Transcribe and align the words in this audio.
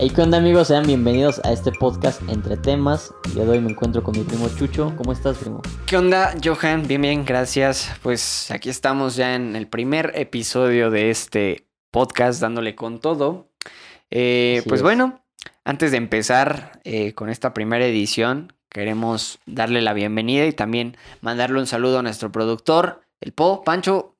Hey, 0.00 0.12
¿qué 0.14 0.22
onda 0.22 0.38
amigos? 0.38 0.68
Sean 0.68 0.86
bienvenidos 0.86 1.40
a 1.44 1.50
este 1.50 1.72
podcast 1.72 2.22
Entre 2.28 2.56
Temas. 2.56 3.12
El 3.24 3.34
día 3.34 3.44
de 3.46 3.50
hoy 3.50 3.60
me 3.60 3.72
encuentro 3.72 4.04
con 4.04 4.16
mi 4.16 4.22
primo 4.22 4.48
Chucho. 4.48 4.94
¿Cómo 4.96 5.10
estás, 5.10 5.38
primo? 5.38 5.60
¿Qué 5.86 5.96
onda, 5.96 6.36
Johan? 6.40 6.86
Bien, 6.86 7.02
bien, 7.02 7.24
gracias. 7.24 7.90
Pues 8.00 8.52
aquí 8.52 8.68
estamos 8.68 9.16
ya 9.16 9.34
en 9.34 9.56
el 9.56 9.66
primer 9.66 10.12
episodio 10.14 10.92
de 10.92 11.10
este 11.10 11.66
podcast, 11.90 12.40
dándole 12.40 12.76
con 12.76 13.00
todo. 13.00 13.48
Eh, 14.12 14.62
pues 14.68 14.78
es. 14.78 14.82
bueno, 14.84 15.20
antes 15.64 15.90
de 15.90 15.96
empezar 15.96 16.80
eh, 16.84 17.12
con 17.14 17.28
esta 17.28 17.52
primera 17.52 17.84
edición, 17.84 18.52
queremos 18.68 19.40
darle 19.46 19.82
la 19.82 19.94
bienvenida 19.94 20.46
y 20.46 20.52
también 20.52 20.96
mandarle 21.22 21.58
un 21.58 21.66
saludo 21.66 21.98
a 21.98 22.02
nuestro 22.04 22.30
productor, 22.30 23.02
el 23.20 23.32
Po, 23.32 23.64
Pancho. 23.64 24.14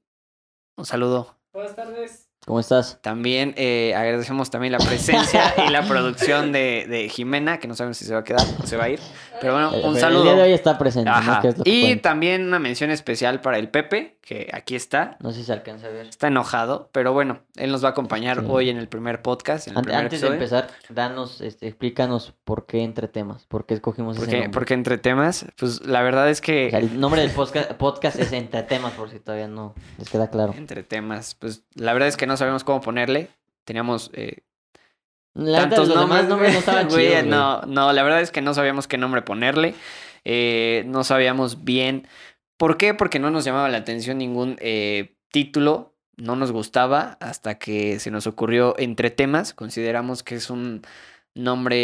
Un 0.76 0.86
saludo. 0.86 1.36
Buenas 1.52 1.76
tardes. 1.76 2.27
¿Cómo 2.48 2.60
estás? 2.60 2.98
También 3.02 3.52
eh, 3.58 3.92
agradecemos 3.94 4.48
también 4.50 4.72
la 4.72 4.78
presencia 4.78 5.52
y 5.66 5.70
la 5.70 5.82
producción 5.86 6.50
de, 6.50 6.86
de 6.88 7.10
Jimena, 7.10 7.58
que 7.58 7.68
no 7.68 7.74
sabemos 7.74 7.98
si 7.98 8.06
se 8.06 8.14
va 8.14 8.20
a 8.20 8.24
quedar 8.24 8.40
o 8.62 8.66
se 8.66 8.78
va 8.78 8.84
a 8.84 8.88
ir. 8.88 8.98
Pero 9.38 9.52
bueno, 9.52 9.70
Eh, 9.74 9.82
un 9.84 9.92
pero 9.92 10.00
saludo. 10.00 10.22
El 10.22 10.28
día 10.28 10.36
de 10.36 10.42
hoy 10.44 10.52
está 10.54 10.78
presente, 10.78 11.10
Y 11.64 11.96
también 11.96 12.46
una 12.46 12.58
mención 12.58 12.90
especial 12.90 13.42
para 13.42 13.58
el 13.58 13.68
Pepe, 13.68 14.16
que 14.28 14.50
aquí 14.52 14.74
está. 14.76 15.16
No 15.20 15.30
sé 15.32 15.38
si 15.38 15.44
se 15.44 15.54
alcanza 15.54 15.86
a 15.86 15.90
ver. 15.90 16.04
Está 16.04 16.26
enojado, 16.26 16.90
pero 16.92 17.14
bueno, 17.14 17.40
él 17.56 17.72
nos 17.72 17.82
va 17.82 17.88
a 17.88 17.90
acompañar 17.92 18.40
Sí. 18.40 18.46
hoy 18.46 18.68
en 18.68 18.76
el 18.76 18.86
primer 18.86 19.22
podcast. 19.22 19.68
En 19.68 19.72
el 19.72 19.78
Ante- 19.78 19.86
primer 19.88 20.04
antes 20.04 20.20
de 20.20 20.26
empezar, 20.28 20.68
danos, 20.90 21.40
este, 21.40 21.66
explícanos 21.66 22.34
por 22.44 22.66
qué 22.66 22.82
entre 22.82 23.08
temas, 23.08 23.46
por 23.46 23.64
qué 23.64 23.72
escogimos 23.72 24.16
ese 24.18 24.26
Porque, 24.26 24.36
nombre. 24.40 24.52
porque 24.52 24.74
entre 24.74 24.98
temas, 24.98 25.46
pues 25.56 25.80
la 25.86 26.02
verdad 26.02 26.28
es 26.28 26.40
O 26.42 26.44
sea, 26.44 26.54
que. 26.54 26.76
el 26.76 27.00
nombre 27.00 27.22
del 27.22 27.30
podcast, 27.30 27.72
podcast 27.78 28.18
es 28.18 28.30
Entre 28.32 28.62
Temas, 28.64 28.92
por 28.92 29.08
si 29.08 29.18
todavía 29.18 29.48
no 29.48 29.74
les 29.96 30.10
queda 30.10 30.28
claro. 30.28 30.52
Entre 30.58 30.82
temas, 30.82 31.34
pues 31.34 31.62
la 31.74 31.94
verdad 31.94 32.08
es 32.08 32.18
que 32.18 32.26
no 32.26 32.36
sabemos 32.36 32.64
cómo 32.64 32.82
ponerle. 32.82 33.30
Teníamos 33.64 34.10
eh, 34.12 34.42
La 35.32 35.60
tantos 35.60 35.88
los 35.88 35.96
nombres. 35.96 36.18
demás 36.18 36.28
nombres 36.28 36.52
no 36.52 36.58
estaban 36.58 36.88
chidos, 36.88 37.02
güey. 37.22 37.26
No, 37.26 37.62
no, 37.62 37.94
la 37.94 38.02
verdad 38.02 38.20
es 38.20 38.30
que 38.30 38.42
no 38.42 38.52
sabíamos 38.52 38.86
qué 38.88 38.98
nombre 38.98 39.22
ponerle. 39.22 39.74
Eh, 40.26 40.82
no 40.86 41.02
sabíamos 41.02 41.64
bien. 41.64 42.06
¿Por 42.58 42.76
qué? 42.76 42.92
Porque 42.92 43.20
no 43.20 43.30
nos 43.30 43.44
llamaba 43.44 43.68
la 43.68 43.78
atención 43.78 44.18
ningún 44.18 44.56
eh, 44.60 45.16
título. 45.30 45.94
No 46.16 46.34
nos 46.34 46.50
gustaba 46.50 47.16
hasta 47.20 47.58
que 47.58 48.00
se 48.00 48.10
nos 48.10 48.26
ocurrió 48.26 48.74
entre 48.78 49.10
temas. 49.10 49.54
Consideramos 49.54 50.24
que 50.24 50.34
es 50.34 50.50
un 50.50 50.82
nombre, 51.34 51.76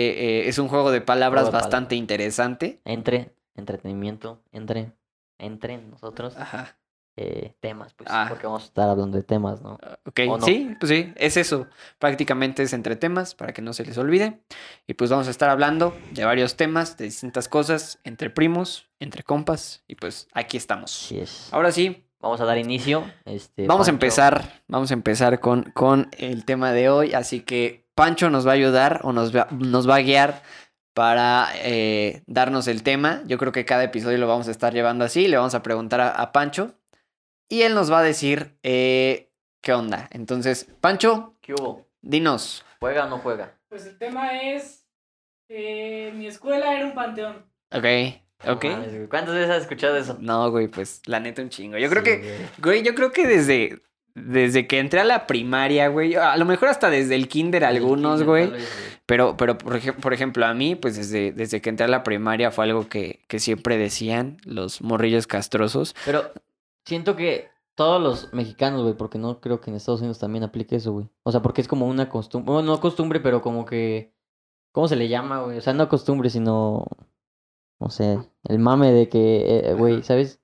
eh, 0.43 0.49
es 0.49 0.59
un 0.59 0.67
juego 0.67 0.91
de 0.91 1.01
palabras 1.01 1.45
Juego 1.45 1.57
de 1.57 1.63
bastante 1.63 1.95
interesante. 1.95 2.81
Entre, 2.85 3.33
entretenimiento, 3.55 4.43
entre, 4.51 4.93
entre 5.39 5.79
nosotros, 5.79 6.37
Ajá. 6.37 6.77
Eh, 7.17 7.55
temas, 7.61 7.95
pues, 7.95 8.09
Ah. 8.13 8.27
porque 8.29 8.47
vamos 8.47 8.63
a 8.63 8.67
estar 8.67 8.89
hablando 8.89 9.17
de 9.17 9.23
temas, 9.23 9.63
¿no? 9.63 9.79
Ok, 10.05 10.21
¿O 10.29 10.39
no? 10.39 10.45
sí, 10.45 10.75
pues 10.81 10.91
sí, 10.91 11.13
es 11.17 11.37
eso. 11.37 11.67
Prácticamente 11.99 12.63
es 12.63 12.73
entre 12.73 12.97
temas 12.97 13.35
para 13.35 13.53
que 13.53 13.63
no 13.63 13.73
se 13.73 13.85
les 13.85 13.97
olvide. 13.99 14.41
Y 14.87 14.95
pues 14.95 15.11
vamos 15.11 15.29
a 15.29 15.31
estar 15.31 15.49
hablando 15.49 15.97
de 16.13 16.25
varios 16.25 16.57
temas, 16.57 16.97
de 16.97 17.05
distintas 17.05 17.49
cosas, 17.49 17.99
entre 18.05 18.31
primos, 18.31 18.89
entre 18.99 19.23
compas. 19.23 19.85
Y 19.87 19.95
pues 19.95 20.29
aquí 20.33 20.57
estamos. 20.57 21.13
Es. 21.13 21.49
Ahora 21.53 21.73
sí, 21.73 22.01
Vamos 22.21 22.41
a 22.41 22.47
dar 22.47 22.57
inicio. 22.57 23.05
Este, 23.27 23.67
vamos 23.67 23.87
a 23.87 23.91
empezar. 23.91 24.63
Vamos 24.67 24.91
a 24.91 24.95
empezar 24.95 25.41
con, 25.41 25.65
con 25.75 26.09
el 26.17 26.47
tema 26.47 26.73
de 26.73 26.89
hoy. 26.89 27.13
Así 27.13 27.41
que 27.41 27.87
Pancho 27.95 28.31
nos 28.31 28.47
va 28.47 28.53
a 28.53 28.55
ayudar 28.55 29.01
o 29.05 29.13
nos 29.13 29.37
va, 29.37 29.47
nos 29.51 29.87
va 29.87 29.97
a 29.97 30.01
guiar 30.01 30.43
para 30.95 31.49
eh, 31.57 32.23
darnos 32.27 32.67
el 32.67 32.83
tema. 32.83 33.21
Yo 33.27 33.37
creo 33.37 33.53
que 33.53 33.67
cada 33.67 33.85
episodio 33.85 34.17
lo 34.17 34.27
vamos 34.27 34.49
a 34.49 34.53
estar 34.53 34.73
llevando 34.73 35.05
así. 35.05 35.29
Le 35.29 35.37
vamos 35.37 35.55
a 35.55 35.63
preguntar 35.63 36.01
a, 36.01 36.09
a 36.13 36.33
Pancho. 36.33 36.73
Y 37.49 37.63
él 37.63 37.75
nos 37.75 37.91
va 37.93 38.01
a 38.01 38.03
decir 38.03 38.57
eh, 38.63 39.31
qué 39.61 39.73
onda. 39.73 40.09
Entonces, 40.13 40.67
Pancho, 40.81 41.37
¿Qué 41.41 41.55
hubo? 41.55 41.87
dinos. 42.03 42.65
¿Juega 42.81 43.07
o 43.07 43.09
no 43.09 43.19
juega? 43.19 43.55
Pues 43.69 43.87
el 43.87 43.97
tema 43.99 44.41
es. 44.43 44.87
eh, 45.49 46.13
mi 46.15 46.27
escuela 46.27 46.75
era 46.75 46.87
un 46.87 46.95
panteón. 46.95 47.45
Ok, 47.73 47.85
ok. 48.49 48.65
No. 48.65 49.09
¿Cuántas 49.09 49.35
veces 49.35 49.51
has 49.51 49.63
escuchado 49.63 49.97
eso? 49.97 50.17
No, 50.21 50.51
güey, 50.51 50.69
pues 50.69 51.03
la 51.07 51.21
neta 51.21 51.43
un 51.43 51.49
chingo. 51.51 51.77
Yo 51.79 51.89
creo 51.91 52.03
Sí, 52.05 52.11
que, 52.11 52.19
güey. 52.19 52.37
güey, 52.59 52.83
yo 52.83 52.95
creo 52.95 53.11
que 53.13 53.27
desde, 53.27 53.83
desde 54.15 54.67
que 54.67 54.79
entré 54.79 55.01
a 55.01 55.05
la 55.05 55.27
primaria, 55.27 55.89
güey, 55.89 56.15
a 56.15 56.37
lo 56.37 56.45
mejor 56.45 56.69
hasta 56.69 56.89
desde 56.89 57.15
el 57.15 57.29
kinder 57.29 57.65
algunos, 57.65 58.21
El 58.21 58.27
güey. 58.27 58.45
kinder, 58.45 58.61
tal 58.61 58.71
vez, 58.71 58.99
Pero, 59.07 59.37
pero 59.37 59.59
por, 59.59 59.77
ej- 59.77 59.97
por 60.01 60.15
ejemplo, 60.15 60.47
a 60.47 60.55
mí, 60.55 60.77
pues 60.77 60.97
desde, 60.97 61.33
desde 61.33 61.61
que 61.61 61.69
entré 61.71 61.85
a 61.85 61.89
la 61.89 62.03
primaria 62.05 62.51
fue 62.51 62.65
algo 62.65 62.89
que, 62.89 63.21
que 63.29 63.39
siempre 63.39 63.77
decían 63.77 64.39
los 64.45 64.81
morrillos 64.83 65.27
castrosos. 65.27 65.95
Pero 66.05 66.31
siento 66.85 67.17
que 67.17 67.49
todos 67.75 68.01
los 68.01 68.33
mexicanos, 68.33 68.83
güey, 68.83 68.95
porque 68.95 69.19
no 69.19 69.41
creo 69.41 69.61
que 69.61 69.71
en 69.71 69.77
Estados 69.77 70.01
Unidos 70.01 70.19
también 70.19 70.45
aplique 70.45 70.77
eso, 70.77 70.93
güey. 70.93 71.09
O 71.25 71.33
sea, 71.33 71.43
porque 71.43 71.61
es 71.61 71.69
como 71.69 71.87
una 71.89 72.09
costumbre, 72.09 72.53
bueno, 72.53 72.73
no 72.73 72.81
costumbre, 72.81 73.21
pero 73.21 73.41
como 73.43 73.65
que, 73.65 74.13
¿cómo 74.73 74.87
se 74.89 74.97
le 74.97 75.09
llama, 75.09 75.41
güey? 75.43 75.59
O 75.59 75.61
sea, 75.61 75.73
no 75.73 75.89
costumbre, 75.89 76.31
sino, 76.31 76.85
no 77.81 77.91
sé, 77.91 78.19
el 78.45 78.59
mame 78.61 78.93
de 78.93 79.09
que, 79.09 79.61
eh, 79.71 79.75
güey, 79.75 80.03
¿sabes? 80.03 80.41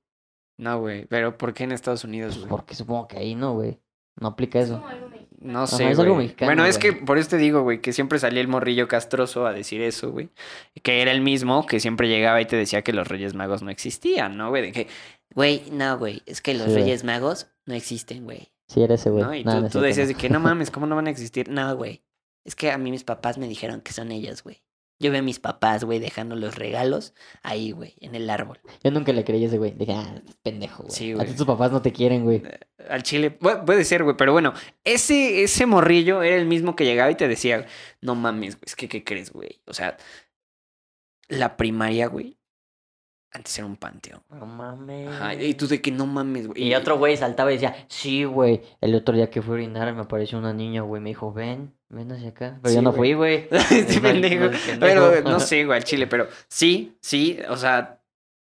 No, 0.58 0.80
güey, 0.80 1.06
pero 1.06 1.38
¿por 1.38 1.54
qué 1.54 1.64
en 1.64 1.72
Estados 1.72 2.04
Unidos, 2.04 2.34
Pues 2.34 2.40
güey? 2.40 2.50
porque 2.50 2.74
supongo 2.74 3.08
que 3.08 3.16
ahí 3.18 3.34
no, 3.34 3.54
güey. 3.54 3.78
No 4.16 4.28
aplica 4.28 4.58
Es 4.58 4.66
eso. 4.66 4.74
como 4.78 4.88
algo 4.88 5.08
mexicano. 5.08 5.30
No 5.42 5.58
Ajá, 5.60 5.66
sé, 5.68 5.90
es 5.90 5.98
algo 5.98 6.12
güey. 6.14 6.26
mexicano, 6.26 6.48
Bueno, 6.48 6.66
es 6.66 6.76
que 6.76 6.92
por 6.92 7.16
eso 7.16 7.30
te 7.30 7.38
digo, 7.38 7.62
güey, 7.62 7.80
que 7.80 7.94
siempre 7.94 8.18
salía 8.18 8.42
el 8.42 8.48
morrillo 8.48 8.86
castroso 8.88 9.46
a 9.46 9.54
decir 9.54 9.80
eso, 9.80 10.10
güey. 10.10 10.28
Que 10.82 11.00
era 11.00 11.12
el 11.12 11.22
mismo 11.22 11.64
que 11.64 11.80
siempre 11.80 12.08
llegaba 12.08 12.42
y 12.42 12.44
te 12.46 12.56
decía 12.56 12.82
que 12.82 12.92
los 12.92 13.08
Reyes 13.08 13.34
Magos 13.34 13.62
no 13.62 13.70
existían, 13.70 14.36
¿no, 14.36 14.50
güey? 14.50 14.60
De 14.64 14.72
que, 14.72 14.88
güey, 15.34 15.64
no, 15.70 15.98
güey, 15.98 16.22
es 16.26 16.40
que 16.40 16.54
los 16.54 16.64
Sí, 16.66 16.72
güey. 16.72 16.82
Reyes 16.84 17.04
Magos 17.04 17.48
no 17.66 17.74
existen, 17.74 18.24
güey. 18.24 18.52
Sí, 18.68 18.82
era 18.82 18.94
ese, 18.94 19.10
güey. 19.10 19.22
¿No? 19.24 19.34
Y 19.34 19.44
Nah, 19.44 19.56
tú, 19.56 19.60
no 19.62 19.68
tú 19.68 19.80
decías 19.80 20.08
de 20.08 20.14
que 20.14 20.30
no 20.30 20.40
mames, 20.40 20.70
¿cómo 20.72 20.86
no 20.86 20.96
van 20.96 21.06
a 21.06 21.10
existir? 21.10 21.48
No, 21.48 21.74
güey. 21.76 22.02
Es 22.44 22.54
que 22.56 22.70
a 22.70 22.78
mí 22.78 22.90
mis 22.90 23.04
papás 23.04 23.36
me 23.38 23.48
dijeron 23.48 23.80
que 23.80 23.92
son 23.92 24.12
ellos, 24.12 24.42
güey. 24.42 24.62
Yo 25.02 25.10
veo 25.10 25.20
a 25.20 25.22
mis 25.22 25.40
papás, 25.40 25.82
güey, 25.84 25.98
dejando 25.98 26.36
los 26.36 26.56
regalos 26.56 27.14
ahí, 27.42 27.70
güey, 27.70 27.94
en 28.00 28.14
el 28.14 28.28
árbol. 28.28 28.60
Yo 28.84 28.90
nunca 28.90 29.12
le 29.14 29.24
creí 29.24 29.42
a 29.44 29.46
ese 29.46 29.56
güey. 29.56 29.70
Dije, 29.72 29.92
ah, 29.94 30.22
pendejo, 30.42 30.82
güey. 30.82 30.94
Sí, 30.94 31.12
A 31.12 31.14
güey. 31.14 31.26
ti 31.28 31.32
tus 31.34 31.46
papás 31.46 31.72
no 31.72 31.80
te 31.80 31.90
quieren, 31.90 32.24
güey. 32.24 32.42
Al 32.88 33.02
chile, 33.02 33.38
pu- 33.38 33.64
puede 33.64 33.84
ser, 33.84 34.04
güey, 34.04 34.16
pero 34.18 34.32
bueno, 34.32 34.52
ese, 34.84 35.42
ese 35.42 35.64
morrillo 35.64 36.22
era 36.22 36.36
el 36.36 36.44
mismo 36.46 36.76
que 36.76 36.84
llegaba 36.84 37.10
y 37.10 37.14
te 37.14 37.28
decía, 37.28 37.64
no 38.02 38.14
mames, 38.14 38.56
güey, 38.56 38.64
es 38.66 38.76
que, 38.76 38.88
¿qué 38.88 39.02
crees, 39.02 39.32
güey? 39.32 39.62
O 39.66 39.72
sea, 39.72 39.96
la 41.28 41.56
primaria, 41.56 42.06
güey, 42.08 42.36
antes 43.32 43.56
era 43.58 43.66
un 43.66 43.76
panteón. 43.76 44.22
No 44.30 44.44
mames. 44.46 45.08
Ajá, 45.08 45.34
y 45.34 45.54
tú 45.54 45.66
de 45.68 45.80
que 45.80 45.90
no 45.92 46.06
mames, 46.06 46.48
güey. 46.48 46.62
Y 46.64 46.74
otro 46.74 46.98
güey 46.98 47.16
saltaba 47.16 47.50
y 47.52 47.54
decía, 47.54 47.74
sí, 47.88 48.24
güey. 48.24 48.60
El 48.80 48.94
otro 48.94 49.14
día 49.14 49.30
que 49.30 49.40
fui 49.42 49.52
a 49.52 49.54
orinar 49.54 49.94
me 49.94 50.02
apareció 50.02 50.38
una 50.38 50.52
niña, 50.52 50.82
güey. 50.82 51.00
Me 51.00 51.10
dijo, 51.10 51.32
ven, 51.32 51.72
ven 51.88 52.10
hacia 52.12 52.30
acá. 52.30 52.58
Pero 52.62 52.70
Sí, 52.70 52.74
yo 52.76 52.82
no 52.82 52.92
güey. 52.92 53.14
fui, 53.14 53.14
güey. 53.14 53.48
este 53.70 54.00
pendejo. 54.00 54.44
no, 54.46 54.50
pendejo. 54.50 54.80
Pero 54.80 55.22
no 55.22 55.38
sé, 55.40 55.64
güey, 55.64 55.76
al 55.78 55.84
chile, 55.84 56.06
pero 56.06 56.26
sí, 56.48 56.96
sí, 57.00 57.38
o 57.48 57.56
sea, 57.56 58.02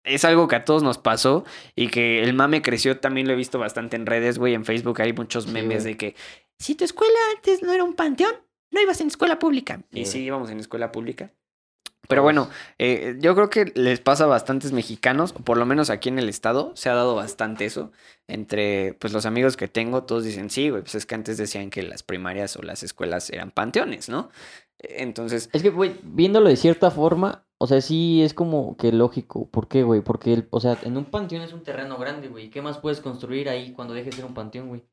es 0.04 0.26
algo 0.26 0.48
que 0.48 0.56
a 0.56 0.66
todos 0.66 0.84
nos 0.84 0.98
pasó 0.98 1.46
y 1.76 1.88
que 1.90 2.22
el 2.24 2.34
mame 2.34 2.62
creció, 2.62 3.00
también 3.00 3.28
lo 3.28 3.34
he 3.34 3.38
visto 3.38 3.60
bastante 3.60 3.96
en 3.96 4.06
redes, 4.06 4.38
güey, 4.40 4.54
en 4.54 4.66
Facebook 4.66 5.02
hay 5.02 5.14
muchos 5.14 5.46
Sí, 5.46 5.52
memes 5.52 5.84
de 5.84 5.96
que 5.98 6.16
si 6.60 6.76
tu 6.76 6.84
escuela 6.84 7.14
antes 7.36 7.62
no 7.64 7.72
era 7.72 7.84
un 7.84 7.94
panteón, 7.94 8.34
no 8.72 8.82
ibas 8.82 9.00
en 9.02 9.08
escuela 9.08 9.38
pública. 9.40 9.82
Sí, 9.94 10.00
y 10.00 10.06
sí 10.06 10.20
íbamos 10.24 10.50
en 10.50 10.60
escuela 10.60 10.92
pública. 10.92 11.32
Pero 12.08 12.22
bueno, 12.22 12.50
eh, 12.80 13.16
yo 13.20 13.34
creo 13.34 13.50
que 13.50 13.72
les 13.76 14.00
pasa 14.02 14.26
a 14.26 14.28
bastantes 14.28 14.72
mexicanos, 14.74 15.34
o 15.38 15.40
por 15.40 15.58
lo 15.58 15.66
menos 15.66 15.90
aquí 15.90 16.10
en 16.10 16.20
el 16.20 16.28
estado, 16.30 16.72
se 16.76 16.90
ha 16.90 16.94
dado 16.94 17.16
bastante 17.16 17.66
eso. 17.66 17.92
Entre 18.28 18.94
pues 19.00 19.14
los 19.14 19.26
amigos 19.26 19.58
que 19.58 19.68
tengo, 19.68 20.04
todos 20.04 20.24
dicen, 20.24 20.50
sí, 20.50 20.70
güey, 20.70 20.82
pues 20.82 20.96
es 20.96 21.06
que 21.06 21.16
antes 21.16 21.38
decían 21.38 21.70
que 21.70 21.84
las 21.84 22.04
primarias 22.04 22.56
o 22.58 22.62
las 22.62 22.84
escuelas 22.84 23.30
eran 23.30 23.52
panteones, 23.52 24.10
¿no? 24.10 24.30
Eh, 24.80 24.96
Entonces, 25.00 25.50
Es 25.54 25.62
que, 25.62 25.70
güey, 25.70 25.96
viéndolo 26.04 26.50
de 26.50 26.58
cierta 26.58 26.92
forma, 26.92 27.46
o 27.58 27.68
sea, 27.68 27.80
sí 27.80 28.22
es 28.22 28.34
como 28.34 28.76
que 28.76 28.92
lógico. 28.92 29.50
¿Por 29.50 29.68
qué, 29.70 29.84
güey? 29.84 30.02
Porque, 30.02 30.34
el, 30.34 30.48
o 30.52 30.60
sea, 30.60 30.78
en 30.84 30.98
un 30.98 31.06
panteón 31.06 31.42
es 31.44 31.54
un 31.54 31.64
terreno 31.64 31.98
grande, 31.98 32.28
güey. 32.28 32.50
¿Qué 32.50 32.62
más 32.62 32.78
puedes 32.80 33.00
construir 33.00 33.48
ahí 33.48 33.72
cuando 33.72 33.94
deje 33.94 34.10
de 34.10 34.18
ser 34.18 34.26
un 34.26 34.34
panteón, 34.34 34.68
güey? 34.68 34.84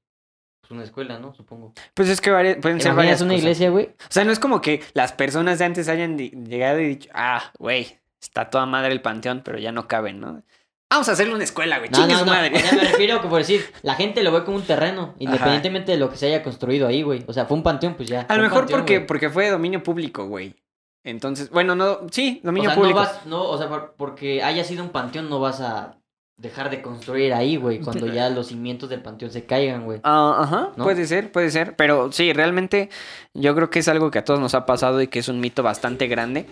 Pues 0.70 0.76
una 0.76 0.84
escuela, 0.84 1.18
¿no? 1.18 1.34
Supongo. 1.34 1.72
pues 1.94 2.08
es 2.08 2.20
que 2.20 2.30
vari- 2.30 2.60
pueden 2.60 2.78
¿Te 2.78 2.84
ser 2.84 2.94
varias 2.94 3.20
una 3.22 3.30
cosas. 3.30 3.42
iglesia, 3.42 3.70
güey? 3.70 3.86
O 3.86 4.06
sea, 4.08 4.24
no 4.24 4.30
es 4.30 4.38
como 4.38 4.60
que 4.60 4.80
las 4.94 5.10
personas 5.12 5.58
de 5.58 5.64
antes 5.64 5.88
hayan 5.88 6.16
llegado 6.16 6.78
y 6.78 6.86
dicho, 6.86 7.10
ah, 7.12 7.42
güey, 7.58 7.98
está 8.22 8.50
toda 8.50 8.66
madre 8.66 8.92
el 8.92 9.00
panteón, 9.02 9.42
pero 9.44 9.58
ya 9.58 9.72
no 9.72 9.88
caben, 9.88 10.20
¿no? 10.20 10.44
Vamos 10.88 11.08
a 11.08 11.12
hacerle 11.12 11.34
una 11.34 11.42
escuela, 11.42 11.78
güey, 11.78 11.90
No, 11.90 12.06
no, 12.06 12.18
su 12.20 12.24
no. 12.24 12.30
madre. 12.32 12.52
O 12.54 12.58
sea, 12.60 12.72
me 12.72 12.84
refiero 12.88 13.20
que 13.20 13.26
por 13.26 13.38
decir, 13.38 13.64
la 13.82 13.94
gente 13.96 14.22
lo 14.22 14.30
ve 14.30 14.44
como 14.44 14.58
un 14.58 14.62
terreno, 14.64 15.14
independientemente 15.18 15.90
de 15.90 15.98
lo 15.98 16.08
que 16.08 16.16
se 16.16 16.26
haya 16.26 16.44
construido 16.44 16.86
ahí, 16.86 17.02
güey. 17.02 17.24
O 17.26 17.32
sea, 17.32 17.46
fue 17.46 17.56
un 17.56 17.64
panteón, 17.64 17.94
pues 17.94 18.08
ya. 18.08 18.20
A 18.28 18.36
lo 18.36 18.42
mejor 18.44 18.60
panteón, 18.60 18.80
porque, 18.80 18.96
güey. 18.98 19.06
porque 19.08 19.28
fue 19.30 19.44
de 19.46 19.50
dominio 19.50 19.82
público, 19.82 20.26
güey. 20.26 20.54
Entonces, 21.02 21.50
bueno, 21.50 21.74
no, 21.74 22.00
sí, 22.12 22.40
O 22.44 22.46
dominio 22.46 22.70
sea, 22.70 22.76
público. 22.78 23.00
no 23.00 23.04
vas, 23.06 23.26
no, 23.26 23.42
o 23.42 23.58
sea, 23.58 23.68
por- 23.68 23.94
porque 23.96 24.42
haya 24.44 24.62
sido 24.64 24.84
un 24.84 24.90
panteón, 24.90 25.28
no 25.30 25.40
vas 25.40 25.60
a 25.60 25.96
dejar 26.40 26.70
de 26.70 26.80
construir 26.82 27.32
ahí, 27.34 27.56
güey, 27.56 27.80
cuando 27.80 28.06
ya 28.06 28.30
los 28.30 28.48
cimientos 28.48 28.88
del 28.88 29.02
panteón 29.02 29.30
se 29.30 29.44
caigan, 29.44 29.84
güey. 29.84 30.00
Ah, 30.04 30.36
ajá, 30.40 30.72
¿No? 30.76 30.84
puede 30.84 31.06
ser, 31.06 31.30
puede 31.32 31.50
ser. 31.50 31.76
Pero 31.76 32.10
sí, 32.12 32.32
realmente 32.32 32.88
yo 33.34 33.54
creo 33.54 33.70
que 33.70 33.80
es 33.80 33.88
algo 33.88 34.10
que 34.10 34.18
a 34.20 34.24
todos 34.24 34.40
nos 34.40 34.54
ha 34.54 34.64
pasado 34.66 35.00
y 35.02 35.08
que 35.08 35.18
es 35.18 35.28
un 35.28 35.40
mito 35.40 35.62
bastante 35.62 36.06
grande. 36.08 36.46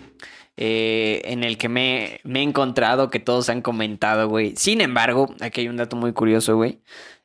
eh, 0.57 1.21
en 1.25 1.43
el 1.43 1.57
que 1.57 1.69
me, 1.69 2.19
me 2.23 2.39
he 2.39 2.43
encontrado, 2.43 3.09
que 3.09 3.19
todos 3.19 3.49
han 3.49 3.61
comentado, 3.61 4.27
güey. 4.27 4.55
Sin 4.57 4.81
embargo, 4.81 5.33
aquí 5.39 5.61
hay 5.61 5.69
un 5.69 5.77
dato 5.77 5.95
muy 5.95 6.11
curioso, 6.13 6.55
güey. 6.57 6.81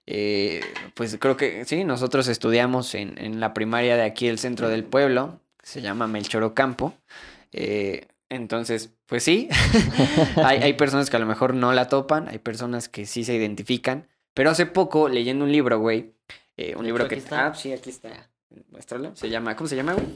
Eh, 0.06 0.60
pues 0.94 1.16
creo 1.18 1.36
que 1.36 1.64
sí, 1.64 1.82
nosotros 1.84 2.28
estudiamos 2.28 2.94
en, 2.94 3.18
en 3.18 3.40
la 3.40 3.52
primaria 3.54 3.96
de 3.96 4.02
aquí 4.04 4.26
del 4.28 4.38
centro 4.38 4.68
del 4.68 4.84
pueblo, 4.84 5.40
Se 5.62 5.80
llama 5.80 6.06
Melchor 6.06 6.42
Ocampo. 6.44 6.94
Eh, 7.52 8.06
entonces, 8.34 8.92
pues 9.06 9.22
sí, 9.22 9.48
hay, 10.36 10.58
hay 10.58 10.72
personas 10.74 11.10
que 11.10 11.16
a 11.16 11.20
lo 11.20 11.26
mejor 11.26 11.54
no 11.54 11.72
la 11.72 11.88
topan, 11.88 12.28
hay 12.28 12.38
personas 12.38 12.88
que 12.88 13.06
sí 13.06 13.24
se 13.24 13.34
identifican. 13.34 14.08
Pero 14.34 14.50
hace 14.50 14.66
poco, 14.66 15.08
leyendo 15.08 15.44
un 15.44 15.52
libro, 15.52 15.78
güey, 15.78 16.14
eh, 16.56 16.74
un 16.76 16.84
libro 16.84 17.06
que... 17.08 17.14
está. 17.14 17.46
Ah, 17.46 17.54
sí, 17.54 17.72
aquí 17.72 17.90
está. 17.90 18.30
Muéstralo. 18.70 19.14
Se 19.16 19.30
llama... 19.30 19.56
¿Cómo 19.56 19.68
se 19.68 19.76
llama, 19.76 19.94
güey? 19.94 20.06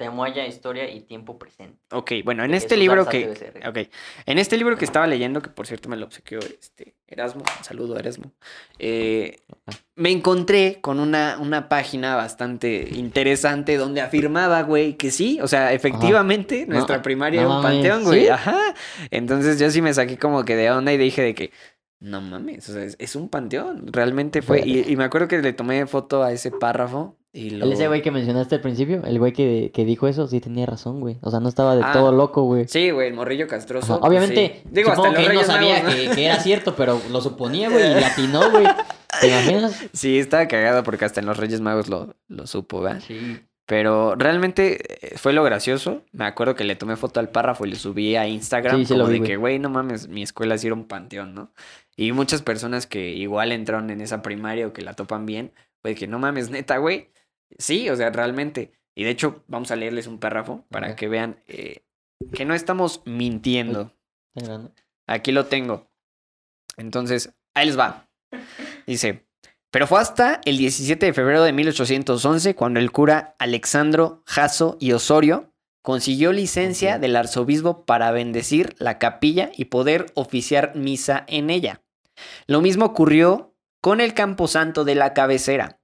Temoaya, 0.00 0.46
historia 0.46 0.90
y 0.90 1.02
tiempo 1.02 1.38
presente. 1.38 1.78
Ok, 1.92 2.12
bueno, 2.24 2.42
en 2.42 2.54
este 2.54 2.74
libro 2.78 3.04
que... 3.04 3.26
TVCR. 3.26 3.68
Ok, 3.68 3.90
en 4.24 4.38
este 4.38 4.56
libro 4.56 4.78
que 4.78 4.86
estaba 4.86 5.06
leyendo, 5.06 5.42
que 5.42 5.50
por 5.50 5.66
cierto 5.66 5.90
me 5.90 5.98
lo 5.98 6.06
obsequió 6.06 6.38
este 6.38 6.94
Erasmo, 7.06 7.42
un 7.42 7.64
saludo 7.64 7.98
Erasmo, 7.98 8.32
eh, 8.78 9.40
me 9.96 10.10
encontré 10.10 10.78
con 10.80 11.00
una, 11.00 11.36
una 11.38 11.68
página 11.68 12.16
bastante 12.16 12.88
interesante 12.94 13.76
donde 13.76 14.00
afirmaba, 14.00 14.62
güey, 14.62 14.94
que 14.94 15.10
sí, 15.10 15.38
o 15.42 15.48
sea, 15.48 15.74
efectivamente 15.74 16.64
nuestra 16.66 17.02
primaria 17.02 17.42
no 17.42 17.48
era 17.48 17.56
un 17.58 17.62
panteón, 17.62 18.04
güey, 18.04 18.22
¿sí? 18.22 18.28
ajá. 18.28 18.74
Entonces 19.10 19.58
yo 19.58 19.70
sí 19.70 19.82
me 19.82 19.92
saqué 19.92 20.16
como 20.16 20.46
que 20.46 20.56
de 20.56 20.70
onda 20.70 20.94
y 20.94 20.96
dije 20.96 21.20
de 21.20 21.34
que, 21.34 21.52
no 21.98 22.22
mames, 22.22 22.66
o 22.70 22.72
sea, 22.72 22.84
es, 22.84 22.96
es 22.98 23.16
un 23.16 23.28
panteón, 23.28 23.92
realmente 23.92 24.40
fue. 24.40 24.62
Y, 24.66 24.90
y 24.90 24.96
me 24.96 25.04
acuerdo 25.04 25.28
que 25.28 25.42
le 25.42 25.52
tomé 25.52 25.86
foto 25.86 26.22
a 26.22 26.32
ese 26.32 26.50
párrafo 26.50 27.19
y 27.32 27.72
ese 27.72 27.86
güey 27.86 28.02
que 28.02 28.10
mencionaste 28.10 28.56
al 28.56 28.60
principio, 28.60 29.02
el 29.04 29.18
güey 29.18 29.32
que, 29.32 29.70
que 29.72 29.84
dijo 29.84 30.08
eso, 30.08 30.26
sí 30.26 30.40
tenía 30.40 30.66
razón, 30.66 31.00
güey. 31.00 31.18
O 31.20 31.30
sea, 31.30 31.38
no 31.40 31.48
estaba 31.48 31.76
de 31.76 31.82
Ah, 31.84 31.92
todo 31.92 32.10
loco, 32.10 32.42
güey. 32.42 32.66
Sí, 32.66 32.90
güey, 32.90 33.08
el 33.08 33.14
morrillo 33.14 33.46
castroso. 33.46 33.92
Ajá, 33.94 34.00
pues, 34.00 34.08
Obviamente, 34.08 34.60
sí. 34.62 34.68
Digo, 34.70 34.90
hasta 34.90 35.02
supongo 35.02 35.16
que 35.16 35.26
él 35.30 35.34
no 35.34 35.44
sabía 35.44 35.84
que, 35.84 36.10
que 36.14 36.24
era 36.24 36.40
cierto, 36.40 36.74
pero 36.74 37.00
lo 37.10 37.20
suponía, 37.20 37.70
güey, 37.70 37.92
y 37.92 37.94
le 38.00 38.04
atinó, 38.04 38.50
güey. 38.50 38.66
¿Te 39.20 39.28
imaginas? 39.28 39.80
Sí, 39.92 40.18
estaba 40.18 40.48
cagado 40.48 40.82
porque 40.82 41.04
hasta 41.04 41.20
en 41.20 41.26
los 41.26 41.36
Reyes 41.36 41.60
Magos 41.60 41.88
lo, 41.88 42.14
lo 42.28 42.46
supo, 42.46 42.80
¿verdad? 42.80 43.02
Sí. 43.06 43.38
Pero 43.66 44.16
realmente 44.16 45.06
eh, 45.06 45.16
fue 45.16 45.32
lo 45.32 45.44
gracioso. 45.44 46.02
Me 46.10 46.24
acuerdo 46.24 46.56
que 46.56 46.64
le 46.64 46.74
tomé 46.74 46.96
foto 46.96 47.20
al 47.20 47.28
párrafo 47.28 47.64
y 47.64 47.70
le 47.70 47.76
subí 47.76 48.16
a 48.16 48.26
Instagram 48.26 48.78
Sí, 48.78 48.86
sí 48.86 48.94
como 48.94 49.04
lo 49.04 49.08
vi, 49.12 49.20
de 49.20 49.26
que, 49.26 49.36
güey, 49.36 49.60
no 49.60 49.68
mames, 49.70 50.08
mi 50.08 50.22
escuela 50.24 50.58
sí 50.58 50.66
era 50.66 50.74
un 50.74 50.88
panteón, 50.88 51.34
¿no? 51.34 51.52
Y 51.96 52.10
muchas 52.10 52.42
personas 52.42 52.88
que 52.88 53.10
igual 53.10 53.52
entraron 53.52 53.90
en 53.90 54.00
esa 54.00 54.22
primaria 54.22 54.66
o 54.66 54.72
que 54.72 54.82
la 54.82 54.94
topan 54.94 55.24
bien, 55.24 55.52
pues 55.82 55.96
que 55.96 56.08
no 56.08 56.18
mames, 56.18 56.50
neta, 56.50 56.78
güey. 56.78 57.10
Sí, 57.58 57.88
o 57.90 57.96
sea, 57.96 58.10
realmente. 58.10 58.72
Y 58.94 59.04
de 59.04 59.10
hecho, 59.10 59.44
vamos 59.46 59.70
a 59.70 59.76
leerles 59.76 60.06
un 60.06 60.18
párrafo 60.18 60.66
para 60.70 60.96
que 60.96 61.08
vean 61.08 61.42
eh, 61.46 61.84
que 62.32 62.44
no 62.44 62.54
estamos 62.54 63.02
mintiendo. 63.04 63.92
Aquí 65.06 65.32
lo 65.32 65.46
tengo. 65.46 65.90
Entonces, 66.76 67.34
ahí 67.54 67.66
les 67.66 67.78
va. 67.78 68.08
Dice, 68.86 69.26
pero 69.70 69.86
fue 69.86 70.00
hasta 70.00 70.40
el 70.44 70.58
17 70.58 71.06
de 71.06 71.12
febrero 71.12 71.42
de 71.42 71.52
1811 71.52 72.54
cuando 72.54 72.80
el 72.80 72.90
cura 72.90 73.36
Alexandro 73.38 74.22
Jasso 74.26 74.76
y 74.80 74.92
Osorio 74.92 75.52
consiguió 75.82 76.32
licencia 76.32 76.98
del 76.98 77.16
arzobispo 77.16 77.84
para 77.84 78.10
bendecir 78.10 78.74
la 78.78 78.98
capilla 78.98 79.50
y 79.56 79.66
poder 79.66 80.06
oficiar 80.14 80.74
misa 80.76 81.24
en 81.26 81.50
ella. 81.50 81.82
Lo 82.46 82.60
mismo 82.60 82.84
ocurrió 82.84 83.54
con 83.80 84.00
el 84.00 84.12
camposanto 84.12 84.84
de 84.84 84.94
la 84.94 85.14
cabecera. 85.14 85.79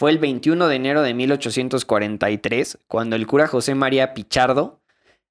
Fue 0.00 0.10
el 0.10 0.16
21 0.16 0.66
de 0.66 0.76
enero 0.76 1.02
de 1.02 1.12
1843 1.12 2.78
cuando 2.88 3.16
el 3.16 3.26
cura 3.26 3.46
José 3.46 3.74
María 3.74 4.14
Pichardo 4.14 4.80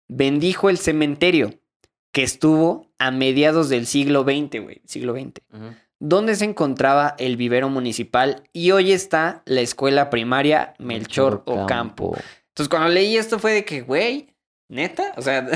bendijo 0.07 0.69
el 0.69 0.77
cementerio 0.77 1.55
que 2.11 2.21
estuvo 2.21 2.85
a 2.99 3.09
mediados 3.09 3.69
del 3.69 3.87
siglo 3.87 4.21
XX, 4.21 4.61
güey, 4.61 4.83
siglo 4.85 5.13
XX, 5.13 5.41
donde 5.97 6.35
se 6.35 6.45
encontraba 6.45 7.15
el 7.17 7.35
vivero 7.35 7.67
municipal 7.69 8.43
y 8.53 8.69
hoy 8.69 8.91
está 8.91 9.41
la 9.45 9.61
escuela 9.61 10.11
primaria 10.11 10.75
Melchor 10.77 11.41
Ocampo. 11.47 12.15
Entonces 12.49 12.69
cuando 12.69 12.89
leí 12.89 13.17
esto 13.17 13.39
fue 13.39 13.53
de 13.53 13.65
que, 13.65 13.81
güey, 13.81 14.28
neta, 14.69 15.13
o 15.17 15.21
sea, 15.21 15.47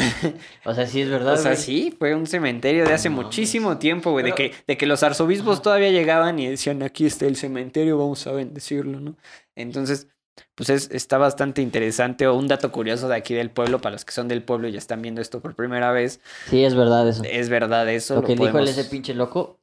O 0.66 0.74
sea, 0.74 0.86
sí 0.88 1.02
es 1.02 1.10
verdad, 1.10 1.34
o 1.36 1.38
sea, 1.38 1.56
sí, 1.56 1.96
fue 1.98 2.14
un 2.16 2.28
cementerio 2.28 2.84
de 2.86 2.94
hace 2.94 3.10
No 3.10 3.16
muchísimo 3.18 3.78
tiempo, 3.78 4.12
güey, 4.12 4.26
de 4.26 4.34
que, 4.34 4.52
de 4.68 4.78
que 4.78 4.86
los 4.86 5.04
arzobispos 5.04 5.54
Ajá. 5.58 5.62
todavía 5.64 5.92
llegaban 5.92 6.40
y 6.40 6.48
decían, 6.48 6.84
aquí 6.84 7.06
está 7.06 7.26
el 7.26 7.36
cementerio, 7.38 7.98
vamos 7.98 8.26
a 8.28 8.32
bendecirlo, 8.32 9.00
¿no? 9.00 9.16
Entonces, 9.56 10.08
pues 10.56 10.70
es, 10.72 10.90
está 10.92 11.20
bastante 11.20 11.62
interesante 11.62 12.26
o 12.28 12.36
un 12.36 12.48
dato 12.48 12.72
curioso 12.72 13.08
de 13.08 13.16
aquí 13.16 13.36
del 13.36 13.52
pueblo, 13.52 13.80
para 13.82 13.94
los 13.94 14.04
que 14.04 14.12
son 14.14 14.28
del 14.28 14.42
pueblo 14.44 14.68
y 14.68 14.72
ya 14.72 14.80
están 14.80 15.02
viendo 15.02 15.22
esto 15.22 15.40
por 15.42 15.56
primera 15.56 15.92
vez, 15.92 16.20
Sí, 16.50 16.64
es 16.66 16.74
verdad 16.76 17.08
eso. 17.08 17.22
es 17.24 17.50
verdad 17.50 17.88
eso. 17.90 18.16
Lo 18.16 18.22
lo 18.22 18.28
que 18.28 18.34
dijo 18.34 18.46
podemos- 18.52 18.70
ese 18.70 18.86
pinche 18.86 19.14
loco, 19.14 19.60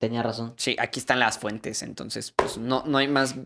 tenía 0.00 0.22
razón. 0.24 0.54
Sí, 0.56 0.74
aquí 0.80 0.98
están 0.98 1.20
las 1.20 1.38
fuentes, 1.38 1.82
entonces, 1.82 2.32
pues 2.34 2.58
no, 2.58 2.82
no 2.84 2.98
hay 2.98 3.06
más 3.06 3.36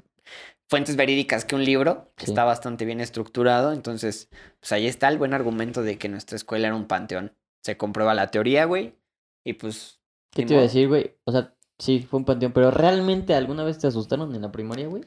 fuentes 0.72 0.96
verídicas 0.96 1.44
que 1.44 1.54
un 1.54 1.64
libro, 1.64 2.10
que 2.16 2.24
Sí. 2.24 2.30
está 2.30 2.44
bastante 2.44 2.86
bien 2.86 3.02
estructurado, 3.02 3.74
entonces, 3.74 4.30
pues 4.58 4.72
ahí 4.72 4.86
está 4.86 5.08
el 5.08 5.19
buen 5.19 5.34
argumento 5.34 5.82
de 5.82 5.98
que 5.98 6.08
nuestra 6.08 6.36
escuela 6.36 6.69
era 6.69 6.74
un 6.76 6.86
panteón. 6.86 7.36
Se 7.60 7.76
comprueba 7.76 8.14
la 8.14 8.28
teoría, 8.30 8.64
güey, 8.64 8.96
y 9.44 9.52
pues... 9.52 10.00
¿Qué 10.30 10.46
te 10.46 10.54
iba 10.54 10.60
a 10.60 10.64
decir, 10.64 10.88
güey? 10.88 11.14
O 11.24 11.32
sea, 11.32 11.54
sí, 11.78 12.00
fue 12.08 12.20
un 12.20 12.24
panteón, 12.24 12.52
pero 12.52 12.70
¿realmente 12.70 13.34
alguna 13.34 13.64
vez 13.64 13.78
te 13.78 13.86
asustaron 13.86 14.34
en 14.34 14.40
la 14.40 14.50
primaria, 14.50 14.86
güey? 14.88 15.04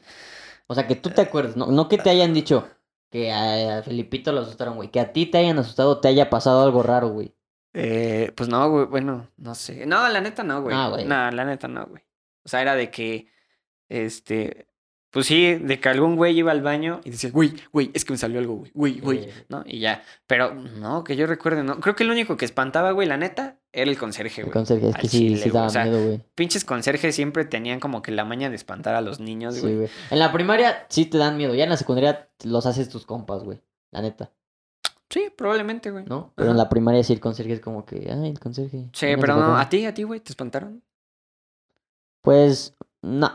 O 0.68 0.74
sea, 0.76 0.86
que 0.86 0.94
tú 0.94 1.10
te 1.10 1.20
acuerdes, 1.22 1.56
no, 1.56 1.66
no 1.66 1.88
que 1.88 1.98
te 1.98 2.10
hayan 2.10 2.32
dicho 2.32 2.68
que 3.10 3.32
a, 3.32 3.78
a 3.78 3.82
Felipito 3.82 4.30
lo 4.30 4.42
asustaron, 4.42 4.76
güey. 4.76 4.90
Que 4.90 5.00
a 5.00 5.12
ti 5.12 5.26
te 5.26 5.38
hayan 5.38 5.58
asustado, 5.58 5.98
te 6.00 6.06
haya 6.08 6.30
pasado 6.30 6.62
algo 6.62 6.82
raro, 6.84 7.08
güey. 7.08 7.34
Eh, 7.74 8.32
pues 8.36 8.48
no, 8.48 8.70
güey, 8.70 8.86
bueno, 8.86 9.28
no 9.36 9.54
sé. 9.56 9.84
No, 9.84 10.08
la 10.08 10.20
neta 10.20 10.42
no, 10.44 10.62
güey. 10.62 10.74
Ah, 10.76 10.88
güey. 10.90 11.04
No, 11.04 11.30
la 11.32 11.44
neta 11.44 11.66
no, 11.68 11.86
güey. 11.86 12.02
O 12.44 12.48
sea, 12.48 12.62
era 12.62 12.74
de 12.76 12.90
que, 12.92 13.28
este, 13.88 14.68
pues 15.16 15.28
sí, 15.28 15.54
de 15.54 15.80
que 15.80 15.88
algún 15.88 16.14
güey 16.14 16.36
iba 16.36 16.52
al 16.52 16.60
baño 16.60 17.00
y 17.02 17.08
decía, 17.08 17.30
güey, 17.30 17.54
güey, 17.72 17.90
es 17.94 18.04
que 18.04 18.12
me 18.12 18.18
salió 18.18 18.38
algo, 18.38 18.56
güey, 18.56 18.70
güey, 18.74 19.00
güey, 19.00 19.28
¿no? 19.48 19.62
Y 19.64 19.78
ya, 19.78 20.02
pero 20.26 20.52
no, 20.54 21.04
que 21.04 21.16
yo 21.16 21.26
recuerde, 21.26 21.62
no. 21.64 21.80
Creo 21.80 21.96
que 21.96 22.02
el 22.02 22.10
único 22.10 22.36
que 22.36 22.44
espantaba, 22.44 22.90
güey, 22.90 23.08
la 23.08 23.16
neta, 23.16 23.56
era 23.72 23.90
el 23.90 23.96
conserje, 23.96 24.42
el 24.42 24.48
güey. 24.48 24.52
conserje, 24.52 24.90
es 24.90 24.94
que 24.96 25.08
sí, 25.08 25.18
chile, 25.20 25.36
sí 25.38 25.42
güey, 25.44 25.52
daba 25.54 25.66
o 25.68 25.70
sea, 25.70 25.84
miedo, 25.84 26.04
güey. 26.04 26.22
Pinches 26.34 26.66
conserjes 26.66 27.14
siempre 27.14 27.46
tenían 27.46 27.80
como 27.80 28.02
que 28.02 28.12
la 28.12 28.26
maña 28.26 28.50
de 28.50 28.56
espantar 28.56 28.94
a 28.94 29.00
los 29.00 29.18
niños, 29.18 29.54
Sí, 29.54 29.62
güey. 29.62 29.76
güey. 29.76 29.88
En 30.10 30.18
la 30.18 30.30
primaria 30.32 30.84
sí 30.90 31.06
te 31.06 31.16
dan 31.16 31.38
miedo, 31.38 31.54
ya 31.54 31.64
en 31.64 31.70
la 31.70 31.78
secundaria 31.78 32.28
los 32.44 32.66
haces 32.66 32.90
tus 32.90 33.06
compas, 33.06 33.42
güey. 33.42 33.62
La 33.92 34.02
neta, 34.02 34.30
Sí, 35.08 35.30
probablemente, 35.34 35.90
güey. 35.92 36.04
¿no? 36.04 36.32
Pero 36.34 36.50
en 36.50 36.58
la 36.58 36.68
primaria 36.68 37.02
sí 37.04 37.14
el 37.14 37.20
conserje 37.20 37.54
es 37.54 37.60
como 37.60 37.86
que, 37.86 38.06
ay, 38.12 38.28
el 38.28 38.38
conserje. 38.38 38.90
Sí, 38.92 39.06
pero 39.18 39.36
no, 39.36 39.44
acá". 39.54 39.60
a 39.62 39.68
ti, 39.70 39.86
a 39.86 39.94
ti, 39.94 40.02
güey, 40.02 40.20
¿te 40.20 40.30
espantaron? 40.32 40.82
Pues, 42.20 42.74
no. 43.00 43.32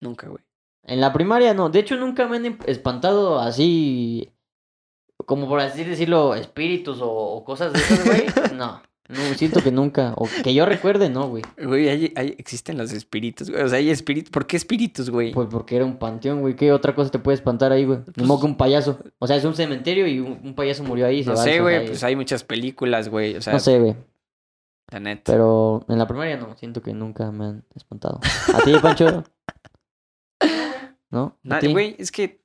Nunca, 0.00 0.28
güey. 0.28 0.44
En 0.88 1.00
la 1.00 1.12
primaria 1.12 1.54
no. 1.54 1.68
De 1.68 1.78
hecho, 1.80 1.96
nunca 1.96 2.26
me 2.26 2.36
han 2.36 2.46
em- 2.46 2.58
espantado 2.66 3.38
así. 3.38 4.32
Como 5.26 5.48
por 5.48 5.60
así 5.60 5.84
decirlo, 5.84 6.34
espíritus 6.34 7.00
o, 7.02 7.08
o 7.10 7.44
cosas 7.44 7.72
de 7.72 7.78
esas, 7.80 8.04
güey. 8.04 8.24
No. 8.56 8.82
No, 9.10 9.16
siento 9.36 9.62
que 9.62 9.70
nunca. 9.72 10.12
O 10.16 10.28
que 10.44 10.52
yo 10.52 10.66
recuerde, 10.66 11.08
no, 11.08 11.28
güey. 11.30 11.42
Güey, 11.62 11.88
ahí, 11.88 12.12
ahí 12.14 12.34
existen 12.36 12.76
los 12.76 12.92
espíritus, 12.92 13.48
güey. 13.50 13.62
O 13.62 13.68
sea, 13.68 13.78
hay 13.78 13.88
espíritus. 13.88 14.30
¿Por 14.30 14.46
qué 14.46 14.58
espíritus, 14.58 15.08
güey? 15.08 15.32
Pues 15.32 15.48
porque 15.50 15.76
era 15.76 15.86
un 15.86 15.96
panteón, 15.98 16.42
güey. 16.42 16.54
¿Qué 16.56 16.72
otra 16.72 16.94
cosa 16.94 17.10
te 17.10 17.18
puede 17.18 17.36
espantar 17.36 17.72
ahí, 17.72 17.86
güey? 17.86 18.00
Ni 18.16 18.24
modo 18.26 18.40
que 18.40 18.46
un 18.46 18.56
payaso. 18.58 18.98
O 19.18 19.26
sea, 19.26 19.36
es 19.36 19.44
un 19.46 19.54
cementerio 19.54 20.06
y 20.06 20.20
un, 20.20 20.38
un 20.44 20.54
payaso 20.54 20.84
murió 20.84 21.06
ahí. 21.06 21.24
No 21.24 21.36
sé, 21.36 21.60
güey, 21.60 21.86
pues 21.86 22.04
hay 22.04 22.16
muchas 22.16 22.44
películas, 22.44 23.08
güey. 23.08 23.34
O 23.36 23.40
sea, 23.40 23.54
No 23.54 23.60
sé, 23.60 23.78
güey. 23.78 23.96
la 24.90 25.00
neta. 25.00 25.32
Pero 25.32 25.86
en 25.88 25.98
la 25.98 26.06
primaria 26.06 26.36
no. 26.36 26.54
Siento 26.58 26.82
que 26.82 26.92
nunca 26.92 27.30
me 27.32 27.44
han 27.46 27.64
espantado. 27.74 28.20
¿A 28.54 28.58
ti, 28.62 28.72
Pancho? 28.82 29.24
¿No? 31.10 31.36
Güey, 31.70 31.96
es 31.98 32.10
que 32.12 32.40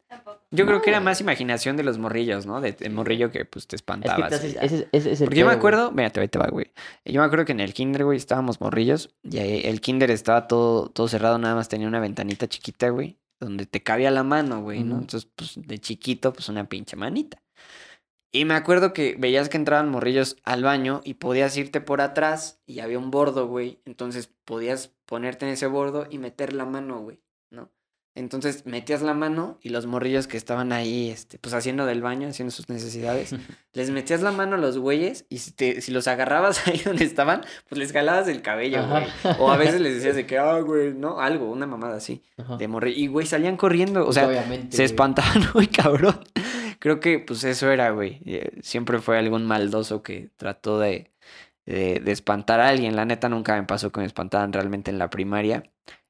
yo 0.51 0.65
creo 0.67 0.81
que 0.81 0.91
era 0.91 0.99
más 0.99 1.19
imaginación 1.21 1.75
de 1.75 1.83
los 1.83 1.97
morrillos, 1.97 2.45
¿no? 2.45 2.61
De, 2.61 2.75
morrillo 2.89 3.31
que 3.31 3.45
pues 3.45 3.65
te 3.67 3.75
Es 3.75 3.81
espantaba. 3.81 4.23
que 4.23 4.29
te 4.29 4.35
así, 4.35 4.47
haces- 4.47 4.53
ya. 4.53 4.61
ese, 4.61 4.87
ese 4.91 5.11
es 5.11 5.21
el 5.21 5.25
Porque 5.25 5.39
yo 5.39 5.45
me 5.45 5.51
pedo, 5.53 5.59
güey. 5.61 5.73
acuerdo, 5.73 5.91
mira, 5.91 6.11
ahí 6.15 6.27
te 6.27 6.39
va, 6.39 6.47
güey. 6.47 6.71
Yo 7.05 7.19
me 7.19 7.25
acuerdo 7.25 7.45
que 7.45 7.51
en 7.53 7.59
el 7.59 7.73
kinder, 7.73 8.05
güey, 8.05 8.17
estábamos 8.17 8.61
morrillos 8.61 9.15
y 9.23 9.39
ahí 9.39 9.61
el 9.65 9.81
kinder 9.81 10.11
estaba 10.11 10.47
todo, 10.47 10.89
todo 10.89 11.07
cerrado, 11.07 11.39
nada 11.39 11.55
más 11.55 11.67
tenía 11.69 11.87
una 11.87 11.99
ventanita 11.99 12.47
chiquita, 12.47 12.89
güey, 12.89 13.17
donde 13.39 13.65
te 13.65 13.81
cabía 13.81 14.11
la 14.11 14.23
mano, 14.23 14.61
güey, 14.61 14.83
¿no? 14.83 14.97
Entonces, 14.99 15.29
pues 15.35 15.53
de 15.55 15.79
chiquito, 15.79 16.31
pues 16.31 16.47
una 16.47 16.69
pinche 16.69 16.95
manita. 16.95 17.41
Y 18.31 18.45
me 18.45 18.53
acuerdo 18.55 18.93
que 18.93 19.15
veías 19.17 19.49
que 19.49 19.57
entraban 19.57 19.89
morrillos 19.89 20.37
al 20.43 20.63
baño 20.63 21.01
y 21.03 21.15
podías 21.15 21.55
irte 21.57 21.81
por 21.81 22.01
atrás 22.01 22.61
y 22.65 22.79
había 22.79 22.97
un 22.99 23.11
bordo, 23.11 23.47
güey. 23.47 23.79
Entonces 23.85 24.29
podías 24.45 24.91
ponerte 25.05 25.45
en 25.45 25.51
ese 25.53 25.67
bordo 25.67 26.07
y 26.09 26.17
meter 26.17 26.53
la 26.53 26.65
mano, 26.65 26.99
güey, 26.99 27.19
¿no? 27.51 27.69
Entonces 28.15 28.67
metías 28.67 29.01
la 29.01 29.15
mano 29.15 29.57
y 29.61 29.69
los 29.69 29.87
morrillos 29.87 30.27
que 30.27 30.37
estaban 30.37 30.71
ahí, 30.71 31.09
este, 31.09 31.39
pues 31.39 31.55
haciendo 31.55 31.87
del 31.87 32.01
baño, 32.03 32.27
haciendo 32.27 32.51
sus 32.51 32.69
necesidades, 32.69 33.33
les 33.73 33.89
metías 33.89 34.21
la 34.21 34.31
mano 34.31 34.55
a 34.55 34.59
los 34.59 34.77
güeyes 34.77 35.25
y 35.29 35.39
si, 35.39 35.51
te- 35.51 35.81
si 35.81 35.91
los 35.91 36.07
agarrabas 36.07 36.67
ahí 36.67 36.79
donde 36.85 37.05
estaban, 37.05 37.41
pues 37.67 37.79
les 37.79 37.91
jalabas 37.91 38.27
el 38.27 38.43
cabello, 38.43 38.87
güey. 38.87 39.05
O 39.39 39.51
a 39.51 39.57
veces 39.57 39.81
les 39.81 39.95
decías 39.95 40.15
de 40.15 40.27
que, 40.27 40.37
ah, 40.37 40.59
güey, 40.59 40.93
no, 40.93 41.19
algo, 41.19 41.49
una 41.51 41.65
mamada 41.65 41.95
así, 41.97 42.21
Ajá. 42.37 42.57
de 42.57 42.67
morrillo. 42.67 42.99
Y, 42.99 43.07
güey, 43.07 43.25
salían 43.25 43.57
corriendo, 43.57 44.01
o 44.01 44.05
Pues 44.05 44.15
sea, 44.15 44.27
obviamente, 44.27 44.75
se 44.77 44.83
güey. 44.83 44.85
espantaban 44.85 45.41
muy 45.55 45.65
cabrón. 45.67 46.19
Creo 46.77 46.99
que, 46.99 47.17
pues, 47.19 47.43
eso 47.45 47.71
era, 47.71 47.89
güey. 47.91 48.19
Eh, 48.25 48.51
Siempre 48.61 48.99
fue 48.99 49.17
algún 49.17 49.45
maldoso 49.45 50.03
que 50.03 50.29
trató 50.37 50.79
de, 50.79 51.09
de, 51.65 51.99
de 51.99 52.11
espantar 52.11 52.59
a 52.59 52.67
alguien. 52.69 52.95
La 52.95 53.05
neta 53.05 53.27
nunca 53.29 53.55
me 53.55 53.63
pasó 53.63 53.91
que 53.91 54.01
me 54.01 54.05
espantaran 54.05 54.53
realmente 54.53 54.91
en 54.91 54.99
la 54.99 55.09
primaria. 55.09 55.63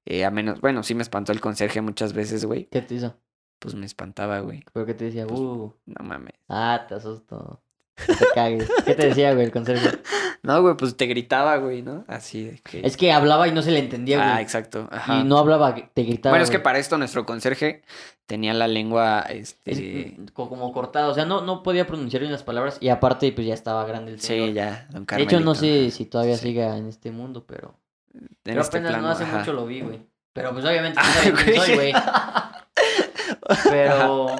Eh, 0.06 0.26
a 0.26 0.32
menos, 0.32 0.60
bueno, 0.62 0.84
sí 0.84 0.96
me 0.96 1.02
espantó 1.04 1.32
el 1.32 1.40
conserje 1.42 1.82
muchas 1.82 2.14
veces, 2.14 2.46
güey. 2.46 2.66
¿Qué 2.72 2.82
te 2.82 2.96
hizo? 2.96 3.16
pues 3.60 3.76
me 3.76 3.86
espantaba, 3.86 4.40
güey. 4.42 4.62
Pero 4.74 4.86
que 4.86 4.94
te 4.94 5.06
decía, 5.06 5.26
Pues, 5.26 5.40
uh, 5.40 5.74
No 5.86 6.04
mames. 6.04 6.34
ah, 6.50 6.84
te 6.90 6.96
asusto. 6.96 7.62
No 8.10 8.16
te 8.18 8.26
cagues. 8.36 8.70
¿Qué 8.86 8.94
te 8.94 9.08
decía, 9.08 9.34
güey, 9.34 9.46
el 9.46 9.52
conserje? 9.52 9.88
No, 10.46 10.62
güey, 10.62 10.76
pues 10.76 10.98
te 10.98 11.06
gritaba, 11.06 11.56
güey, 11.56 11.82
¿no? 11.84 12.04
Así 12.10 12.44
de 12.44 12.60
que... 12.60 12.86
Es 12.86 12.98
que 12.98 13.14
hablaba 13.14 13.48
y 13.48 13.54
no 13.54 13.62
se 13.62 13.72
le 13.72 13.80
entendía, 13.80 14.18
güey. 14.18 14.30
Ah, 14.30 14.42
exacto. 14.42 14.90
Ajá. 14.92 15.22
y 15.22 15.24
no 15.24 15.38
hablaba, 15.38 15.74
te 15.74 16.04
gritaba. 16.04 16.34
bueno, 16.34 16.44
es 16.44 16.52
que 16.52 16.60
para 16.60 16.80
esto 16.80 16.98
nuestro 16.98 17.26
conserje 17.26 17.82
tenía 18.26 18.54
la 18.54 18.68
lengua, 18.68 19.22
Es 19.22 19.58
este... 19.64 20.18
co- 20.34 20.50
como 20.50 20.74
cortada, 20.74 21.08
o 21.08 21.14
sea, 21.14 21.24
no, 21.24 21.40
no 21.46 21.64
podía 21.64 21.88
pronunciar 21.88 22.20
bien 22.20 22.34
las 22.34 22.44
palabras 22.44 22.78
y 22.82 22.90
aparte, 22.90 23.32
pues 23.32 23.48
ya 23.48 23.54
estaba 23.54 23.86
grande 23.86 24.12
el 24.12 24.20
señor. 24.20 24.50
Sí, 24.50 24.54
ya, 24.54 24.86
don 24.92 25.06
De 25.06 25.24
hecho, 25.24 25.40
no 25.40 25.54
Carmelito. 25.54 25.56
sé 25.56 25.92
si 25.92 26.06
todavía 26.08 26.36
Sí. 26.36 26.50
siga 26.50 26.76
en 26.76 26.88
este 26.88 27.12
mundo, 27.12 27.46
pero. 27.48 27.76
En 28.14 28.30
Pero 28.44 28.62
este 28.62 28.78
apenas 28.78 28.92
plano, 28.92 29.08
no 29.08 29.14
hace 29.14 29.24
ajá. 29.24 29.40
mucho 29.40 29.54
lo 29.54 29.66
vi, 29.66 29.82
güey. 29.82 30.00
Pero 30.34 30.52
pues 30.52 30.66
obviamente 30.66 31.00
Ah, 31.02 31.14
no 31.26 31.38
soy, 31.64 31.76
güey. 31.76 31.94
Pero 33.70 34.36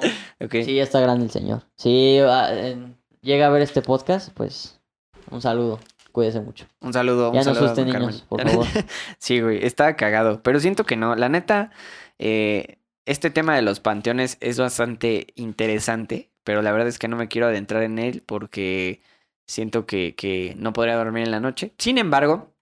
sí, 0.50 0.74
ya 0.74 0.82
está 0.82 1.00
grande 1.00 1.24
el 1.24 1.30
señor. 1.30 1.62
Si 1.76 2.18
llega 3.20 3.46
a 3.46 3.50
ver 3.50 3.62
este 3.62 3.82
podcast, 3.82 4.30
pues 4.34 4.80
un 5.30 5.40
saludo. 5.40 5.80
Cuídese 6.12 6.40
mucho. 6.40 6.66
Un 6.80 6.92
saludo, 6.92 7.30
un 7.30 7.34
Ya 7.34 7.40
no 7.40 7.44
saludo 7.54 7.62
a 7.62 7.72
asusten, 7.72 7.88
niños, 7.88 8.24
por 8.28 8.40
favor. 8.48 8.66
sí, 9.18 9.40
güey, 9.40 9.64
estaba 9.66 9.96
cagado. 9.96 10.42
Pero 10.44 10.60
siento 10.60 10.84
que 10.84 10.94
no. 10.96 11.16
La 11.16 11.28
neta, 11.28 11.72
eh, 12.20 12.78
este 13.04 13.30
tema 13.30 13.56
de 13.56 13.62
los 13.62 13.80
panteones 13.80 14.36
es 14.40 14.58
bastante 14.58 15.26
interesante. 15.34 16.30
Pero 16.44 16.62
la 16.62 16.70
verdad 16.70 16.86
es 16.88 16.98
que 17.00 17.08
no 17.08 17.16
me 17.16 17.26
quiero 17.26 17.48
adentrar 17.48 17.82
en 17.82 17.98
él 17.98 18.22
porque 18.24 19.00
siento 19.46 19.86
que, 19.86 20.14
que 20.14 20.54
no 20.56 20.72
podría 20.72 20.94
dormir 20.96 21.24
en 21.24 21.32
la 21.32 21.40
noche. 21.40 21.74
Sin 21.78 21.98
embargo, 21.98 22.53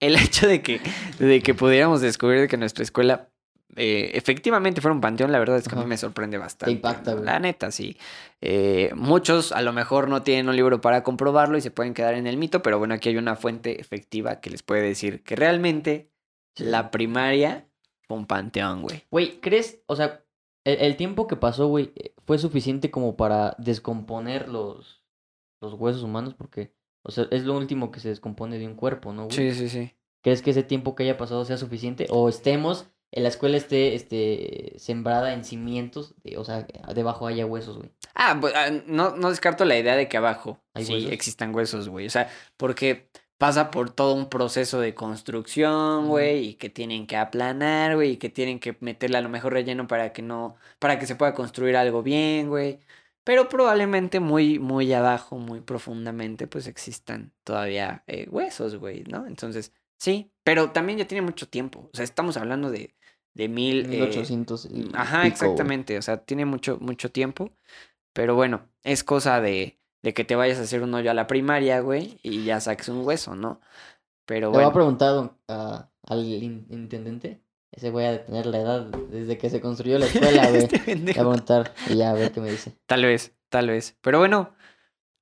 el 0.00 0.16
hecho 0.16 0.46
de 0.46 0.62
que, 0.62 0.80
de 1.18 1.42
que 1.42 1.54
pudiéramos 1.54 2.00
descubrir 2.00 2.48
que 2.48 2.56
nuestra 2.56 2.82
escuela 2.82 3.28
eh, 3.76 4.12
efectivamente 4.14 4.80
fuera 4.80 4.94
un 4.94 5.00
panteón, 5.00 5.30
la 5.30 5.38
verdad 5.38 5.56
es 5.58 5.68
que 5.68 5.74
a 5.76 5.78
mí 5.78 5.86
me 5.86 5.96
sorprende 5.96 6.38
bastante. 6.38 6.72
impacta, 6.72 7.12
güey. 7.12 7.24
La 7.24 7.38
neta, 7.38 7.70
sí. 7.70 7.96
Eh, 8.40 8.90
muchos 8.94 9.52
a 9.52 9.62
lo 9.62 9.72
mejor 9.72 10.08
no 10.08 10.22
tienen 10.22 10.48
un 10.48 10.56
libro 10.56 10.80
para 10.80 11.02
comprobarlo 11.02 11.58
y 11.58 11.60
se 11.60 11.70
pueden 11.70 11.94
quedar 11.94 12.14
en 12.14 12.26
el 12.26 12.38
mito, 12.38 12.62
pero 12.62 12.78
bueno, 12.78 12.94
aquí 12.94 13.10
hay 13.10 13.16
una 13.16 13.36
fuente 13.36 13.80
efectiva 13.80 14.40
que 14.40 14.50
les 14.50 14.62
puede 14.62 14.82
decir 14.82 15.22
que 15.22 15.36
realmente 15.36 16.10
la 16.56 16.90
primaria 16.90 17.68
fue 18.08 18.16
un 18.16 18.26
panteón, 18.26 18.82
güey. 18.82 19.04
Güey, 19.10 19.40
¿crees? 19.40 19.80
O 19.86 19.94
sea, 19.94 20.24
el, 20.64 20.80
el 20.80 20.96
tiempo 20.96 21.26
que 21.26 21.36
pasó, 21.36 21.68
güey, 21.68 21.92
eh, 21.94 22.14
fue 22.26 22.38
suficiente 22.38 22.90
como 22.90 23.16
para 23.16 23.54
descomponer 23.58 24.48
los, 24.48 25.02
los 25.60 25.74
huesos 25.74 26.02
humanos, 26.02 26.34
porque, 26.34 26.72
o 27.08 27.10
sea, 27.10 27.26
es 27.30 27.44
lo 27.44 27.56
último 27.56 27.90
que 27.90 28.00
se 28.00 28.08
descompone 28.10 28.58
de 28.58 28.66
un 28.66 28.74
cuerpo, 28.74 29.12
¿no, 29.12 29.24
güey? 29.24 29.52
sí, 29.54 29.68
sí. 29.68 29.92
¿Crees 30.22 30.42
que 30.42 30.50
ese 30.50 30.62
tiempo 30.62 30.94
que 30.94 31.04
haya 31.04 31.16
pasado 31.16 31.44
sea 31.44 31.56
suficiente? 31.56 32.06
O 32.10 32.28
estemos, 32.28 32.86
en 33.12 33.22
la 33.22 33.28
escuela 33.30 33.56
esté 33.56 33.94
este, 33.94 34.74
sembrada 34.76 35.32
en 35.32 35.44
cimientos, 35.44 36.14
de- 36.22 36.36
o 36.36 36.44
sea, 36.44 36.66
debajo 36.94 37.26
haya 37.26 37.46
huesos, 37.46 37.78
güey. 37.78 37.90
Ah, 38.14 38.36
pues, 38.40 38.52
ah, 38.54 38.68
no, 38.86 39.16
no 39.16 39.30
descarto 39.30 39.64
la 39.64 39.78
idea 39.78 39.96
de 39.96 40.08
que 40.08 40.16
abajo 40.16 40.60
¿Hay 40.74 40.84
sí 40.84 40.92
huesos? 40.94 41.12
existan 41.12 41.54
huesos, 41.54 41.88
güey. 41.88 42.06
O 42.06 42.10
sea, 42.10 42.28
porque 42.56 43.08
pasa 43.38 43.70
por 43.70 43.90
todo 43.90 44.14
un 44.14 44.28
proceso 44.28 44.80
de 44.80 44.94
construcción, 44.94 46.08
güey, 46.08 46.44
y 46.48 46.54
que 46.54 46.68
tienen 46.68 47.06
que 47.06 47.16
aplanar, 47.16 47.94
güey, 47.94 48.12
y 48.12 48.16
que 48.16 48.28
tienen 48.28 48.58
que 48.58 48.76
meterle 48.80 49.18
a 49.18 49.22
lo 49.22 49.28
mejor 49.28 49.52
relleno 49.52 49.86
para 49.86 50.12
que 50.12 50.22
no, 50.22 50.56
para 50.80 50.98
que 50.98 51.06
se 51.06 51.14
pueda 51.14 51.32
construir 51.34 51.76
algo 51.76 52.02
bien, 52.02 52.48
güey. 52.48 52.80
Pero 53.28 53.50
probablemente 53.50 54.20
muy, 54.20 54.58
muy 54.58 54.90
abajo, 54.94 55.36
muy 55.36 55.60
profundamente, 55.60 56.46
pues 56.46 56.66
existan 56.66 57.34
todavía 57.44 58.02
eh, 58.06 58.26
huesos, 58.30 58.76
güey, 58.76 59.04
¿no? 59.04 59.26
Entonces, 59.26 59.74
sí, 59.98 60.32
pero 60.44 60.70
también 60.72 60.98
ya 60.98 61.06
tiene 61.06 61.20
mucho 61.20 61.46
tiempo. 61.46 61.90
O 61.92 61.96
sea, 61.96 62.04
estamos 62.04 62.38
hablando 62.38 62.70
de, 62.70 62.94
de 63.34 63.48
mil... 63.48 63.84
eh, 63.84 63.88
1800 63.90 64.64
y 64.64 64.84
Ajá, 64.94 65.18
pico, 65.20 65.52
güey. 65.52 65.66
exactamente. 65.66 65.98
O 65.98 66.02
sea, 66.02 66.24
tiene 66.24 66.46
mucho, 66.46 66.78
mucho 66.80 67.10
tiempo. 67.12 67.50
Pero 68.14 68.34
bueno, 68.34 68.70
es 68.82 69.04
cosa 69.04 69.40
de, 69.42 69.78
de 70.02 70.14
que 70.14 70.24
te 70.24 70.36
vayas 70.36 70.58
a 70.58 70.62
hacer 70.62 70.82
un 70.82 70.94
hoyo 70.94 71.10
a 71.10 71.14
la 71.14 71.26
primaria, 71.26 71.80
güey, 71.80 72.18
y 72.22 72.44
ya 72.44 72.60
saques 72.60 72.88
un 72.88 73.06
hueso, 73.06 73.34
¿no? 73.36 73.60
Pero 74.26 74.50
Le 74.50 74.58
voy 74.58 74.64
a 74.64 74.66
bueno. 74.66 74.72
preguntar 74.72 75.36
a- 75.48 75.90
al 76.02 76.24
in- 76.24 76.66
intendente. 76.70 77.40
Ese 77.72 77.90
güey 77.90 78.06
a 78.06 78.12
detener 78.12 78.46
la 78.46 78.58
edad 78.60 78.80
desde 78.86 79.36
que 79.38 79.50
se 79.50 79.60
construyó 79.60 79.98
la 79.98 80.06
escuela, 80.06 80.48
güey. 80.50 80.64
Este 80.64 80.96
Le 80.96 81.02
voy 81.02 81.10
a 81.10 81.14
preguntar 81.14 81.74
y 81.88 81.96
ya 81.96 82.10
a 82.10 82.14
ver 82.14 82.32
qué 82.32 82.40
me 82.40 82.50
dice. 82.50 82.76
Tal 82.86 83.04
vez, 83.04 83.32
tal 83.50 83.68
vez. 83.68 83.96
Pero 84.00 84.18
bueno, 84.18 84.54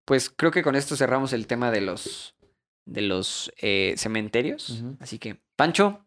pues 0.05 0.31
creo 0.31 0.50
que 0.53 0.62
con 0.62 0.76
esto 0.76 0.97
cerramos 0.97 1.33
el 1.33 1.47
tema 1.47 1.71
de 1.71 1.81
los, 1.81 2.37
de 2.85 3.03
los 3.03 3.53
eh, 3.61 3.95
cementerios. 3.97 4.85
Así 5.00 5.19
que, 5.19 5.43
Pancho, 5.57 6.05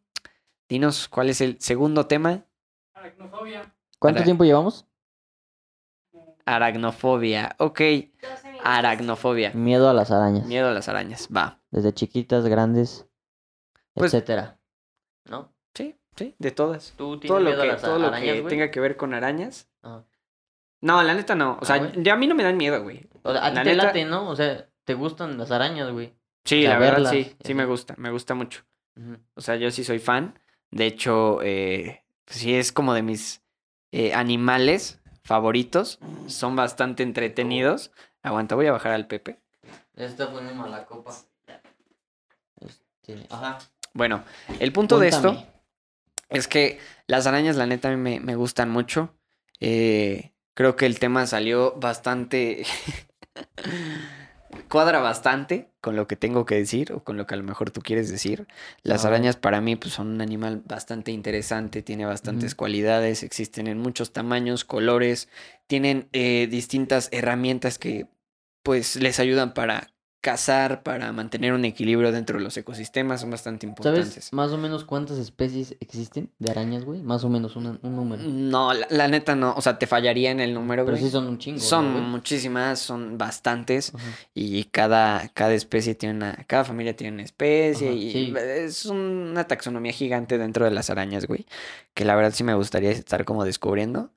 dinos 0.70 1.08
cuál 1.10 1.30
es 1.30 1.42
el 1.42 1.60
segundo 1.60 2.08
tema. 2.08 2.46
Aracnofobia. 2.94 3.76
¿Cuánto 4.00 4.20
Ara- 4.20 4.26
tiempo 4.26 4.44
llevamos? 4.46 4.86
Aracnofobia. 6.46 7.56
Ok, 7.60 7.80
12 7.80 8.08
minutos. 8.48 8.62
aracnofobia. 8.64 9.52
Miedo 9.54 9.90
a 9.90 9.94
las 9.94 10.10
arañas. 10.10 10.46
Miedo 10.48 10.70
a 10.70 10.74
las 10.74 10.88
arañas. 10.90 11.28
Va. 11.36 11.62
Desde 11.70 11.94
chiquitas, 11.94 12.46
grandes, 12.46 13.06
Pues- 13.94 14.14
etcétera. 14.14 14.60
¿No? 15.26 15.54
Sí, 16.20 16.36
de 16.38 16.52
todas. 16.52 16.94
¿Tú 16.98 17.18
tienes 17.20 17.28
todo 17.30 17.40
lo 17.40 17.50
miedo 17.50 17.62
que, 17.64 17.70
a 17.70 17.72
las 17.74 17.82
todo 17.82 17.98
lo 17.98 18.08
arañas, 18.08 18.34
que 18.36 18.42
güey? 18.42 18.50
tenga 18.50 18.72
que 18.72 18.80
ver 18.82 18.98
con 18.98 19.14
arañas. 19.14 19.70
Ajá. 19.82 20.04
No, 20.82 21.02
la 21.04 21.14
neta 21.14 21.34
no. 21.36 21.54
O 21.54 21.60
Ah, 21.62 21.66
sea, 21.66 21.78
güey. 21.78 21.92
ya 22.04 22.14
a 22.14 22.16
mí 22.18 22.28
no 22.28 22.36
me 22.36 22.44
dan 22.44 22.58
miedo, 22.58 22.82
güey. 22.84 23.08
O 23.24 23.32
sea, 23.32 23.46
a 23.46 23.50
ti 23.50 23.56
La 23.56 23.64
te 23.64 23.70
neta- 23.72 23.84
late, 23.86 24.06
¿no? 24.06 24.30
O 24.30 24.36
sea, 24.36 24.68
te 24.84 24.94
gustan 24.96 25.38
las 25.38 25.50
arañas, 25.52 25.92
güey. 25.92 26.14
Sí, 26.46 26.64
la 26.64 26.78
verdad 26.78 26.96
verlas, 26.96 27.12
sí. 27.14 27.36
Sí 27.44 27.54
me 27.54 27.66
gusta, 27.66 27.96
me 27.98 28.12
gusta 28.12 28.34
mucho. 28.34 28.64
Ujú. 28.98 29.18
O 29.36 29.42
sea, 29.42 29.56
yo 29.56 29.72
sí 29.72 29.84
soy 29.84 30.00
fan. 30.00 30.38
De 30.72 30.86
hecho, 30.86 31.42
eh, 31.42 32.04
sí 32.28 32.54
es 32.56 32.72
como 32.72 32.94
de 32.94 33.02
mis 33.02 33.42
eh, 33.92 34.14
animales 34.14 35.02
favoritos. 35.24 36.00
Son 36.28 36.56
bastante 36.56 37.04
entretenidos. 37.04 37.92
Aguanta, 38.24 38.56
voy 38.56 38.68
a 38.68 38.72
bajar 38.74 38.92
al 38.92 39.08
Pepe. 39.08 39.40
Se 39.96 40.06
está 40.06 40.30
poniendo 40.32 40.54
mala 40.62 40.86
copa. 40.86 41.14
Este, 42.60 43.26
ajá. 43.30 43.60
Bueno, 43.94 44.24
el 44.60 44.72
punto 44.72 45.00
de 45.00 45.08
esto 45.10 45.30
Cuéntame. 45.34 45.59
Es 46.30 46.48
que 46.48 46.80
las 47.08 47.28
arañas, 47.28 47.56
la 47.56 47.66
neta, 47.66 47.90
a 47.90 47.92
mí 47.92 47.98
me, 47.98 48.20
me 48.20 48.36
gustan 48.36 48.70
mucho. 48.70 49.16
Eh, 49.60 50.34
creo 50.54 50.76
que 50.76 50.86
el 50.86 51.00
tema 51.00 51.28
salió 51.28 51.74
bastante. 51.74 52.64
cuadra 54.68 55.00
bastante 55.00 55.72
con 55.82 55.96
lo 55.96 56.08
que 56.08 56.16
tengo 56.16 56.46
que 56.46 56.56
decir 56.56 56.94
o 56.94 57.04
con 57.04 57.18
lo 57.18 57.26
que 57.26 57.34
a 57.34 57.38
lo 57.38 57.44
mejor 57.44 57.72
tú 57.72 57.82
quieres 57.82 58.10
decir. 58.10 58.48
Las 58.84 59.06
arañas 59.06 59.36
para 59.36 59.62
mí 59.62 59.76
pues, 59.76 59.94
son 59.94 60.08
un 60.08 60.22
animal 60.22 60.62
bastante 60.66 61.12
interesante, 61.12 61.82
tiene 61.82 62.06
bastantes 62.06 62.56
cualidades, 62.56 63.24
existen 63.24 63.68
en 63.68 63.80
muchos 63.80 64.14
tamaños, 64.14 64.66
colores, 64.66 65.30
tienen 65.68 66.10
eh, 66.14 66.48
distintas 66.50 67.10
herramientas 67.12 67.78
que 67.80 68.08
pues 68.64 68.96
les 68.96 69.20
ayudan 69.20 69.54
para 69.54 69.92
cazar, 70.22 70.84
para 70.84 71.12
mantener 71.14 71.54
un 71.54 71.64
equilibrio 71.66 72.12
dentro 72.12 72.38
de 72.38 72.44
los 72.44 72.58
ecosistemas, 72.58 73.22
son 73.22 73.32
bastante 73.32 73.66
importantes. 73.66 74.10
¿Sabes 74.14 74.34
más 74.34 74.52
o 74.52 74.58
menos 74.58 74.84
cuántas 74.84 75.18
especies 75.18 75.76
existen 75.80 76.30
de 76.40 76.52
arañas, 76.52 76.84
güey? 76.84 77.02
Más 77.02 77.24
o 77.24 77.30
menos 77.30 77.56
un, 77.56 77.80
un 77.82 77.96
número. 77.96 78.22
No, 78.24 78.74
la, 78.74 78.86
la 78.90 79.08
neta 79.08 79.36
no, 79.36 79.54
o 79.56 79.62
sea, 79.62 79.80
te 79.80 79.88
fallaría 79.88 80.32
en 80.32 80.40
el 80.42 80.54
número, 80.54 80.84
Pero 80.86 80.98
güey. 80.98 81.06
sí 81.08 81.12
son 81.12 81.28
un 81.28 81.38
chingo. 81.38 81.58
¿no, 81.60 81.64
Son 81.64 82.10
muchísimas, 82.12 82.80
son 82.80 83.18
bastantes 83.18 83.94
Ajá. 83.96 84.06
y 84.34 84.66
cada, 84.66 85.30
cada 85.30 85.54
especie 85.54 85.96
tiene 85.96 86.16
una, 86.16 86.44
cada 86.48 86.66
familia 86.66 86.96
tiene 86.96 87.14
una 87.14 87.24
especie 87.24 87.88
Ajá, 87.88 87.98
y 87.98 88.12
sí. 88.12 88.34
es 88.38 88.86
una 88.86 89.46
taxonomía 89.48 89.94
gigante 89.94 90.38
dentro 90.38 90.66
de 90.66 90.72
las 90.72 90.90
arañas, 90.90 91.26
güey, 91.28 91.46
que 91.94 92.04
la 92.06 92.16
verdad 92.16 92.34
sí 92.34 92.44
me 92.44 92.54
gustaría 92.56 92.92
estar 92.92 93.24
como 93.26 93.46
descubriendo. 93.46 94.12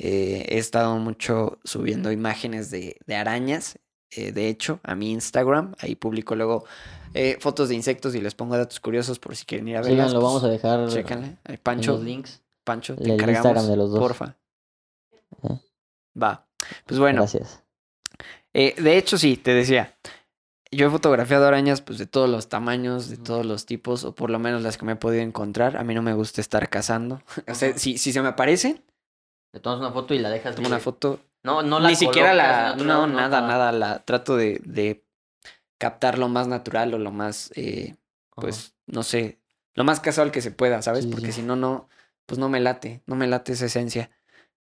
Eh, 0.00 0.46
he 0.50 0.58
estado 0.58 0.96
mucho 0.98 1.58
subiendo 1.64 2.12
imágenes 2.12 2.70
de, 2.70 2.98
de 3.06 3.16
arañas, 3.16 3.80
eh, 4.10 4.32
de 4.32 4.48
hecho, 4.48 4.80
a 4.82 4.94
mi 4.94 5.10
Instagram, 5.12 5.74
ahí 5.78 5.94
publico 5.94 6.34
luego 6.34 6.64
eh, 7.14 7.36
fotos 7.40 7.68
de 7.68 7.74
insectos 7.74 8.14
y 8.14 8.20
les 8.20 8.34
pongo 8.34 8.56
datos 8.56 8.80
curiosos 8.80 9.18
por 9.18 9.34
si 9.36 9.44
quieren 9.44 9.68
ir 9.68 9.76
a 9.76 9.82
verlas. 9.82 10.12
Pues, 10.12 10.22
vamos 10.22 10.44
a 10.44 10.48
dejar 10.48 10.88
Chécanle. 10.88 11.36
En 11.44 11.56
Pancho, 11.58 11.92
los 11.92 12.02
links. 12.02 12.42
Pancho, 12.64 12.96
te 12.96 13.12
encargamos, 13.12 13.36
Instagram 13.36 13.66
de 13.66 13.76
los 13.76 13.90
dos. 13.90 13.98
porfa. 14.00 14.36
Eh. 15.44 15.58
Va. 16.22 16.46
Pues 16.86 16.98
bueno, 16.98 17.22
Gracias. 17.22 17.62
eh, 18.52 18.74
de 18.78 18.98
hecho, 18.98 19.16
sí, 19.18 19.36
te 19.36 19.52
decía. 19.54 19.94
Yo 20.70 20.86
he 20.88 20.90
fotografiado 20.90 21.46
arañas 21.46 21.80
pues 21.80 21.98
de 21.98 22.04
todos 22.06 22.28
los 22.28 22.50
tamaños, 22.50 23.08
de 23.08 23.16
todos 23.16 23.46
los 23.46 23.64
tipos, 23.64 24.04
o 24.04 24.14
por 24.14 24.28
lo 24.28 24.38
menos 24.38 24.60
las 24.62 24.76
que 24.76 24.84
me 24.84 24.92
he 24.92 24.96
podido 24.96 25.22
encontrar. 25.22 25.78
A 25.78 25.84
mí 25.84 25.94
no 25.94 26.02
me 26.02 26.12
gusta 26.12 26.42
estar 26.42 26.68
cazando. 26.68 27.22
o 27.48 27.54
sea, 27.54 27.78
si, 27.78 27.96
si 27.96 28.12
se 28.12 28.20
me 28.20 28.28
aparecen, 28.28 28.82
Le 29.54 29.60
tomas 29.60 29.78
una 29.80 29.92
foto 29.92 30.12
y 30.12 30.18
la 30.18 30.28
dejas. 30.28 30.54
tomo 30.56 30.68
una 30.68 30.78
foto. 30.78 31.20
No, 31.48 31.62
no 31.62 31.80
la 31.80 31.88
Ni 31.88 31.96
siquiera 31.96 32.34
la. 32.34 32.76
No, 32.76 33.06
nada, 33.06 33.40
nada. 33.40 33.72
La 33.72 34.04
trato 34.04 34.36
de, 34.36 34.60
de 34.64 35.02
captar 35.78 36.18
lo 36.18 36.28
más 36.28 36.46
natural 36.46 36.92
o 36.92 36.98
lo 36.98 37.10
más, 37.10 37.50
eh, 37.54 37.96
pues, 38.34 38.74
no 38.86 39.02
sé, 39.02 39.38
lo 39.74 39.84
más 39.84 40.00
casual 40.00 40.30
que 40.30 40.42
se 40.42 40.50
pueda, 40.50 40.82
¿sabes? 40.82 41.04
Sí, 41.04 41.10
Porque 41.10 41.32
si 41.32 41.40
no, 41.40 41.56
no, 41.56 41.88
pues 42.26 42.38
no 42.38 42.50
me 42.50 42.60
late, 42.60 43.00
no 43.06 43.16
me 43.16 43.26
late 43.26 43.52
esa 43.52 43.64
esencia. 43.66 44.10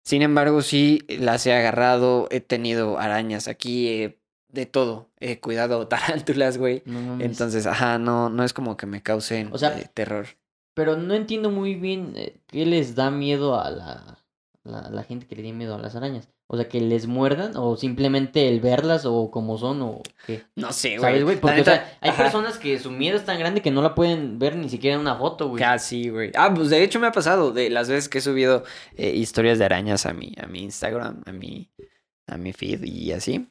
Sin 0.03 0.21
embargo, 0.21 0.61
sí 0.61 1.03
las 1.09 1.45
he 1.45 1.53
agarrado, 1.53 2.27
he 2.31 2.39
tenido 2.39 2.99
arañas 2.99 3.49
aquí, 3.49 3.89
eh, 3.89 4.19
de 4.47 4.65
todo. 4.65 5.09
He 5.19 5.41
cuidado 5.41 5.87
tarántulas, 5.89 6.57
güey. 6.57 6.83
No. 6.85 7.19
Entonces, 7.19 7.67
ajá, 7.67 7.97
no, 7.97 8.29
no 8.29 8.45
es 8.45 8.53
como 8.53 8.77
que 8.77 8.85
me 8.85 9.03
causen 9.03 9.49
O 9.51 9.57
sea, 9.57 9.77
eh, 9.77 9.89
terror. 9.93 10.27
Pero 10.73 10.95
no 10.95 11.15
entiendo 11.15 11.51
muy 11.51 11.75
bien 11.75 12.13
eh, 12.15 12.39
qué 12.47 12.65
les 12.65 12.95
da 12.95 13.11
miedo 13.11 13.59
a 13.59 13.69
la 13.69 14.20
la, 14.63 14.89
la 14.89 15.03
gente 15.03 15.27
que 15.27 15.35
le 15.35 15.41
tiene 15.43 15.57
miedo 15.57 15.75
a 15.75 15.79
las 15.79 15.95
arañas? 15.95 16.29
O 16.53 16.57
sea, 16.57 16.67
que 16.67 16.81
les 16.81 17.07
muerdan 17.07 17.53
o 17.55 17.77
simplemente 17.77 18.49
el 18.49 18.59
verlas 18.59 19.05
o 19.05 19.31
como 19.31 19.57
son 19.57 19.81
o 19.83 20.01
qué. 20.27 20.43
No 20.57 20.73
sé, 20.73 20.97
güey. 20.97 21.23
Porque, 21.37 21.55
o 21.55 21.57
neta, 21.59 21.71
sea, 21.75 21.97
hay 22.01 22.09
ajá. 22.09 22.23
personas 22.23 22.57
que 22.57 22.77
su 22.77 22.91
miedo 22.91 23.15
es 23.15 23.23
tan 23.23 23.39
grande 23.39 23.61
que 23.61 23.71
no 23.71 23.81
la 23.81 23.95
pueden 23.95 24.37
ver 24.37 24.57
ni 24.57 24.67
siquiera 24.67 24.95
en 24.95 25.01
una 25.01 25.15
foto, 25.15 25.47
güey. 25.47 25.63
Casi, 25.63 26.09
güey. 26.09 26.31
Ah, 26.35 26.53
pues 26.53 26.69
de 26.69 26.83
hecho 26.83 26.99
me 26.99 27.07
ha 27.07 27.13
pasado 27.13 27.53
de 27.53 27.69
las 27.69 27.87
veces 27.87 28.09
que 28.09 28.17
he 28.17 28.21
subido 28.21 28.65
eh, 28.97 29.11
historias 29.11 29.59
de 29.59 29.65
arañas 29.65 30.05
a 30.05 30.11
mi, 30.11 30.35
a 30.43 30.47
mi 30.47 30.63
Instagram, 30.63 31.21
a 31.25 31.31
mi, 31.31 31.71
a 32.27 32.35
mi 32.37 32.51
feed 32.51 32.83
y 32.83 33.13
así. 33.13 33.47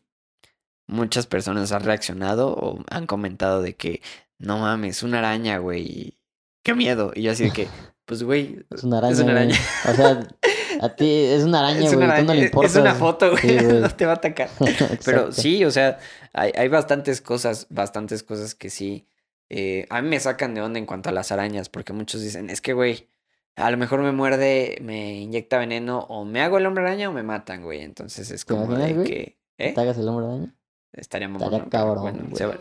Muchas 0.86 1.26
personas 1.26 1.72
han 1.72 1.84
reaccionado 1.84 2.48
o 2.52 2.84
han 2.90 3.06
comentado 3.06 3.62
de 3.62 3.76
que 3.76 4.02
no 4.38 4.58
mames, 4.58 5.02
una 5.02 5.20
araña, 5.20 5.56
güey. 5.56 6.18
Qué 6.62 6.74
miedo. 6.74 7.12
Y 7.14 7.22
yo 7.22 7.32
así 7.32 7.44
de 7.44 7.50
que, 7.52 7.68
pues, 8.04 8.22
güey, 8.22 8.66
Es 8.70 8.84
una 8.84 8.98
araña. 8.98 9.12
Es 9.14 9.20
una 9.20 9.32
araña. 9.32 9.56
O 9.88 9.94
sea, 9.94 10.28
a 10.80 10.88
ti 10.96 11.08
es 11.08 11.44
una 11.44 11.60
araña, 11.60 11.86
es 11.86 11.94
güey. 11.94 12.04
una 12.06 12.16
tú 12.16 12.22
no 12.24 12.30
araña. 12.32 12.34
le 12.34 12.40
es 12.40 12.46
importas. 12.46 12.76
una 12.76 12.94
foto, 12.94 13.30
güey. 13.30 13.42
Sí, 13.42 13.58
güey. 13.64 13.80
no 13.80 13.90
te 13.90 14.06
va 14.06 14.12
a 14.12 14.14
atacar. 14.16 14.48
Pero 15.04 15.30
sí, 15.32 15.64
o 15.64 15.70
sea, 15.70 15.98
hay, 16.32 16.52
hay 16.56 16.68
bastantes 16.68 17.20
cosas, 17.20 17.66
bastantes 17.70 18.22
cosas 18.22 18.54
que 18.54 18.70
sí. 18.70 19.06
eh, 19.48 19.86
a 19.90 20.00
mí 20.02 20.08
me 20.08 20.18
sacan 20.20 20.54
de 20.54 20.62
onda 20.62 20.78
en 20.78 20.86
cuanto 20.86 21.08
a 21.08 21.12
las 21.12 21.32
arañas, 21.32 21.68
porque 21.68 21.92
muchos 21.92 22.22
dicen, 22.22 22.50
es 22.50 22.60
que, 22.60 22.72
güey, 22.72 23.08
a 23.56 23.70
lo 23.70 23.76
mejor 23.76 24.00
me 24.00 24.12
muerde, 24.12 24.78
me 24.80 25.20
inyecta 25.20 25.58
veneno, 25.58 26.00
o 26.08 26.24
me 26.24 26.40
hago 26.40 26.56
el 26.58 26.66
hombre 26.66 26.84
araña 26.84 27.08
o 27.10 27.12
me 27.12 27.22
matan, 27.22 27.62
güey. 27.62 27.82
Entonces 27.82 28.30
es 28.30 28.44
¿Te 28.46 28.54
como 28.54 28.66
de 28.76 28.92
güey? 28.94 29.06
que. 29.06 29.38
¿Eh? 29.58 29.72
¿Te 29.74 29.80
hagas 29.80 29.98
el 29.98 30.08
hombre 30.08 30.26
araña? 30.26 30.54
Estaría 30.92 31.28
mamón, 31.28 31.42
Estaría 31.54 31.64
¿no? 31.64 31.70
Pero 31.70 31.70
cabrón, 31.70 32.02
Bueno, 32.02 32.18
güey. 32.24 32.36
se, 32.36 32.46
va- 32.46 32.58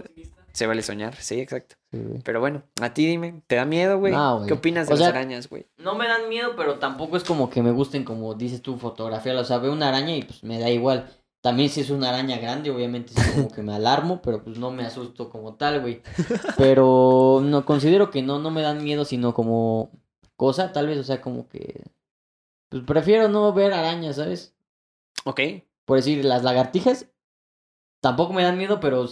se 0.59 0.67
vale 0.67 0.81
soñar, 0.81 1.15
sí, 1.15 1.39
exacto. 1.39 1.77
Sí. 1.89 1.99
Pero 2.25 2.41
bueno, 2.41 2.63
a 2.81 2.93
ti 2.93 3.05
dime, 3.05 3.41
¿te 3.47 3.55
da 3.55 3.63
miedo, 3.63 3.97
güey? 3.97 4.11
No, 4.11 4.39
güey. 4.39 4.47
¿Qué 4.49 4.53
opinas 4.55 4.89
de 4.89 4.93
O 4.93 4.97
las 4.97 5.07
sea, 5.07 5.17
arañas, 5.17 5.47
güey? 5.47 5.67
No 5.77 5.95
me 5.95 6.05
dan 6.05 6.27
miedo, 6.27 6.53
pero 6.57 6.79
tampoco 6.79 7.15
es 7.15 7.23
como 7.23 7.49
que 7.49 7.63
me 7.63 7.71
gusten, 7.71 8.03
como 8.03 8.33
dices 8.35 8.61
tú, 8.61 8.77
fotografiarla. 8.77 9.39
O 9.39 9.45
sea, 9.45 9.59
veo 9.59 9.71
una 9.71 9.87
araña 9.87 10.17
y 10.17 10.23
pues 10.23 10.43
me 10.43 10.59
da 10.59 10.69
igual. 10.69 11.09
También 11.39 11.69
si 11.69 11.79
es 11.79 11.89
una 11.91 12.09
araña 12.09 12.39
grande, 12.39 12.71
obviamente 12.71 13.13
sí 13.13 13.31
como 13.33 13.47
que 13.49 13.61
me 13.61 13.73
alarmo, 13.73 14.21
pero 14.21 14.43
pues 14.43 14.59
no 14.59 14.69
me 14.69 14.85
asusto 14.85 15.29
como 15.29 15.55
tal, 15.55 15.79
güey. 15.79 16.01
Pero 16.57 17.39
no 17.41 17.65
considero 17.65 18.11
que 18.11 18.21
no, 18.21 18.37
no 18.39 18.51
me 18.51 18.61
dan 18.61 18.83
miedo, 18.83 19.05
sino 19.05 19.33
como 19.33 19.91
cosa, 20.35 20.73
tal 20.73 20.87
vez, 20.87 20.97
o 20.97 21.03
sea, 21.05 21.21
como 21.21 21.47
que... 21.47 21.85
Pues 22.67 22.83
prefiero 22.83 23.29
no 23.29 23.53
ver 23.53 23.71
arañas, 23.71 24.17
¿sabes? 24.17 24.53
Ok. 25.23 25.39
Por 25.85 25.95
decir, 25.95 26.25
las 26.25 26.43
lagartijas 26.43 27.05
tampoco 28.01 28.33
me 28.33 28.43
dan 28.43 28.57
miedo, 28.57 28.81
pero 28.81 29.07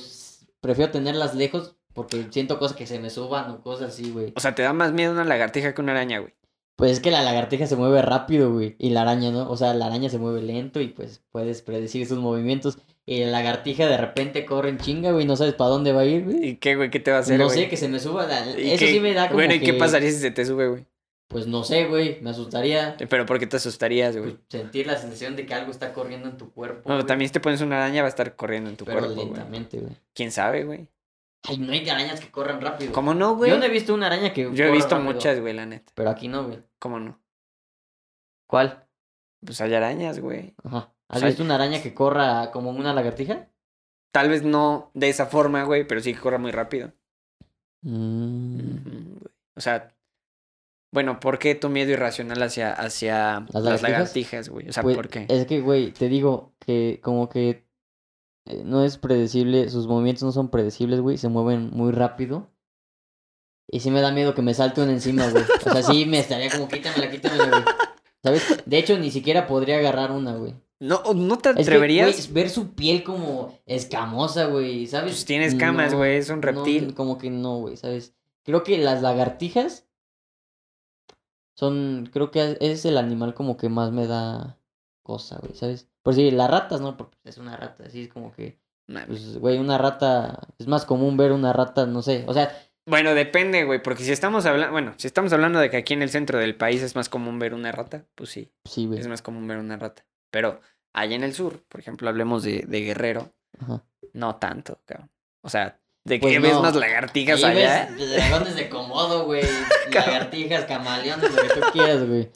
prefiero 0.62 0.92
tenerlas 0.92 1.36
lejos 1.36 1.76
porque 1.94 2.28
siento 2.32 2.60
cosas 2.60 2.78
que 2.78 2.86
se 2.86 3.00
me 3.00 3.10
suban 3.10 3.50
o 3.52 3.62
cosas 3.62 3.90
así, 3.94 4.12
güey. 4.12 4.34
O 4.36 4.40
sea, 4.40 4.54
¿te 4.56 4.62
da 4.64 4.74
más 4.74 4.94
miedo 4.94 5.12
una 5.12 5.24
lagartija 5.26 5.74
que 5.74 5.82
una 5.82 5.94
araña, 5.94 6.20
güey? 6.20 6.34
Pues 6.76 6.92
es 6.92 7.00
que 7.00 7.10
la 7.10 7.24
lagartija 7.24 7.66
se 7.66 7.76
mueve 7.76 8.04
rápido, 8.04 8.54
güey. 8.54 8.76
Y 8.78 8.92
la 8.92 9.02
araña, 9.02 9.32
¿no? 9.32 9.50
O 9.50 9.58
sea, 9.58 9.74
la 9.74 9.88
araña 9.88 10.10
se 10.10 10.20
mueve 10.20 10.44
lento 10.44 10.80
y 10.80 10.90
pues 10.90 11.24
puedes 11.32 11.64
predecir 11.64 12.06
sus 12.06 12.20
movimientos. 12.20 12.78
Y 13.08 13.24
la 13.24 13.32
lagartija 13.32 13.88
de 13.88 13.98
repente 13.98 14.46
corre 14.46 14.70
en 14.70 14.78
chinga, 14.78 15.12
güey. 15.12 15.26
No 15.26 15.36
sabes 15.36 15.56
para 15.56 15.72
dónde 15.72 15.92
va 15.92 16.02
a 16.02 16.06
ir, 16.06 16.26
güey. 16.26 16.50
¿Y 16.50 16.56
qué, 16.58 16.76
güey? 16.76 16.92
¿Qué 16.92 17.00
te 17.00 17.10
va 17.10 17.18
a 17.18 17.20
hacer, 17.22 17.40
No 17.40 17.46
güey? 17.46 17.58
sé, 17.62 17.70
que 17.70 17.78
se 17.78 17.88
me 17.88 18.00
suba. 18.00 18.28
la- 18.28 18.46
¿Y 18.60 18.72
Eso 18.72 18.86
qué- 18.86 18.92
sí 18.92 19.00
me 19.00 19.14
da 19.16 19.24
como 19.28 19.38
Bueno, 19.40 19.56
¿y 19.56 19.60
que... 19.60 19.66
qué 19.68 19.74
pasaría 19.74 20.12
si 20.12 20.20
se 20.20 20.30
te 20.30 20.46
sube, 20.46 20.68
güey? 20.68 20.86
Pues 21.28 21.46
no 21.46 21.64
sé, 21.64 21.86
güey. 21.86 22.22
Me 22.22 22.30
asustaría 22.30 22.96
Pero 23.10 23.26
¿por 23.26 23.38
qué 23.38 23.48
te 23.48 23.58
asustarías, 23.58 24.16
pues, 24.16 24.24
güey? 24.24 24.38
sentir 24.50 24.88
la 24.88 24.98
sensación 24.98 25.36
de 25.36 25.46
que 25.46 25.54
algo 25.54 25.72
está 25.72 25.92
corriendo 25.94 26.30
en 26.30 26.38
tu 26.38 26.52
cuerpo. 26.52 26.90
Güey. 26.90 27.06
también 27.06 27.28
si 27.30 27.34
te 27.34 27.40
pones 27.40 27.60
una 27.62 27.78
araña 27.78 28.02
va 28.02 28.08
a 28.08 28.10
estar 28.10 28.36
corriendo 28.36 28.70
en 28.70 28.78
tu 28.78 28.86
Pero 28.86 29.00
cuerpo, 29.00 29.16
lentamente, 29.16 29.80
güey. 29.80 29.94
¿Quién 30.14 30.32
sabe, 30.32 30.64
güey? 30.64 30.88
Ay, 31.44 31.58
no 31.58 31.72
hay 31.72 31.88
arañas 31.90 32.20
que 32.20 32.32
corran 32.32 32.62
rápido. 32.62 32.92
¿Cómo 32.94 33.14
no, 33.14 33.36
güey? 33.36 33.52
Yo 33.52 33.58
no 33.58 33.66
he 33.66 33.70
visto 33.70 33.94
una 33.94 34.08
araña 34.08 34.34
que 34.34 34.50
Yo 34.54 34.66
he 34.66 34.72
visto 34.72 34.96
rápido, 34.96 35.14
muchas, 35.14 35.40
güey, 35.40 35.54
la 35.54 35.66
neta. 35.66 35.92
Pero 35.96 36.10
aquí 36.10 36.28
no, 36.28 36.46
güey. 36.46 36.64
¿Cómo 36.80 37.00
no? 37.00 37.20
¿Cuál? 38.48 38.86
Pues 39.46 39.60
hay 39.62 39.74
arañas, 39.74 40.20
güey. 40.20 40.56
Ajá. 40.64 40.94
¿Has 41.10 41.18
O 41.18 41.20
sea, 41.20 41.28
visto 41.30 41.44
una 41.44 41.56
araña 41.56 41.82
que 41.82 41.94
corra 41.94 42.52
como 42.52 42.70
una 42.72 42.94
lagartija? 42.94 43.48
Tal 44.12 44.30
vez 44.30 44.44
no 44.44 44.92
de 44.94 45.10
esa 45.10 45.26
forma, 45.28 45.64
güey, 45.64 45.86
pero 45.86 46.02
sí 46.02 46.14
que 46.14 46.20
corra 46.20 46.38
muy 46.38 46.52
rápido. 46.52 46.92
Mm. 47.82 48.58
Güey. 49.20 49.32
O 49.56 49.62
sea, 49.62 49.94
bueno, 50.92 51.20
¿por 51.20 51.38
qué 51.40 51.56
tu 51.56 51.70
miedo 51.70 51.92
irracional 51.92 52.42
hacia, 52.44 52.72
hacia 52.74 53.46
¿Las 53.52 53.64
las, 53.64 53.82
lagartijas? 53.82 54.50
güey? 54.50 54.70
O 54.70 54.74
sea, 54.74 54.84
Pues, 54.84 54.96
¿por 54.96 55.10
qué? 55.10 55.26
Es 55.30 55.46
que, 55.46 55.62
güey, 55.62 55.92
te 55.92 56.08
digo 56.10 56.54
que 56.66 57.00
como 57.04 57.30
que 57.30 57.66
eh, 58.46 58.62
no 58.64 58.84
es 58.86 58.98
predecible, 58.98 59.70
sus 59.70 59.88
movimientos 59.88 60.24
no 60.24 60.32
son 60.32 60.50
predecibles, 60.50 61.02
güey, 61.02 61.18
se 61.18 61.30
mueven 61.30 61.70
muy 61.72 61.92
rápido. 61.92 62.50
Y 63.70 63.82
sí 63.82 63.92
me 63.92 64.00
da 64.00 64.12
miedo 64.14 64.34
que 64.34 64.42
me 64.42 64.54
salte 64.54 64.82
una 64.82 64.94
encima, 64.94 65.28
güey. 65.30 65.44
O 65.66 65.70
sea, 65.72 65.84
sí 65.84 66.06
me 66.06 66.20
estaría 66.20 66.50
como 66.50 66.70
quítamela, 66.70 67.12
quítamela, 67.12 67.48
güey. 67.50 67.64
¿Sabes? 68.24 68.64
De 68.66 68.78
hecho, 68.78 68.98
ni 68.98 69.12
siquiera 69.12 69.46
podría 69.46 69.78
agarrar 69.80 70.12
una, 70.12 70.36
güey. 70.36 70.56
¿No, 70.80 71.02
¿No 71.14 71.38
te 71.38 71.50
Es 71.50 71.56
que, 71.56 71.62
atreverías? 71.64 72.12
güey, 72.30 72.34
ver 72.34 72.50
su 72.50 72.76
piel 72.76 73.04
como 73.04 73.60
escamosa, 73.66 74.46
güey, 74.46 74.88
¿sabes? 74.88 75.12
Pues 75.12 75.26
tienes 75.26 75.56
camas, 75.56 75.92
No, 75.92 75.98
güey, 75.98 76.18
es 76.18 76.30
un 76.30 76.36
no, 76.38 76.42
reptil. 76.44 76.94
como 76.94 77.18
que 77.18 77.30
no, 77.30 77.58
güey, 77.58 77.76
¿sabes? 77.78 78.14
Creo 78.44 78.64
que 78.64 78.78
las 78.78 79.02
lagartijas 79.02 79.87
son, 81.58 82.10
creo 82.14 82.32
que 82.32 82.58
es 82.62 82.86
el 82.86 82.98
animal 82.98 83.34
como 83.34 83.58
que 83.58 83.68
más 83.70 83.92
me 83.92 84.06
da 84.08 84.58
cosa, 85.04 85.40
güey, 85.42 85.56
¿sabes? 85.56 85.90
Por 86.04 86.14
si 86.14 86.30
las 86.32 86.50
ratas, 86.52 86.82
¿no? 86.82 86.96
Porque 86.98 87.18
es 87.24 87.38
una 87.38 87.58
rata, 87.58 87.86
así 87.86 88.04
es 88.04 88.08
como 88.10 88.32
que, 88.32 88.60
pues, 89.08 89.38
güey, 89.40 89.58
una 89.58 89.78
rata, 89.78 90.40
es 90.60 90.68
más 90.68 90.86
común 90.86 91.18
ver 91.18 91.32
una 91.32 91.54
rata, 91.54 91.86
no 91.86 92.02
sé, 92.02 92.26
o 92.28 92.34
sea, 92.34 92.52
Bueno, 92.86 93.14
depende, 93.14 93.64
güey, 93.66 93.82
porque 93.82 94.04
si 94.04 94.12
estamos 94.12 94.46
hablando, 94.46 94.72
bueno, 94.72 94.94
si 94.98 95.08
estamos 95.08 95.34
hablando 95.34 95.60
de 95.60 95.70
que 95.70 95.78
aquí 95.78 95.94
en 95.94 96.02
el 96.04 96.10
centro 96.10 96.40
del 96.40 96.56
país 96.56 96.82
es 96.82 96.96
más 96.96 97.10
común 97.10 97.40
ver 97.40 97.54
una 97.54 97.72
rata, 97.72 98.06
pues 98.16 98.30
sí, 98.30 98.52
sí, 98.66 98.86
güey, 98.86 99.00
es 99.00 99.08
más 99.08 99.22
común 99.22 99.48
ver 99.48 99.58
una 99.58 99.78
rata. 99.78 100.06
Pero 100.32 100.62
allá 100.94 101.16
en 101.16 101.24
el 101.24 101.34
sur, 101.34 101.64
por 101.68 101.80
ejemplo, 101.82 102.08
hablemos 102.08 102.44
de, 102.44 102.66
de 102.68 102.82
Guerrero, 102.82 103.34
ajá. 103.60 103.84
no 104.14 104.36
tanto, 104.38 104.80
cabrón. 104.86 105.10
O 105.42 105.50
sea, 105.50 105.80
de 106.08 106.20
Pues 106.20 106.34
que 106.34 106.40
ves 106.40 106.54
más 106.60 106.76
lagartijas 106.76 107.44
Ahí 107.44 107.58
allá. 107.58 107.90
ves 107.98 108.10
dragones 108.12 108.56
de 108.56 108.70
comodo, 108.70 109.26
güey, 109.26 109.44
lagartijas, 109.94 110.66
camaleones, 110.66 111.32
lo 111.34 111.42
que 111.42 111.50
tú 111.50 111.60
quieras, 111.74 112.08
güey. 112.08 112.30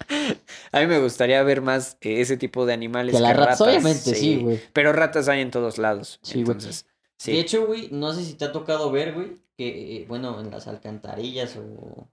A 0.71 0.79
mí 0.81 0.87
me 0.87 0.99
gustaría 0.99 1.41
ver 1.43 1.61
más 1.61 1.97
eh, 2.01 2.21
ese 2.21 2.37
tipo 2.37 2.65
de 2.65 2.73
animales. 2.73 3.15
Que 3.15 3.21
las 3.21 3.35
ratas, 3.35 3.59
ratas, 3.59 3.61
obviamente, 3.61 4.15
sí, 4.15 4.37
güey. 4.37 4.61
Pero 4.73 4.91
ratas 4.93 5.27
hay 5.29 5.41
en 5.41 5.51
todos 5.51 5.77
lados. 5.77 6.19
Sí, 6.21 6.43
güey. 6.43 6.57
entonces, 6.57 6.85
sí. 7.17 7.31
De 7.31 7.39
hecho, 7.39 7.65
güey, 7.65 7.89
no 7.91 8.13
sé 8.13 8.23
si 8.23 8.33
te 8.33 8.45
ha 8.45 8.51
tocado 8.51 8.91
ver, 8.91 9.13
güey, 9.13 9.37
que, 9.57 9.97
eh, 9.97 10.05
bueno, 10.07 10.39
en 10.41 10.51
las 10.51 10.67
alcantarillas 10.67 11.55
o, 11.55 12.07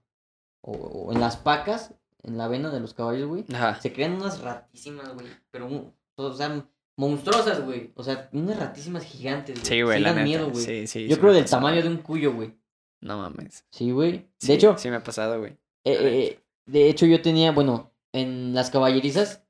o, 0.61 0.71
o 0.71 1.11
en 1.13 1.19
las 1.19 1.37
pacas, 1.37 1.91
en 2.23 2.37
la 2.37 2.47
vena 2.47 2.69
de 2.69 2.79
los 2.79 2.93
caballos, 2.93 3.27
güey, 3.27 3.45
Ajá. 3.53 3.79
se 3.81 3.91
crean 3.93 4.13
unas 4.13 4.39
ratísimas, 4.41 5.13
güey, 5.13 5.27
pero, 5.51 5.93
o 6.15 6.33
sea, 6.33 6.65
monstruosas, 6.99 7.63
güey, 7.63 7.91
o 7.95 8.03
sea, 8.03 8.29
unas 8.33 8.59
ratísimas 8.59 9.03
gigantes, 9.03 9.55
güey. 9.55 9.65
Sí, 9.65 9.81
güey, 9.81 9.97
Sí 9.97 10.03
la 10.03 10.09
dan 10.09 10.17
neta. 10.17 10.25
miedo, 10.27 10.49
güey. 10.51 10.63
Sí, 10.65 10.87
sí. 10.87 11.07
Yo 11.07 11.15
sí 11.15 11.21
creo 11.21 11.33
del 11.33 11.45
tamaño 11.49 11.81
de 11.81 11.87
un 11.87 11.97
cuyo, 11.97 12.33
güey. 12.33 12.53
No 13.01 13.17
mames. 13.17 13.65
Sí, 13.71 13.91
güey. 13.91 14.29
Sí, 14.37 14.47
De 14.49 14.53
hecho, 14.55 14.77
Sí 14.77 14.89
me 14.89 14.97
ha 14.97 15.03
pasado, 15.03 15.39
güey. 15.39 15.53
eh, 15.85 15.97
eh, 16.35 16.39
de 16.65 16.89
hecho 16.89 17.05
yo 17.05 17.21
tenía, 17.21 17.51
bueno, 17.53 17.93
en 18.13 18.53
las 18.53 18.69
caballerizas 18.69 19.45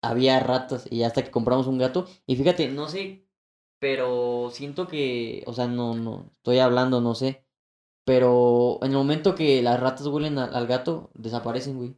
había 0.00 0.38
ratas 0.40 0.86
y 0.90 1.02
hasta 1.02 1.22
que 1.22 1.30
compramos 1.30 1.66
un 1.66 1.78
gato 1.78 2.06
y 2.26 2.36
fíjate, 2.36 2.68
no 2.68 2.88
sé, 2.88 3.26
pero 3.80 4.50
siento 4.52 4.86
que, 4.86 5.42
o 5.46 5.52
sea, 5.52 5.66
no, 5.66 5.94
no, 5.94 6.28
estoy 6.30 6.60
hablando, 6.60 7.00
no 7.00 7.14
sé, 7.14 7.44
pero 8.04 8.78
en 8.82 8.92
el 8.92 8.96
momento 8.96 9.34
que 9.34 9.60
las 9.62 9.78
ratas 9.80 10.06
huelen 10.06 10.38
al 10.38 10.66
gato, 10.66 11.10
desaparecen, 11.14 11.76
güey. 11.76 11.96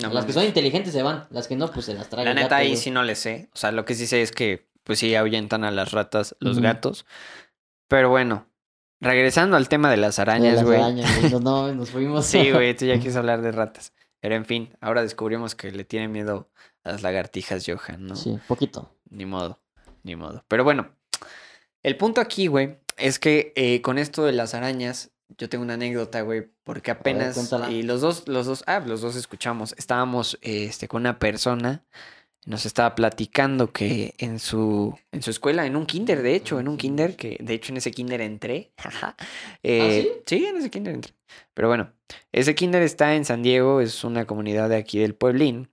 No 0.00 0.12
las 0.12 0.24
que 0.24 0.32
son 0.32 0.44
inteligentes 0.44 0.92
se 0.92 1.02
van, 1.02 1.26
las 1.30 1.48
que 1.48 1.56
no, 1.56 1.70
pues 1.70 1.86
se 1.86 1.94
las 1.94 2.08
trae 2.08 2.24
La 2.24 2.34
neta, 2.34 2.44
gato, 2.46 2.54
ahí 2.56 2.68
güey. 2.68 2.76
sí 2.76 2.90
no 2.90 3.02
le 3.02 3.14
sé. 3.14 3.48
O 3.52 3.56
sea, 3.56 3.72
lo 3.72 3.84
que 3.84 3.94
sí 3.94 4.06
sé 4.06 4.22
es 4.22 4.32
que, 4.32 4.68
pues 4.84 4.98
sí, 4.98 5.14
ahuyentan 5.14 5.64
a 5.64 5.70
las 5.70 5.92
ratas, 5.92 6.36
los 6.40 6.58
gatos. 6.60 7.06
Pero 7.88 8.08
bueno, 8.10 8.46
regresando 9.00 9.56
al 9.56 9.68
tema 9.68 9.90
de 9.90 9.96
las 9.96 10.18
arañas, 10.18 10.62
güey. 10.62 10.80
No, 11.30 11.40
no, 11.40 11.74
nos 11.74 11.90
fuimos. 11.90 12.26
Sí, 12.26 12.50
güey, 12.50 12.76
tú 12.76 12.86
ya 12.86 12.94
quieres 12.98 13.16
hablar 13.16 13.42
de 13.42 13.52
ratas. 13.52 13.92
Pero 14.20 14.34
en 14.34 14.44
fin, 14.44 14.76
ahora 14.80 15.02
descubrimos 15.02 15.54
que 15.54 15.72
le 15.72 15.84
tiene 15.84 16.08
miedo 16.08 16.50
a 16.84 16.92
las 16.92 17.02
lagartijas 17.02 17.64
Johan, 17.66 18.06
¿no? 18.06 18.16
Sí, 18.16 18.38
poquito. 18.46 18.94
Ni 19.08 19.24
modo, 19.26 19.60
ni 20.02 20.14
modo. 20.14 20.44
Pero 20.46 20.62
bueno, 20.62 20.90
el 21.82 21.96
punto 21.96 22.20
aquí, 22.20 22.46
güey, 22.46 22.78
es 22.98 23.18
que 23.18 23.52
eh, 23.56 23.80
con 23.80 23.96
esto 23.98 24.24
de 24.24 24.32
las 24.32 24.54
arañas, 24.54 25.10
yo 25.38 25.48
tengo 25.48 25.64
una 25.64 25.74
anécdota, 25.74 26.22
güey, 26.22 26.48
porque 26.64 26.90
apenas 26.90 27.34
cuéntala. 27.34 27.70
y 27.70 27.82
los 27.82 28.00
dos, 28.00 28.28
los 28.28 28.46
dos, 28.46 28.64
ah, 28.66 28.80
los 28.80 29.00
dos 29.00 29.16
escuchamos. 29.16 29.74
Estábamos, 29.78 30.38
este, 30.42 30.88
con 30.88 31.02
una 31.02 31.18
persona, 31.18 31.84
nos 32.46 32.64
estaba 32.66 32.94
platicando 32.94 33.72
que 33.72 34.14
en 34.18 34.38
su, 34.38 34.98
en 35.12 35.22
su 35.22 35.30
escuela, 35.30 35.66
en 35.66 35.76
un 35.76 35.86
kinder, 35.86 36.22
de 36.22 36.34
hecho, 36.34 36.58
en 36.58 36.68
un 36.68 36.76
kinder, 36.76 37.16
que 37.16 37.36
de 37.40 37.54
hecho 37.54 37.72
en 37.72 37.78
ese 37.78 37.90
kinder 37.90 38.20
entré. 38.20 38.72
jaja, 38.78 39.16
eh, 39.62 40.22
sí, 40.26 40.44
en 40.44 40.56
ese 40.56 40.70
kinder 40.70 40.94
entré. 40.94 41.12
Pero 41.54 41.68
bueno, 41.68 41.92
ese 42.32 42.54
kinder 42.54 42.82
está 42.82 43.14
en 43.14 43.24
San 43.24 43.42
Diego, 43.42 43.80
es 43.80 44.04
una 44.04 44.26
comunidad 44.26 44.68
de 44.68 44.76
aquí 44.76 44.98
del 44.98 45.14
Pueblín. 45.14 45.70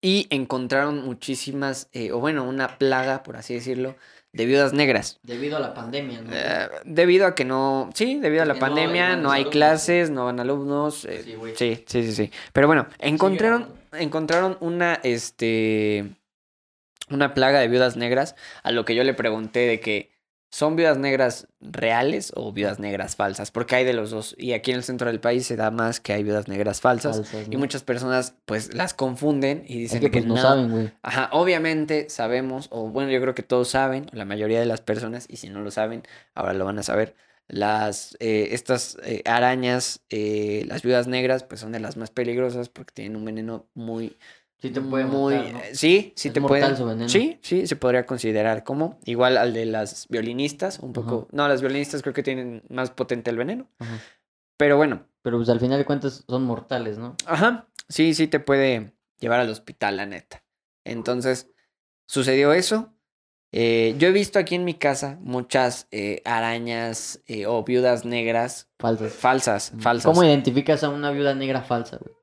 Y 0.00 0.28
encontraron 0.30 1.04
muchísimas, 1.04 1.88
eh, 1.92 2.12
o 2.12 2.20
bueno, 2.20 2.44
una 2.44 2.78
plaga, 2.78 3.24
por 3.24 3.36
así 3.36 3.54
decirlo, 3.54 3.96
de 4.32 4.46
viudas 4.46 4.72
negras. 4.72 5.18
Debido 5.22 5.56
a 5.56 5.60
la 5.60 5.74
pandemia, 5.74 6.20
¿no? 6.20 6.30
Eh, 6.32 6.68
debido 6.84 7.26
a 7.26 7.34
que 7.34 7.44
no, 7.44 7.90
sí, 7.94 8.18
debido 8.20 8.42
a 8.42 8.46
la 8.46 8.54
no 8.54 8.60
pandemia, 8.60 9.16
no, 9.16 9.30
hay 9.30 9.46
clases, 9.46 10.10
no 10.10 10.26
van 10.26 10.40
alumnos. 10.40 11.04
eh, 11.04 11.22
Sí, 11.24 11.34
güey. 11.34 11.54
sí, 11.56 11.84
sí, 11.86 12.02
sí, 12.04 12.12
sí. 12.12 12.30
Pero 12.52 12.66
bueno, 12.66 12.86
encontraron, 12.98 13.68
encontraron 13.92 14.56
una, 14.60 15.00
este, 15.02 16.04
una 17.10 17.32
plaga 17.34 17.60
de 17.60 17.68
viudas 17.68 17.96
negras, 17.96 18.36
a 18.62 18.70
lo 18.70 18.84
que 18.84 18.94
yo 18.94 19.02
le 19.04 19.14
pregunté 19.14 19.60
de 19.60 19.80
que 19.80 20.10
son 20.50 20.76
viudas 20.76 20.96
negras 20.98 21.46
reales 21.60 22.32
o 22.34 22.52
viudas 22.52 22.78
negras 22.78 23.16
falsas, 23.16 23.50
porque 23.50 23.76
hay 23.76 23.84
de 23.84 23.92
los 23.92 24.10
dos. 24.10 24.34
Y 24.38 24.52
aquí 24.52 24.70
en 24.70 24.78
el 24.78 24.82
centro 24.82 25.08
del 25.08 25.20
país 25.20 25.46
se 25.46 25.56
da 25.56 25.70
más 25.70 26.00
que 26.00 26.12
hay 26.14 26.22
viudas 26.22 26.48
negras 26.48 26.80
falsas. 26.80 27.16
Falsas, 27.16 27.46
Y 27.50 27.56
muchas 27.56 27.82
personas 27.82 28.34
pues 28.46 28.72
las 28.74 28.94
confunden 28.94 29.64
y 29.66 29.84
Es 29.84 29.92
dicen 29.92 30.00
que 30.00 30.10
que, 30.10 30.18
pues 30.18 30.26
no 30.26 30.34
no. 30.36 30.40
saben, 30.42 30.70
güey. 30.70 30.90
Ajá, 31.02 31.28
obviamente 31.32 32.08
sabemos, 32.08 32.68
o 32.70 32.88
bueno, 32.88 33.10
yo 33.10 33.20
creo 33.20 33.34
que 33.34 33.42
todos 33.42 33.68
saben, 33.68 34.06
la 34.12 34.24
mayoría 34.24 34.58
de 34.60 34.66
las 34.66 34.80
personas, 34.80 35.26
y 35.28 35.36
si 35.36 35.50
no 35.50 35.60
lo 35.60 35.70
saben, 35.70 36.02
ahora 36.34 36.54
lo 36.54 36.64
van 36.64 36.78
a 36.78 36.82
saber. 36.82 37.14
Las, 37.50 38.14
eh, 38.20 38.48
estas 38.52 38.98
eh, 39.04 39.22
arañas, 39.24 40.00
eh, 40.10 40.64
las 40.66 40.82
viudas 40.82 41.06
negras, 41.06 41.44
pues 41.44 41.60
son 41.60 41.72
de 41.72 41.80
las 41.80 41.96
más 41.96 42.10
peligrosas 42.10 42.68
porque 42.68 42.92
tienen 42.92 43.16
un 43.16 43.24
veneno 43.24 43.66
muy, 43.74 44.18
Sí 44.60 44.70
te 44.70 44.80
puede 44.80 45.04
muy, 45.04 45.34
matar, 45.34 45.52
¿no? 45.52 45.58
eh, 45.60 45.74
sí, 45.74 46.12
sí 46.16 46.28
Es 46.28 46.34
te 46.34 46.40
mortal 46.40 46.74
veneno. 46.84 47.08
sí, 47.08 47.38
sí, 47.42 47.66
se 47.68 47.76
podría 47.76 48.06
considerar 48.06 48.64
como, 48.64 48.98
igual 49.04 49.36
al 49.36 49.52
de 49.52 49.66
las 49.66 50.08
violinistas, 50.08 50.80
un 50.80 50.92
poco, 50.92 51.18
Ajá. 51.28 51.28
no, 51.30 51.48
las 51.48 51.60
violinistas 51.60 52.02
creo 52.02 52.12
que 52.14 52.24
tienen 52.24 52.62
más 52.68 52.90
potente 52.90 53.30
el 53.30 53.36
veneno, 53.36 53.68
Ajá. 53.78 54.00
pero 54.56 54.76
bueno, 54.76 55.06
Pero 55.22 55.36
pues 55.36 55.48
al 55.48 55.60
final 55.60 55.78
de 55.78 55.84
cuentas 55.84 56.24
son 56.28 56.42
mortales, 56.44 56.98
¿no? 56.98 57.14
Ajá, 57.26 57.68
sí, 57.88 58.14
sí 58.14 58.26
te 58.26 58.40
puede 58.40 58.94
llevar 59.20 59.38
al 59.40 59.50
hospital, 59.50 59.96
la 59.96 60.06
neta. 60.06 60.42
Entonces, 60.84 61.50
sucedió 62.06 62.52
eso. 62.52 62.94
Eh, 63.52 63.94
yo 63.98 64.08
he 64.08 64.12
visto 64.12 64.38
aquí 64.38 64.54
en 64.56 64.64
mi 64.64 64.74
casa 64.74 65.18
muchas 65.22 65.86
eh, 65.90 66.20
arañas 66.24 67.22
eh, 67.26 67.46
o 67.46 67.62
viudas 67.64 68.04
negras 68.04 68.68
Falsas. 68.78 69.12
falsas, 69.12 69.72
falsas. 69.78 70.04
¿Cómo 70.04 70.22
identificas 70.24 70.82
a 70.84 70.88
una 70.90 71.10
viuda 71.12 71.34
negra 71.34 71.62
falsa, 71.62 71.96
güey? 71.98 72.14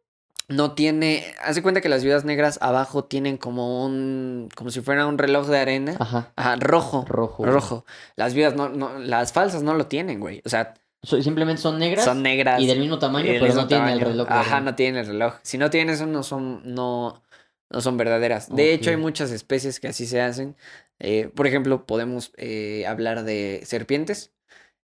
No 0.47 0.73
tiene, 0.73 1.25
haz 1.43 1.55
de 1.55 1.61
cuenta 1.63 1.81
que 1.81 1.89
las 1.89 2.03
viudas 2.03 2.23
negras 2.25 2.59
abajo 2.61 3.03
tienen 3.05 3.37
como 3.37 3.83
un, 3.85 4.49
como 4.55 4.69
si 4.69 4.81
fuera 4.81 5.07
un 5.07 5.17
reloj 5.17 5.47
de 5.47 5.57
arena. 5.57 5.95
Ajá. 5.99 6.31
Ajá, 6.35 6.55
rojo, 6.57 7.03
Rojo. 7.07 7.37
güey. 7.43 7.51
rojo. 7.51 7.85
Las 8.15 8.33
viudas 8.33 8.55
no, 8.55 8.69
no, 8.69 8.99
las 8.99 9.33
falsas 9.33 9.63
no 9.63 9.73
lo 9.73 9.87
tienen, 9.87 10.19
güey. 10.19 10.41
O 10.45 10.49
sea, 10.49 10.73
So- 11.03 11.21
simplemente 11.21 11.61
son 11.61 11.77
negras 11.79 12.03
son 12.05 12.23
negras. 12.23 12.59
y 12.61 12.67
del 12.67 12.79
mismo 12.79 12.97
tamaño, 12.99 13.25
del 13.25 13.35
pero 13.35 13.45
mismo 13.45 13.61
no 13.61 13.67
tienen 13.67 13.89
el 13.89 13.99
reloj. 14.01 14.27
Ajá, 14.29 14.39
arena. 14.57 14.71
no 14.71 14.75
tienen 14.75 14.99
el 15.01 15.07
reloj. 15.07 15.33
Si 15.43 15.57
no 15.57 15.69
tienen 15.69 15.93
eso, 15.93 16.05
no 16.07 16.23
son, 16.23 16.61
no, 16.73 17.21
no 17.69 17.81
son 17.81 17.97
verdaderas. 17.97 18.53
De 18.55 18.73
hecho, 18.73 18.89
hay 18.91 18.97
muchas 18.97 19.31
especies 19.31 19.79
que 19.79 19.87
así 19.87 20.05
se 20.07 20.21
hacen. 20.21 20.55
Eh, 20.99 21.29
por 21.35 21.45
ejemplo, 21.47 21.85
podemos 21.85 22.31
eh, 22.37 22.85
hablar 22.87 23.23
de 23.23 23.61
serpientes. 23.65 24.31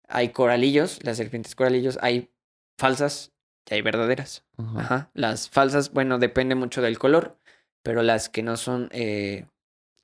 Hay 0.08 0.30
coralillos, 0.30 1.00
las 1.04 1.18
serpientes 1.18 1.54
coralillos, 1.56 2.00
hay 2.02 2.32
falsas 2.80 3.32
y 3.70 3.74
hay 3.76 3.82
verdaderas. 3.82 4.44
Ajá. 4.58 4.80
Ajá. 4.80 5.10
Las 5.14 5.50
falsas, 5.50 5.92
bueno, 5.92 6.18
depende 6.20 6.56
mucho 6.56 6.82
del 6.82 6.98
color, 7.00 7.38
pero 7.84 8.02
las 8.04 8.30
que 8.30 8.44
no 8.44 8.58
son, 8.58 8.90
eh, 8.92 9.46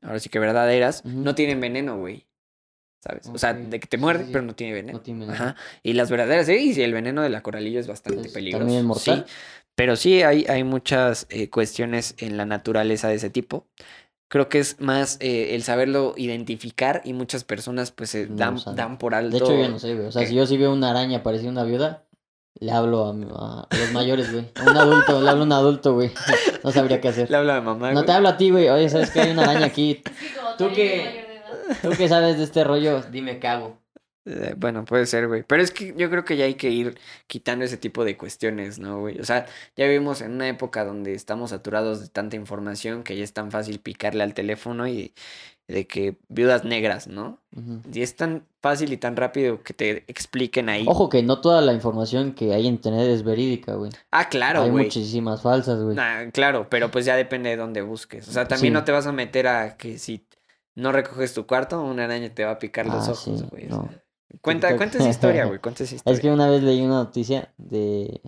ahora 0.01 0.19
sí 0.19 0.29
que 0.29 0.39
verdaderas, 0.39 1.03
no 1.05 1.35
tienen 1.35 1.59
veneno, 1.61 1.97
güey. 1.97 2.25
¿Sabes? 3.03 3.27
O 3.31 3.37
sea, 3.37 3.53
de 3.53 3.79
que 3.79 3.85
te 3.85 3.97
muerde, 3.97 4.21
sí, 4.21 4.25
sí. 4.27 4.33
pero 4.33 4.45
no 4.45 4.55
tiene 4.55 4.73
veneno. 4.73 4.97
No 4.97 5.03
tiene 5.03 5.19
veneno. 5.27 5.35
Ajá. 5.35 5.55
Y 5.83 5.93
las 5.93 6.09
verdaderas, 6.09 6.47
sí, 6.47 6.73
y 6.75 6.81
el 6.81 6.91
veneno 6.93 7.21
de 7.21 7.29
la 7.29 7.41
coralillo 7.43 7.79
es 7.79 7.85
bastante 7.87 8.21
Pues, 8.21 8.33
peligroso. 8.33 8.61
también 8.61 8.79
es 8.79 8.85
mortal. 8.85 9.25
Sí, 9.27 9.33
pero 9.75 9.95
sí 9.95 10.23
hay, 10.23 10.45
hay 10.49 10.63
muchas 10.63 11.27
eh, 11.29 11.49
cuestiones 11.51 12.15
en 12.17 12.35
la 12.37 12.45
naturaleza 12.45 13.07
de 13.09 13.15
ese 13.15 13.29
tipo. 13.29 13.67
Creo 14.27 14.49
que 14.49 14.57
es 14.57 14.79
más 14.81 15.17
eh, 15.19 15.53
el 15.53 15.61
saberlo 15.61 16.15
identificar 16.17 17.01
y 17.05 17.13
muchas 17.13 17.43
personas 17.43 17.91
pues 17.91 18.09
se 18.09 18.25
No 18.25 18.55
dan, 18.73 18.97
por 18.97 19.13
alto. 19.13 19.37
De 19.37 19.37
hecho, 19.37 19.55
yo 19.55 19.69
no 19.69 19.77
sé, 19.77 19.93
güey. 19.93 20.07
O 20.07 20.11
sea, 20.11 20.25
si 20.25 20.33
yo 20.33 20.47
sí 20.47 20.57
veo 20.57 20.73
una 20.73 20.89
araña 20.89 21.21
parecida 21.21 21.49
a 21.49 21.51
una 21.51 21.63
viuda, 21.63 22.04
le 22.59 22.71
hablo 22.71 23.05
a, 23.07 23.13
mi- 23.13 23.27
a 23.35 23.67
los 23.77 23.91
mayores, 23.91 24.31
güey. 24.31 24.49
A 24.55 24.63
un 24.71 24.77
adulto, 24.77 25.21
le 25.21 25.29
hablo 25.29 25.43
a 25.43 25.45
un 25.45 25.51
adulto, 25.51 25.93
güey. 25.93 26.11
No 26.63 26.71
sabría 26.71 27.01
qué 27.01 27.09
hacer. 27.09 27.29
Le 27.29 27.37
hablo 27.37 27.53
de 27.53 27.61
mamá. 27.61 27.89
No 27.89 27.93
güey. 27.95 28.05
te 28.05 28.11
hablo 28.11 28.29
a 28.29 28.37
ti, 28.37 28.49
güey. 28.49 28.69
Oye, 28.69 28.89
¿sabes 28.89 29.11
que 29.11 29.21
hay 29.21 29.31
una 29.31 29.43
araña 29.43 29.65
aquí? 29.65 30.01
Sí, 30.19 30.27
como 30.35 30.55
¿Tú 30.55 30.65
edad. 30.75 31.25
¿Tú 31.81 31.89
qué 31.97 32.07
sabes 32.07 32.37
de 32.37 32.43
este 32.43 32.63
rollo? 32.63 33.01
Dime 33.11 33.39
qué 33.39 33.47
hago. 33.47 33.77
Eh, 34.27 34.55
bueno, 34.57 34.85
puede 34.85 35.05
ser, 35.05 35.27
güey. 35.27 35.43
Pero 35.43 35.61
es 35.61 35.69
que 35.71 35.93
yo 35.95 36.09
creo 36.09 36.25
que 36.25 36.35
ya 36.37 36.45
hay 36.45 36.55
que 36.55 36.69
ir 36.71 36.97
quitando 37.27 37.63
ese 37.65 37.77
tipo 37.77 38.03
de 38.03 38.17
cuestiones, 38.17 38.79
¿no, 38.79 38.99
güey? 39.01 39.19
O 39.19 39.23
sea, 39.25 39.45
ya 39.75 39.85
vivimos 39.85 40.21
en 40.21 40.31
una 40.31 40.47
época 40.47 40.83
donde 40.83 41.13
estamos 41.13 41.51
saturados 41.51 42.01
de 42.01 42.07
tanta 42.09 42.35
información 42.35 43.03
que 43.03 43.15
ya 43.15 43.23
es 43.23 43.33
tan 43.33 43.51
fácil 43.51 43.79
picarle 43.79 44.23
al 44.23 44.33
teléfono 44.33 44.87
y 44.87 45.13
de 45.67 45.87
que 45.87 46.17
viudas 46.29 46.63
negras, 46.63 47.07
¿no? 47.07 47.39
Y 47.91 48.01
es 48.01 48.15
tan 48.15 48.45
fácil 48.61 48.93
y 48.93 48.97
tan 48.97 49.15
rápido 49.15 49.63
que 49.63 49.73
te 49.73 50.03
expliquen 50.07 50.69
ahí. 50.69 50.85
Ojo 50.87 51.09
que 51.09 51.23
no 51.23 51.41
toda 51.41 51.61
la 51.61 51.73
información 51.73 52.33
que 52.33 52.53
hay 52.53 52.67
en 52.67 52.75
internet 52.75 53.07
es 53.07 53.23
verídica, 53.23 53.73
güey. 53.75 53.91
Ah, 54.11 54.29
claro, 54.29 54.61
hay 54.61 54.69
güey. 54.69 54.85
muchísimas 54.85 55.41
falsas, 55.41 55.81
güey. 55.81 55.95
Nah, 55.95 56.29
claro, 56.31 56.67
pero 56.69 56.91
pues 56.91 57.05
ya 57.05 57.15
depende 57.15 57.49
de 57.49 57.57
dónde 57.57 57.81
busques. 57.81 58.27
O 58.27 58.31
sea, 58.31 58.47
también 58.47 58.73
Sí. 58.73 58.75
no 58.75 58.83
te 58.83 58.91
vas 58.91 59.07
a 59.07 59.11
meter 59.11 59.47
a 59.47 59.75
que 59.77 59.97
si 59.97 60.27
no 60.75 60.91
recoges 60.91 61.33
tu 61.33 61.47
cuarto, 61.47 61.81
una 61.81 62.03
araña 62.03 62.29
te 62.33 62.43
va 62.45 62.51
a 62.51 62.59
picar 62.59 62.85
los 62.85 63.07
Ah, 63.07 63.11
ojos, 63.13 63.19
sí, 63.39 63.45
güey. 63.49 63.65
o 63.67 63.69
no. 63.69 63.89
cuenta, 64.41 64.75
cuenta 64.77 64.97
esa 64.99 65.09
historia, 65.09 65.45
güey. 65.45 65.59
Cuenta 65.59 65.83
esa 65.83 65.95
historia. 65.95 66.15
Es 66.15 66.21
que 66.21 66.29
una 66.31 66.47
vez 66.49 66.61
leí 66.61 66.81
una 66.81 66.95
noticia 66.95 67.53
de 67.57 68.21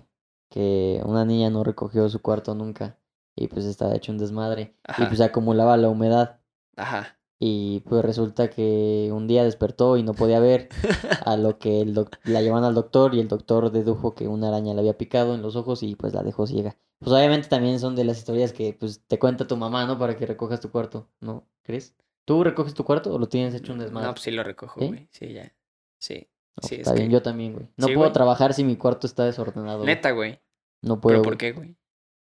que 0.50 1.00
una 1.04 1.24
niña 1.24 1.50
no 1.50 1.62
recogió 1.62 2.08
su 2.08 2.20
cuarto 2.20 2.54
nunca 2.54 2.96
y 3.36 3.46
pues 3.48 3.64
estaba 3.66 3.94
hecho 3.94 4.10
un 4.10 4.18
desmadre 4.18 4.74
y 4.96 5.04
pues 5.04 5.20
acumulaba 5.20 5.76
la 5.76 5.88
humedad 5.88 6.40
Ajá. 6.76 7.17
Y 7.40 7.80
pues 7.80 8.04
resulta 8.04 8.50
que 8.50 9.10
un 9.12 9.26
día 9.28 9.44
despertó 9.44 9.96
y 9.96 10.02
no 10.02 10.12
podía 10.14 10.40
ver 10.40 10.68
a 11.24 11.36
lo 11.36 11.58
que 11.58 11.80
el 11.80 11.94
doc- 11.94 12.18
la 12.24 12.42
llevan 12.42 12.64
al 12.64 12.74
doctor 12.74 13.14
y 13.14 13.20
el 13.20 13.28
doctor 13.28 13.70
dedujo 13.70 14.14
que 14.14 14.26
una 14.28 14.48
araña 14.48 14.74
le 14.74 14.80
había 14.80 14.98
picado 14.98 15.34
en 15.34 15.42
los 15.42 15.54
ojos 15.56 15.82
y 15.82 15.94
pues 15.94 16.14
la 16.14 16.22
dejó 16.22 16.46
ciega. 16.46 16.76
Pues 16.98 17.12
obviamente 17.12 17.48
también 17.48 17.78
son 17.78 17.94
de 17.94 18.04
las 18.04 18.18
historias 18.18 18.52
que 18.52 18.72
pues 18.78 19.04
te 19.06 19.18
cuenta 19.20 19.46
tu 19.46 19.56
mamá, 19.56 19.86
¿no? 19.86 19.98
Para 19.98 20.16
que 20.16 20.26
recojas 20.26 20.60
tu 20.60 20.70
cuarto, 20.70 21.08
¿no? 21.20 21.46
¿Crees? 21.62 21.94
¿Tú 22.24 22.42
recoges 22.42 22.74
tu 22.74 22.84
cuarto 22.84 23.14
o 23.14 23.18
lo 23.18 23.28
tienes 23.28 23.54
hecho 23.54 23.72
un 23.72 23.78
desmadre? 23.78 24.08
No, 24.08 24.12
pues 24.14 24.22
sí 24.22 24.30
lo 24.32 24.42
recojo, 24.42 24.80
güey. 24.84 25.08
Sí, 25.12 25.32
ya. 25.32 25.54
Sí. 25.98 26.28
No, 26.60 26.68
sí, 26.68 26.74
está 26.74 26.90
es 26.90 26.96
bien, 26.96 27.08
que- 27.08 27.12
yo 27.12 27.22
también, 27.22 27.52
güey. 27.54 27.68
No 27.76 27.86
Sí, 27.86 27.94
puedo 27.94 28.10
trabajar 28.12 28.52
si 28.52 28.64
mi 28.64 28.76
cuarto 28.76 29.06
está 29.06 29.24
desordenado. 29.24 29.84
Neta, 29.84 30.10
güey. 30.10 30.40
No 30.82 31.00
puedo. 31.00 31.18
¿Pero 31.18 31.22
por 31.22 31.38
qué, 31.38 31.52
güey? 31.52 31.76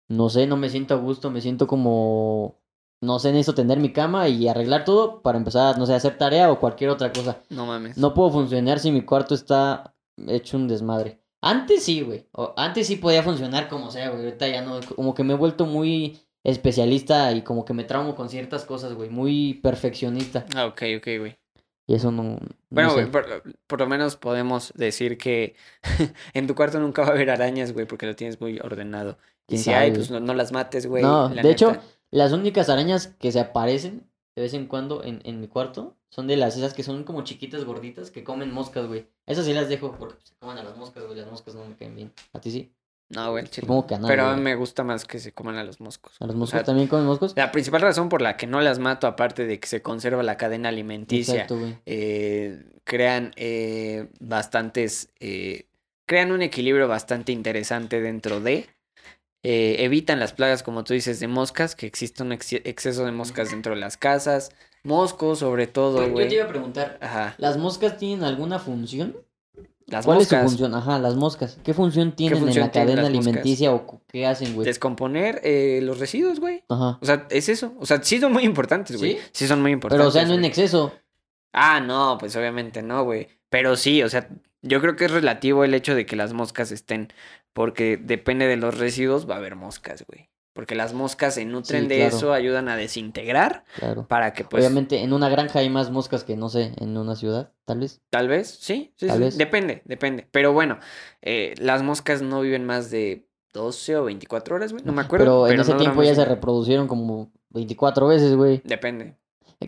No 0.08 0.28
sé, 0.28 0.46
no 0.48 0.56
me 0.56 0.68
siento 0.68 0.92
a 0.94 0.96
gusto, 0.98 1.30
me 1.30 1.40
siento 1.40 1.66
como... 1.68 2.60
No 3.00 3.18
sé, 3.18 3.32
necesito 3.32 3.54
tender 3.54 3.78
mi 3.80 3.92
cama 3.92 4.28
y 4.28 4.48
arreglar 4.48 4.84
todo 4.84 5.20
para 5.20 5.36
empezar, 5.36 5.76
no 5.78 5.84
sé, 5.86 5.92
a 5.92 5.96
hacer 5.96 6.16
tarea 6.16 6.50
o 6.50 6.58
cualquier 6.58 6.90
otra 6.90 7.12
cosa. 7.12 7.42
No 7.50 7.66
mames. 7.66 7.96
No 7.98 8.14
puedo 8.14 8.30
funcionar 8.30 8.78
si 8.78 8.90
mi 8.90 9.02
cuarto 9.02 9.34
está 9.34 9.94
hecho 10.26 10.56
un 10.56 10.68
desmadre. 10.68 11.20
Antes 11.42 11.82
sí, 11.84 12.00
güey. 12.00 12.26
Antes 12.56 12.86
sí 12.86 12.96
podía 12.96 13.22
funcionar 13.22 13.68
como 13.68 13.90
sea, 13.90 14.08
güey. 14.08 14.24
Ahorita 14.24 14.48
ya 14.48 14.62
no. 14.62 14.80
Como 14.96 15.14
que 15.14 15.22
me 15.24 15.34
he 15.34 15.36
vuelto 15.36 15.66
muy 15.66 16.18
especialista 16.42 17.30
y 17.32 17.42
como 17.42 17.64
que 17.66 17.74
me 17.74 17.84
traumo 17.84 18.14
con 18.14 18.30
ciertas 18.30 18.64
cosas, 18.64 18.94
güey. 18.94 19.10
Muy 19.10 19.54
perfeccionista. 19.62 20.46
Ah, 20.56 20.66
ok, 20.66 20.82
ok, 20.98 21.08
güey. 21.18 21.36
Y 21.86 21.94
eso 21.94 22.10
no. 22.10 22.22
no 22.22 22.38
Bueno, 22.70 22.90
sé. 22.90 22.94
güey, 23.04 23.10
por, 23.10 23.42
por 23.66 23.80
lo 23.80 23.86
menos 23.86 24.16
podemos 24.16 24.72
decir 24.74 25.18
que 25.18 25.54
en 26.32 26.46
tu 26.46 26.54
cuarto 26.54 26.80
nunca 26.80 27.02
va 27.02 27.08
a 27.08 27.10
haber 27.10 27.28
arañas, 27.28 27.72
güey, 27.74 27.84
porque 27.86 28.06
lo 28.06 28.16
tienes 28.16 28.40
muy 28.40 28.58
ordenado. 28.60 29.18
Y 29.46 29.48
¿Quién 29.48 29.58
si 29.58 29.64
sabe, 29.66 29.76
hay, 29.76 29.90
güey? 29.90 29.98
pues 30.00 30.10
no, 30.10 30.20
no 30.20 30.32
las 30.32 30.52
mates, 30.52 30.86
güey. 30.86 31.02
No, 31.02 31.28
de 31.28 31.50
hecho. 31.50 31.76
Las 32.16 32.32
únicas 32.32 32.68
arañas 32.68 33.08
que 33.18 33.32
se 33.32 33.40
aparecen 33.40 34.08
de 34.36 34.42
vez 34.42 34.54
en 34.54 34.66
cuando 34.66 35.02
en, 35.04 35.20
en 35.24 35.40
mi 35.40 35.48
cuarto 35.48 35.96
son 36.10 36.26
de 36.26 36.36
las 36.36 36.56
esas 36.56 36.74
que 36.74 36.82
son 36.82 37.04
como 37.04 37.22
chiquitas, 37.24 37.64
gorditas, 37.64 38.10
que 38.10 38.24
comen 38.24 38.52
moscas, 38.52 38.86
güey. 38.86 39.06
Esas 39.26 39.44
sí 39.46 39.52
las 39.52 39.68
dejo 39.68 39.96
porque 39.98 40.16
se 40.24 40.34
comen 40.38 40.58
a 40.58 40.62
las 40.62 40.76
moscas, 40.76 41.04
güey. 41.04 41.16
Las 41.18 41.30
moscas 41.30 41.54
no 41.54 41.64
me 41.64 41.74
caen 41.76 41.94
bien. 41.96 42.12
¿A 42.32 42.40
ti 42.40 42.50
sí? 42.50 42.72
No, 43.10 43.30
güey, 43.32 43.44
chile. 43.44 43.66
Supongo 43.66 43.86
que 43.86 43.94
a 43.94 43.98
nadie, 43.98 44.12
Pero 44.12 44.24
a 44.26 44.28
mí 44.30 44.42
güey. 44.42 44.44
me 44.44 44.54
gusta 44.54 44.82
más 44.82 45.04
que 45.04 45.18
se 45.18 45.32
coman 45.32 45.56
a 45.56 45.62
los 45.64 45.80
moscos. 45.80 46.16
¿A 46.20 46.26
los 46.26 46.34
O 46.34 46.38
moscos 46.38 46.50
sea, 46.58 46.64
también 46.64 46.88
comen 46.88 47.06
moscos? 47.06 47.32
La 47.36 47.52
principal 47.52 47.82
razón 47.82 48.08
por 48.08 48.22
la 48.22 48.36
que 48.36 48.46
no 48.46 48.60
las 48.60 48.78
mato, 48.78 49.06
aparte 49.06 49.46
de 49.46 49.60
que 49.60 49.68
se 49.68 49.82
conserva 49.82 50.22
la 50.22 50.36
cadena 50.36 50.68
alimenticia, 50.70 51.34
Exacto, 51.34 51.58
güey. 51.58 51.76
eh, 51.86 52.64
crean 52.84 53.32
eh, 53.36 54.08
bastantes, 54.20 55.10
eh, 55.20 55.66
crean 56.06 56.32
un 56.32 56.42
equilibrio 56.42 56.88
bastante 56.88 57.30
interesante 57.32 58.00
dentro 58.00 58.40
de, 58.40 58.66
eh, 59.44 59.76
evitan 59.84 60.18
las 60.18 60.32
plagas, 60.32 60.62
como 60.64 60.82
tú 60.82 60.92
dices, 60.94 61.20
de 61.20 61.28
moscas, 61.28 61.76
que 61.76 61.86
existe 61.86 62.22
un 62.24 62.32
ex- 62.32 62.52
exceso 62.52 63.04
de 63.04 63.12
moscas 63.12 63.50
dentro 63.52 63.74
de 63.74 63.80
las 63.80 63.96
casas, 63.96 64.50
moscos 64.82 65.38
sobre 65.38 65.66
todo, 65.66 65.98
Yo 65.98 66.04
te 66.06 66.10
güey. 66.10 66.34
iba 66.34 66.44
a 66.44 66.48
preguntar, 66.48 66.98
Ajá, 67.00 67.34
¿las 67.38 67.56
moscas 67.58 67.96
tienen 67.98 68.24
alguna 68.24 68.58
función? 68.58 69.16
las 69.86 70.06
¿Cuál 70.06 70.16
es 70.18 70.22
moscas. 70.24 70.42
su 70.44 70.48
función? 70.48 70.74
Ajá, 70.74 70.98
las 70.98 71.14
moscas. 71.14 71.58
¿Qué 71.62 71.74
función 71.74 72.12
tienen 72.12 72.38
en 72.38 72.44
función 72.44 72.64
la 72.66 72.72
tienen 72.72 72.94
cadena 72.96 73.08
moscas? 73.10 73.26
alimenticia 73.26 73.72
o 73.72 74.00
qué 74.08 74.26
hacen, 74.26 74.54
güey? 74.54 74.64
Descomponer 74.64 75.42
eh, 75.44 75.80
los 75.82 75.98
residuos, 75.98 76.40
güey. 76.40 76.64
Ajá. 76.70 76.98
O 77.02 77.04
sea, 77.04 77.26
es 77.28 77.50
eso. 77.50 77.74
O 77.78 77.84
sea, 77.84 78.02
sí 78.02 78.18
son 78.18 78.32
muy 78.32 78.44
importantes, 78.44 78.96
güey. 78.96 79.12
¿Sí? 79.12 79.18
¿Sí? 79.32 79.46
son 79.46 79.60
muy 79.60 79.72
importantes. 79.72 80.00
Pero, 80.00 80.08
o 80.08 80.10
sea, 80.10 80.24
no 80.24 80.32
en 80.32 80.40
güey. 80.40 80.48
exceso. 80.48 80.94
Ah, 81.52 81.80
no, 81.80 82.16
pues 82.18 82.34
obviamente 82.34 82.82
no, 82.82 83.04
güey. 83.04 83.28
Pero 83.50 83.76
sí, 83.76 84.02
o 84.02 84.08
sea, 84.08 84.26
yo 84.62 84.80
creo 84.80 84.96
que 84.96 85.04
es 85.04 85.10
relativo 85.10 85.64
el 85.64 85.74
hecho 85.74 85.94
de 85.94 86.06
que 86.06 86.16
las 86.16 86.32
moscas 86.32 86.72
estén, 86.72 87.12
porque 87.54 87.96
depende 87.96 88.46
de 88.46 88.56
los 88.58 88.76
residuos, 88.78 89.28
va 89.28 89.36
a 89.36 89.38
haber 89.38 89.56
moscas, 89.56 90.04
güey. 90.06 90.28
Porque 90.52 90.76
las 90.76 90.92
moscas 90.94 91.34
se 91.34 91.44
nutren 91.46 91.82
Sí, 91.84 91.88
de 91.88 91.96
claro. 91.96 92.16
eso, 92.16 92.32
ayudan 92.32 92.68
a 92.68 92.76
desintegrar 92.76 93.64
Claro. 93.76 94.06
para 94.06 94.34
que, 94.34 94.44
pues, 94.44 94.62
Obviamente, 94.64 95.00
en 95.02 95.12
una 95.12 95.28
granja 95.28 95.58
hay 95.60 95.68
más 95.68 95.90
moscas 95.90 96.22
que, 96.22 96.36
no 96.36 96.48
sé, 96.48 96.72
en 96.76 96.96
una 96.96 97.16
ciudad, 97.16 97.52
tal 97.64 97.80
vez. 97.80 98.02
tal 98.10 98.28
vez, 98.28 98.50
sí, 98.60 98.92
sí, 98.96 99.06
Tal 99.08 99.16
sí, 99.16 99.22
vez. 99.24 99.38
depende, 99.38 99.82
depende. 99.84 100.28
Pero 100.30 100.52
bueno, 100.52 100.78
eh, 101.22 101.54
las 101.58 101.82
moscas 101.82 102.22
no 102.22 102.40
viven 102.40 102.64
más 102.64 102.90
de 102.92 103.26
12 103.52 103.96
o 103.96 104.04
24 104.04 104.54
horas, 104.54 104.72
güey. 104.72 104.84
No 104.84 104.92
me 104.92 105.02
acuerdo. 105.02 105.24
Pero 105.24 105.48
en 105.48 105.58
ese 105.60 105.72
no 105.72 105.78
tiempo 105.78 106.02
ya 106.04 106.14
se 106.14 106.24
reproducieron 106.24 106.86
como 106.86 107.32
24 107.50 108.06
veces, 108.06 108.34
güey. 108.36 108.60
Depende. 108.64 109.16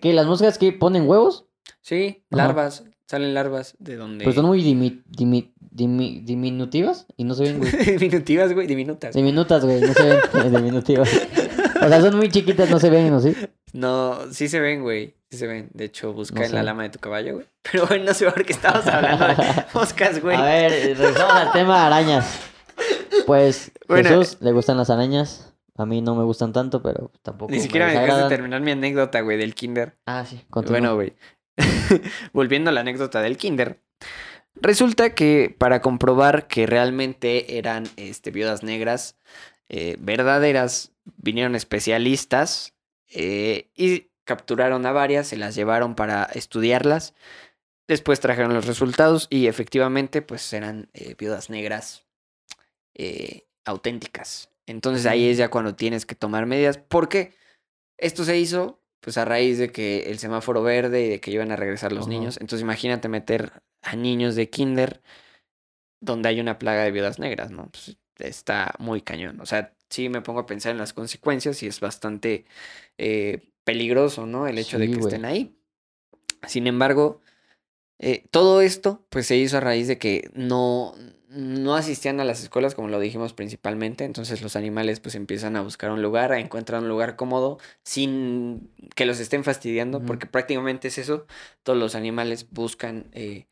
¿Qué? 0.00 0.12
¿Las 0.12 0.26
moscas 0.26 0.56
que 0.58 0.72
ponen 0.72 1.08
huevos? 1.08 1.46
Sí, 1.80 2.24
Ajá. 2.30 2.44
larvas. 2.46 2.84
Salen 3.08 3.34
larvas 3.34 3.76
de 3.78 3.94
donde. 3.96 4.24
Pues 4.24 4.34
son 4.36 4.46
muy 4.46 4.60
dimi- 4.62 5.04
dimi- 5.06 5.52
dimi- 5.76 6.24
diminutivas 6.24 7.06
y 7.16 7.24
no 7.24 7.34
se 7.34 7.44
ven, 7.44 7.58
güey. 7.58 7.70
Diminutivas, 7.98 8.52
güey, 8.52 8.66
diminutas. 8.66 9.14
Diminutas, 9.14 9.64
güey, 9.64 9.80
no 9.80 9.92
se 9.92 10.02
ven. 10.02 10.52
diminutivas. 10.52 11.08
O 11.82 11.88
sea, 11.88 12.00
son 12.00 12.16
muy 12.16 12.28
chiquitas, 12.30 12.70
no 12.70 12.78
se 12.80 12.90
ven, 12.90 13.10
¿no? 13.10 13.20
¿Sí? 13.20 13.36
No, 13.72 14.18
sí 14.32 14.48
se 14.48 14.58
ven, 14.60 14.82
güey. 14.82 15.14
Sí 15.30 15.38
se 15.38 15.46
ven. 15.46 15.68
De 15.74 15.84
hecho, 15.84 16.12
busca 16.12 16.40
No 16.40 16.46
en 16.46 16.54
la 16.54 16.62
lama 16.62 16.84
de 16.84 16.88
tu 16.90 16.98
caballo, 16.98 17.34
güey. 17.34 17.46
Pero 17.70 17.86
bueno, 17.86 18.04
no 18.06 18.14
sé 18.14 18.30
por 18.30 18.44
qué 18.44 18.52
estamos 18.52 18.86
hablando 18.86 19.26
de 19.26 19.34
moscas, 19.74 20.20
güey. 20.22 20.36
A 20.36 20.42
ver, 20.44 20.70
regresamos 20.70 21.32
al 21.32 21.52
tema 21.52 21.80
de 21.80 21.86
arañas. 21.86 22.38
Pues, 23.26 23.72
Bueno. 23.88 24.08
Jesús, 24.08 24.38
le 24.40 24.52
gustan 24.52 24.76
las 24.76 24.90
arañas. 24.90 25.52
A 25.78 25.84
mí 25.84 26.00
no 26.00 26.14
me 26.14 26.24
gustan 26.24 26.52
tanto, 26.54 26.80
pero 26.82 27.10
tampoco 27.22 27.52
Ni 27.52 27.60
siquiera 27.60 27.86
me 27.86 27.92
dejaste 27.92 28.06
desagradan. 28.06 28.28
terminar 28.30 28.60
mi 28.62 28.70
anécdota, 28.70 29.20
güey, 29.20 29.36
del 29.36 29.54
kinder. 29.54 29.98
Ah, 30.06 30.24
sí, 30.24 30.40
continúa. 30.48 30.78
Bueno, 30.80 30.94
güey. 30.94 31.12
Volviendo 32.32 32.70
a 32.70 32.72
la 32.72 32.80
anécdota 32.80 33.20
del 33.20 33.36
kinder. 33.36 33.80
Resulta 34.60 35.14
que 35.14 35.54
para 35.56 35.80
comprobar 35.80 36.48
que 36.48 36.66
realmente 36.66 37.58
eran 37.58 37.84
este, 37.96 38.30
viudas 38.30 38.62
negras 38.62 39.16
eh, 39.68 39.96
verdaderas, 39.98 40.92
vinieron 41.18 41.54
especialistas 41.54 42.74
eh, 43.08 43.70
y 43.76 44.10
capturaron 44.24 44.84
a 44.86 44.92
varias, 44.92 45.28
se 45.28 45.36
las 45.36 45.54
llevaron 45.54 45.94
para 45.94 46.24
estudiarlas. 46.24 47.14
Después 47.88 48.18
trajeron 48.18 48.52
los 48.52 48.66
resultados 48.66 49.28
y 49.30 49.46
efectivamente 49.46 50.20
pues 50.20 50.52
eran 50.52 50.90
eh, 50.92 51.14
viudas 51.16 51.48
negras 51.48 52.04
eh, 52.94 53.46
auténticas. 53.64 54.50
Entonces 54.66 55.06
ahí 55.06 55.28
es 55.28 55.36
ya 55.36 55.48
cuando 55.48 55.76
tienes 55.76 56.04
que 56.04 56.16
tomar 56.16 56.46
medidas. 56.46 56.78
porque 56.78 57.34
Esto 57.96 58.24
se 58.24 58.38
hizo 58.38 58.82
pues 59.06 59.18
a 59.18 59.24
raíz 59.24 59.56
de 59.56 59.70
que 59.70 60.10
el 60.10 60.18
semáforo 60.18 60.64
verde 60.64 61.04
y 61.04 61.08
de 61.08 61.20
que 61.20 61.30
iban 61.30 61.52
a 61.52 61.56
regresar 61.56 61.92
los 61.92 62.08
niños. 62.08 62.38
Entonces 62.40 62.62
imagínate 62.62 63.08
meter 63.08 63.52
a 63.82 63.94
niños 63.94 64.34
de 64.34 64.50
kinder 64.50 65.00
donde 66.00 66.28
hay 66.28 66.40
una 66.40 66.58
plaga 66.58 66.82
de 66.82 66.90
viudas 66.90 67.20
negras, 67.20 67.52
¿no? 67.52 67.70
Pues, 67.70 67.96
está 68.18 68.74
muy 68.80 69.02
cañón. 69.02 69.40
O 69.40 69.46
sea, 69.46 69.76
sí 69.90 70.08
me 70.08 70.22
pongo 70.22 70.40
a 70.40 70.46
pensar 70.46 70.72
en 70.72 70.78
las 70.78 70.92
consecuencias 70.92 71.62
y 71.62 71.68
es 71.68 71.78
bastante 71.78 72.46
eh, 72.98 73.48
peligroso, 73.62 74.26
¿no? 74.26 74.48
El 74.48 74.58
hecho 74.58 74.76
de 74.76 74.90
que 74.90 74.98
estén 74.98 75.24
ahí. 75.24 75.56
Sin 76.48 76.66
embargo, 76.66 77.20
eh, 77.98 78.26
todo 78.30 78.60
esto 78.60 79.04
pues 79.08 79.26
se 79.26 79.36
hizo 79.36 79.56
a 79.56 79.60
raíz 79.60 79.88
de 79.88 79.98
que 79.98 80.30
no, 80.34 80.94
no 81.28 81.74
asistían 81.74 82.20
a 82.20 82.24
las 82.24 82.42
escuelas 82.42 82.74
como 82.74 82.88
lo 82.88 83.00
dijimos 83.00 83.32
principalmente, 83.32 84.04
entonces 84.04 84.42
los 84.42 84.56
animales 84.56 85.00
pues 85.00 85.14
empiezan 85.14 85.56
a 85.56 85.62
buscar 85.62 85.90
un 85.90 86.02
lugar, 86.02 86.32
a 86.32 86.40
encontrar 86.40 86.82
un 86.82 86.88
lugar 86.88 87.16
cómodo 87.16 87.58
sin 87.82 88.70
que 88.94 89.06
los 89.06 89.20
estén 89.20 89.44
fastidiando, 89.44 90.02
porque 90.04 90.26
prácticamente 90.26 90.88
es 90.88 90.98
eso, 90.98 91.26
todos 91.62 91.78
los 91.78 91.94
animales 91.94 92.48
buscan, 92.50 93.06
eh, 93.12 93.46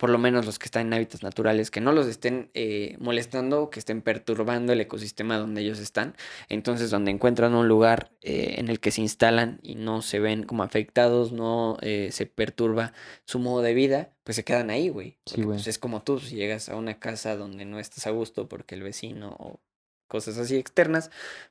por 0.00 0.08
lo 0.08 0.16
menos 0.16 0.46
los 0.46 0.58
que 0.58 0.64
están 0.64 0.86
en 0.86 0.94
hábitats 0.94 1.22
naturales, 1.22 1.70
que 1.70 1.82
no 1.82 1.92
los 1.92 2.06
estén 2.06 2.50
eh, 2.54 2.96
molestando, 3.00 3.68
que 3.68 3.78
estén 3.78 4.00
perturbando 4.00 4.72
el 4.72 4.80
ecosistema 4.80 5.36
donde 5.36 5.60
ellos 5.60 5.78
están, 5.78 6.16
entonces 6.48 6.88
donde 6.88 7.10
encuentran 7.10 7.54
un 7.54 7.68
lugar 7.68 8.10
eh, 8.22 8.54
en 8.56 8.70
el 8.70 8.80
que 8.80 8.92
se 8.92 9.02
instalan 9.02 9.60
y 9.62 9.74
no 9.74 10.00
se 10.00 10.18
ven 10.18 10.44
como 10.44 10.62
afectados, 10.62 11.32
no 11.32 11.76
eh, 11.82 12.08
se 12.12 12.24
perturba 12.24 12.94
su 13.26 13.40
modo 13.40 13.60
de 13.60 13.74
vida, 13.74 14.14
pues 14.24 14.36
se 14.36 14.42
quedan 14.44 14.70
ahí, 14.70 14.88
güey. 14.88 15.18
Sí, 15.26 15.42
pues, 15.42 15.66
es 15.66 15.78
como 15.78 16.02
tú, 16.02 16.18
si 16.18 16.34
llegas 16.34 16.70
a 16.70 16.76
una 16.76 16.98
casa 16.98 17.36
donde 17.36 17.66
no 17.66 17.78
estás 17.78 18.06
a 18.06 18.10
gusto 18.10 18.48
porque 18.48 18.76
el 18.76 18.82
vecino 18.82 19.36
o 19.38 19.60
cosas 20.08 20.38
así 20.38 20.56
externas, 20.56 21.10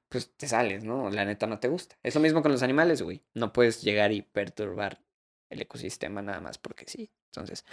pues 0.09 0.31
te 0.35 0.47
sales, 0.47 0.83
¿no? 0.83 1.11
La 1.11 1.23
neta 1.23 1.45
no 1.45 1.59
te 1.59 1.67
gusta. 1.67 1.99
Es 2.01 2.15
lo 2.15 2.21
mismo 2.21 2.41
con 2.41 2.51
los 2.51 2.63
animales, 2.63 3.03
güey. 3.03 3.21
No 3.35 3.53
puedes 3.53 3.83
llegar 3.83 4.11
y 4.11 4.23
perturbar 4.23 5.03
el 5.51 5.61
ecosistema 5.61 6.23
nada 6.23 6.41
más 6.41 6.57
porque 6.57 6.85
sí. 6.87 7.11
Entonces, 7.31 7.63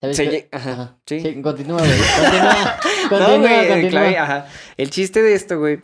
¿Sabes 0.00 0.16
se 0.16 0.28
qué? 0.28 0.30
lle- 0.30 0.48
ajá, 0.52 0.72
Ajá. 0.72 0.98
sí. 1.06 1.20
Sí, 1.20 1.42
continúa, 1.42 1.78
güey. 1.78 1.90
Continúa. 1.90 2.54
no, 3.04 3.08
Continúa, 3.08 3.38
güey, 3.38 3.68
continúa. 3.68 3.90
clave, 3.90 4.18
ajá. 4.18 4.46
El 4.76 4.90
chiste 4.90 5.22
de 5.22 5.34
esto, 5.34 5.58
güey, 5.58 5.82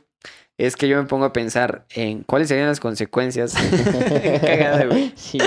es 0.59 0.77
que 0.77 0.87
yo 0.89 1.01
me 1.03 1.09
pongo 1.09 1.25
a 1.25 1.33
pensar 1.33 1.87
en 1.91 2.23
cuáles 2.25 2.49
serían 2.49 2.69
las 2.69 2.81
consecuencias. 2.81 3.55
Cagada, 4.41 4.85
güey. 4.87 5.13
Sí. 5.17 5.39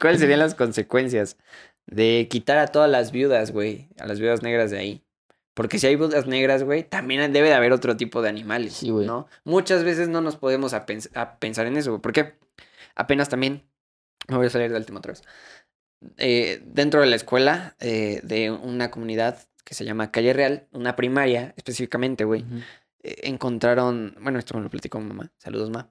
¿Cuáles 0.00 0.20
serían 0.20 0.40
las 0.40 0.54
consecuencias 0.54 1.36
de 1.86 2.26
quitar 2.30 2.58
a 2.58 2.66
todas 2.68 2.90
las 2.90 3.12
viudas, 3.12 3.52
güey? 3.52 3.88
A 3.98 4.06
las 4.06 4.18
viudas 4.20 4.42
negras 4.42 4.70
de 4.70 4.78
ahí. 4.78 5.04
Porque 5.54 5.78
si 5.78 5.86
hay 5.86 5.96
viudas 5.96 6.26
negras, 6.26 6.64
güey, 6.64 6.82
también 6.82 7.30
debe 7.32 7.48
de 7.48 7.54
haber 7.54 7.72
otro 7.72 7.96
tipo 7.96 8.22
de 8.22 8.28
animales, 8.30 8.72
Sí, 8.72 8.88
güey. 8.90 9.06
¿no? 9.06 9.26
Muchas 9.44 9.84
veces 9.84 10.08
no 10.08 10.22
nos 10.22 10.36
podemos 10.36 10.72
a, 10.72 10.86
pens- 10.86 11.10
a 11.14 11.36
pensar 11.38 11.66
en 11.66 11.76
eso, 11.76 11.90
güey. 11.90 12.00
Porque 12.00 12.34
apenas 12.96 13.28
también, 13.28 13.62
me 14.28 14.36
voy 14.38 14.46
a 14.46 14.50
salir 14.50 14.72
del 14.72 14.86
tema 14.86 15.00
otra 15.00 15.12
vez. 15.12 15.22
Eh, 16.18 16.62
dentro 16.66 17.00
de 17.00 17.06
la 17.06 17.16
escuela 17.16 17.76
eh, 17.80 18.20
de 18.22 18.50
una 18.50 18.90
comunidad 18.90 19.38
que 19.64 19.74
se 19.74 19.84
llama 19.84 20.10
Calle 20.10 20.32
Real, 20.32 20.66
una 20.72 20.96
primaria 20.96 21.54
específicamente, 21.56 22.24
güey, 22.24 22.42
Ujú. 22.42 22.56
eh, 23.04 23.16
encontraron, 23.24 24.16
bueno, 24.20 24.38
esto 24.38 24.56
me 24.56 24.62
lo 24.64 24.70
platicó 24.70 24.98
mi 25.00 25.06
mamá, 25.06 25.30
saludos 25.38 25.70
ma. 25.70 25.90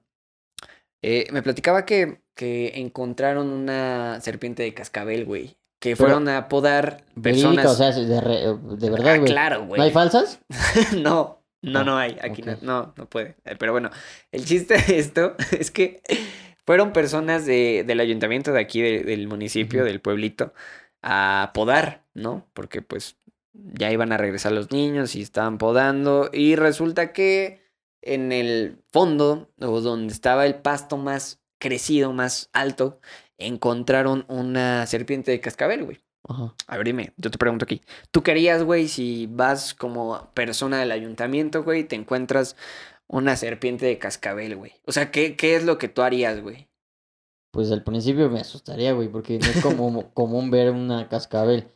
Eh, 1.02 1.26
me 1.32 1.42
platicaba 1.42 1.84
que, 1.84 2.22
que 2.34 2.72
encontraron 2.76 3.48
una 3.48 4.20
serpiente 4.20 4.62
de 4.62 4.72
cascabel, 4.74 5.24
güey, 5.24 5.56
que 5.80 5.90
Pero- 5.90 5.96
fueron 5.96 6.28
a 6.28 6.48
podar 6.48 7.04
Verídica, 7.16 7.48
personas. 7.62 7.66
o 7.72 7.74
sea, 7.74 7.90
de, 7.90 8.20
re- 8.20 8.76
de 8.76 8.90
verdad, 8.90 9.14
Ah, 9.14 9.18
güey. 9.18 9.32
claro, 9.32 9.66
güey. 9.66 9.78
¿No 9.78 9.84
hay 9.84 9.90
falsas? 9.90 10.40
no, 11.02 11.42
no, 11.62 11.78
Ah, 11.80 11.84
no 11.84 11.96
hay, 11.96 12.18
aquí 12.22 12.42
ok. 12.42 12.48
no, 12.48 12.58
no, 12.62 12.94
no 12.96 13.08
puede. 13.08 13.36
Eh, 13.44 13.56
Pero 13.58 13.72
bueno, 13.72 13.90
el 14.30 14.44
chiste 14.44 14.74
de 14.76 14.98
esto 14.98 15.34
es 15.58 15.70
que 15.72 16.02
fueron 16.66 16.92
personas 16.92 17.46
de, 17.46 17.84
del 17.86 18.00
ayuntamiento 18.00 18.52
de 18.52 18.60
aquí, 18.60 18.80
de- 18.80 19.02
del 19.04 19.28
municipio, 19.28 19.84
del 19.84 20.00
pueblito, 20.00 20.52
a 21.02 21.50
podar, 21.54 22.04
¿no? 22.14 22.46
Porque 22.54 22.82
pues 22.82 23.16
ya 23.52 23.90
iban 23.90 24.12
a 24.12 24.16
regresar 24.16 24.52
los 24.52 24.70
niños 24.70 25.14
y 25.14 25.22
estaban 25.22 25.58
podando 25.58 26.30
y 26.32 26.56
resulta 26.56 27.12
que 27.12 27.62
en 28.00 28.32
el 28.32 28.78
fondo, 28.92 29.50
o 29.60 29.80
donde 29.80 30.12
estaba 30.12 30.46
el 30.46 30.56
pasto 30.56 30.96
más 30.96 31.40
crecido, 31.60 32.12
más 32.12 32.50
alto, 32.52 33.00
encontraron 33.38 34.24
una 34.28 34.86
serpiente 34.86 35.30
de 35.30 35.40
cascabel, 35.40 35.84
güey. 35.84 36.00
Ajá. 36.28 36.54
A 36.68 36.76
ver, 36.76 36.86
dime, 36.86 37.12
yo 37.16 37.30
te 37.30 37.38
pregunto 37.38 37.64
aquí. 37.64 37.82
¿Tú 38.12 38.22
querías, 38.22 38.62
güey, 38.62 38.86
si 38.88 39.28
vas 39.30 39.74
como 39.74 40.30
persona 40.34 40.78
del 40.78 40.92
ayuntamiento, 40.92 41.64
güey, 41.64 41.84
te 41.84 41.96
encuentras 41.96 42.56
una 43.12 43.36
serpiente 43.36 43.86
de 43.86 43.98
cascabel, 43.98 44.56
güey? 44.56 44.72
O 44.86 44.90
sea, 44.92 45.10
¿qué, 45.12 45.36
qué 45.36 45.54
es 45.54 45.64
lo 45.64 45.78
que 45.78 45.88
tú 45.88 46.02
harías, 46.02 46.40
güey? 46.42 46.68
Pues 47.52 47.70
al 47.70 47.84
principio 47.84 48.30
me 48.30 48.40
asustaría, 48.40 48.92
güey, 48.92 49.08
porque 49.08 49.38
no 49.38 49.46
es 49.46 49.62
como 49.62 50.10
común 50.14 50.50
ver 50.50 50.70
una 50.70 51.08
cascabel. 51.08 51.68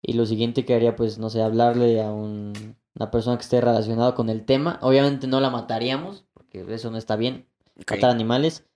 Y 0.00 0.14
lo 0.14 0.24
siguiente 0.26 0.64
que 0.64 0.74
haría, 0.74 0.96
pues, 0.96 1.18
no 1.18 1.28
sé, 1.30 1.42
hablarle 1.42 2.00
a 2.00 2.10
un- 2.10 2.76
una 2.94 3.10
persona 3.10 3.36
que 3.36 3.42
esté 3.42 3.60
relacionada 3.60 4.14
con 4.14 4.28
el 4.30 4.44
tema. 4.44 4.78
Obviamente 4.82 5.26
no 5.26 5.40
la 5.40 5.50
mataríamos, 5.50 6.24
porque 6.34 6.64
eso 6.72 6.90
no 6.90 6.98
está 6.98 7.16
bien, 7.16 7.46
matar 7.76 8.10
animales. 8.10 8.66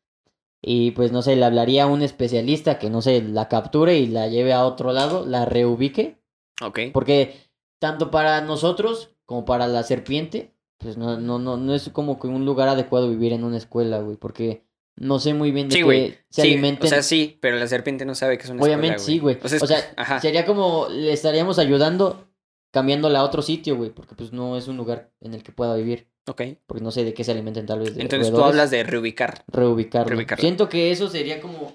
Y 0.63 0.93
pues, 0.93 1.13
no 1.13 1.23
sé, 1.23 1.37
le 1.37 1.45
hablaría 1.45 1.85
a 1.85 1.87
un 1.87 2.03
especialista 2.03 2.79
que, 2.79 2.91
no 2.91 3.03
sé, 3.03 3.23
la 3.23 3.49
capture 3.49 3.97
y 3.99 4.07
la 4.07 4.27
lleve 4.29 4.53
a 4.53 4.65
otro 4.65 4.93
lado, 4.93 5.25
la 5.27 5.45
reubique. 5.45 6.19
ok. 6.63 6.81
Porque 6.93 7.37
tanto 7.79 8.11
para 8.11 8.41
nosotros 8.41 9.15
como 9.27 9.45
para 9.45 9.67
la 9.69 9.83
serpiente, 9.85 10.56
pues 10.79 10.97
no, 10.97 11.19
no, 11.19 11.39
no, 11.39 11.57
no 11.57 11.75
es 11.75 11.89
como 11.91 12.19
que 12.19 12.27
un 12.27 12.45
lugar 12.45 12.69
adecuado 12.69 13.09
vivir 13.09 13.33
en 13.33 13.45
una 13.45 13.57
escuela, 13.57 14.01
güey, 14.01 14.17
porque 14.17 14.65
no 14.97 15.19
sé 15.19 15.35
muy 15.35 15.51
bien 15.51 15.69
de 15.69 15.77
Sí, 15.77 15.83
qué 15.83 16.19
se 16.31 16.43
Sí, 16.43 16.49
alimenten. 16.53 16.87
o 16.87 16.89
sea, 16.89 17.03
sí, 17.03 17.39
pero 17.41 17.57
la 17.59 17.67
serpiente 17.67 18.05
no 18.05 18.15
sabe 18.15 18.39
que 18.39 18.45
es 18.45 18.51
una 18.51 18.63
Obviamente 18.63 18.97
escuela, 18.97 19.07
sí, 19.15 19.19
güey. 19.19 19.39
O 19.43 19.49
sea, 19.49 19.57
es- 19.57 19.63
O 19.63 19.67
sea, 19.67 19.79
ajá. 19.97 20.21
sería 20.21 20.47
como 20.47 20.89
le 20.91 21.13
estaríamos 21.13 21.59
ayudando 21.59 22.29
cambiándola 22.73 23.21
a 23.21 23.25
otro 23.25 23.43
sitio, 23.43 23.77
güey, 23.77 23.91
porque 23.91 24.15
pues 24.15 24.33
no 24.33 24.57
es 24.57 24.69
un 24.69 24.77
lugar 24.77 25.11
en 25.21 25.35
el 25.35 25.43
que 25.43 25.53
pueda 25.53 25.75
vivir, 25.77 26.09
Ok. 26.29 26.43
porque 26.67 26.83
no 26.85 26.91
sé 26.91 27.05
de 27.05 27.15
qué 27.15 27.25
se 27.25 27.33
alimenten 27.33 27.65
tal 27.67 27.81
vez 27.81 27.95
de 27.95 28.03
Entonces 28.03 28.33
tú 28.33 28.43
hablas 28.43 28.71
de 28.71 28.85
reubicar. 28.85 29.45
reubicarlo. 29.49 30.11
reubicarlo. 30.11 30.41
Siento 30.43 30.69
que 30.69 30.91
eso 30.91 31.09
sería 31.09 31.41
como 31.41 31.75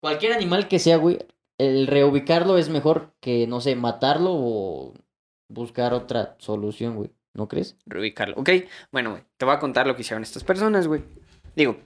cualquier 0.00 0.32
animal 0.32 0.68
que 0.68 0.78
sea, 0.78 0.96
güey, 0.98 1.18
el 1.58 1.86
reubicarlo 1.86 2.58
es 2.58 2.68
mejor 2.68 3.14
que 3.20 3.46
no 3.46 3.60
sé, 3.60 3.76
matarlo 3.76 4.30
o 4.34 4.94
buscar 5.48 5.94
otra 5.94 6.36
solución, 6.38 6.96
güey. 6.96 7.10
¿No 7.34 7.48
crees? 7.48 7.76
Reubicarlo. 7.86 8.36
Ok, 8.36 8.50
bueno, 8.90 9.10
güey, 9.12 9.22
te 9.36 9.44
voy 9.44 9.54
a 9.54 9.58
contar 9.58 9.86
lo 9.86 9.94
que 9.96 10.02
hicieron 10.02 10.22
estas 10.22 10.44
personas, 10.44 10.86
güey. 10.86 11.02
Digo, 11.56 11.78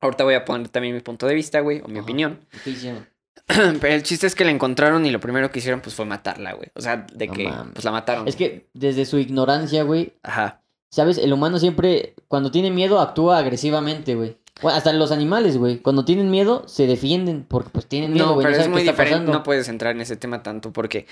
ahorita 0.00 0.24
voy 0.24 0.34
a 0.34 0.44
poner 0.44 0.68
también 0.68 0.94
mi 0.94 1.00
punto 1.00 1.26
de 1.26 1.34
vista, 1.34 1.60
güey, 1.60 1.80
o 1.80 1.88
mi 1.88 1.94
Ajá. 1.98 2.02
opinión. 2.04 2.40
¿Qué 2.64 2.70
hicieron? 2.70 3.06
Pero 3.46 3.94
el 3.94 4.02
chiste 4.02 4.26
es 4.26 4.34
que 4.34 4.44
la 4.44 4.50
encontraron 4.50 5.04
y 5.06 5.10
lo 5.10 5.20
primero 5.20 5.50
que 5.50 5.58
hicieron 5.58 5.80
pues 5.80 5.94
fue 5.94 6.04
matarla, 6.04 6.52
güey. 6.54 6.68
O 6.74 6.80
sea, 6.80 7.06
de 7.12 7.26
No 7.26 7.32
que 7.32 7.52
pues 7.72 7.84
la 7.84 7.90
mataron. 7.90 8.28
Es 8.28 8.36
que 8.36 8.68
desde 8.74 9.04
su 9.06 9.18
ignorancia, 9.18 9.82
güey, 9.82 10.14
Ajá. 10.22 10.62
¿sabes? 10.90 11.18
El 11.18 11.32
humano 11.32 11.58
siempre, 11.58 12.14
cuando 12.28 12.50
tiene 12.50 12.70
miedo, 12.70 13.00
actúa 13.00 13.38
agresivamente, 13.38 14.14
güey. 14.14 14.36
Bueno, 14.62 14.76
hasta 14.76 14.92
los 14.92 15.10
animales, 15.10 15.56
güey. 15.56 15.78
Cuando 15.78 16.04
tienen 16.04 16.30
miedo, 16.30 16.68
se 16.68 16.86
defienden 16.86 17.44
porque 17.48 17.70
pues 17.70 17.86
tienen 17.86 18.12
miedo, 18.12 18.26
No, 18.26 18.34
güey. 18.34 18.44
pero 18.44 18.50
No, 18.50 18.56
es 18.56 18.64
saben 18.64 18.72
muy 18.72 18.82
diferente. 18.82 19.10
pasando. 19.12 19.32
No 19.32 19.42
puedes 19.42 19.68
entrar 19.68 19.94
en 19.94 20.02
ese 20.02 20.16
tema 20.16 20.42
tanto 20.42 20.70
porque 20.72 21.06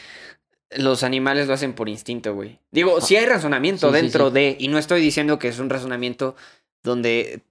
los 0.70 1.02
animales 1.02 1.46
lo 1.48 1.54
hacen 1.54 1.72
por 1.74 1.88
instinto, 1.88 2.34
güey. 2.34 2.58
Digo, 2.70 3.00
sí 3.00 3.16
hay 3.16 3.26
razonamiento 3.26 3.88
sí, 3.88 3.94
dentro 3.94 4.28
sí. 4.28 4.34
de, 4.34 4.56
y 4.58 4.68
no 4.68 4.78
estoy 4.78 5.00
diciendo 5.00 5.38
que 5.38 5.48
es 5.48 5.58
un 5.58 5.70
razonamiento 5.70 6.36
donde 6.82 7.42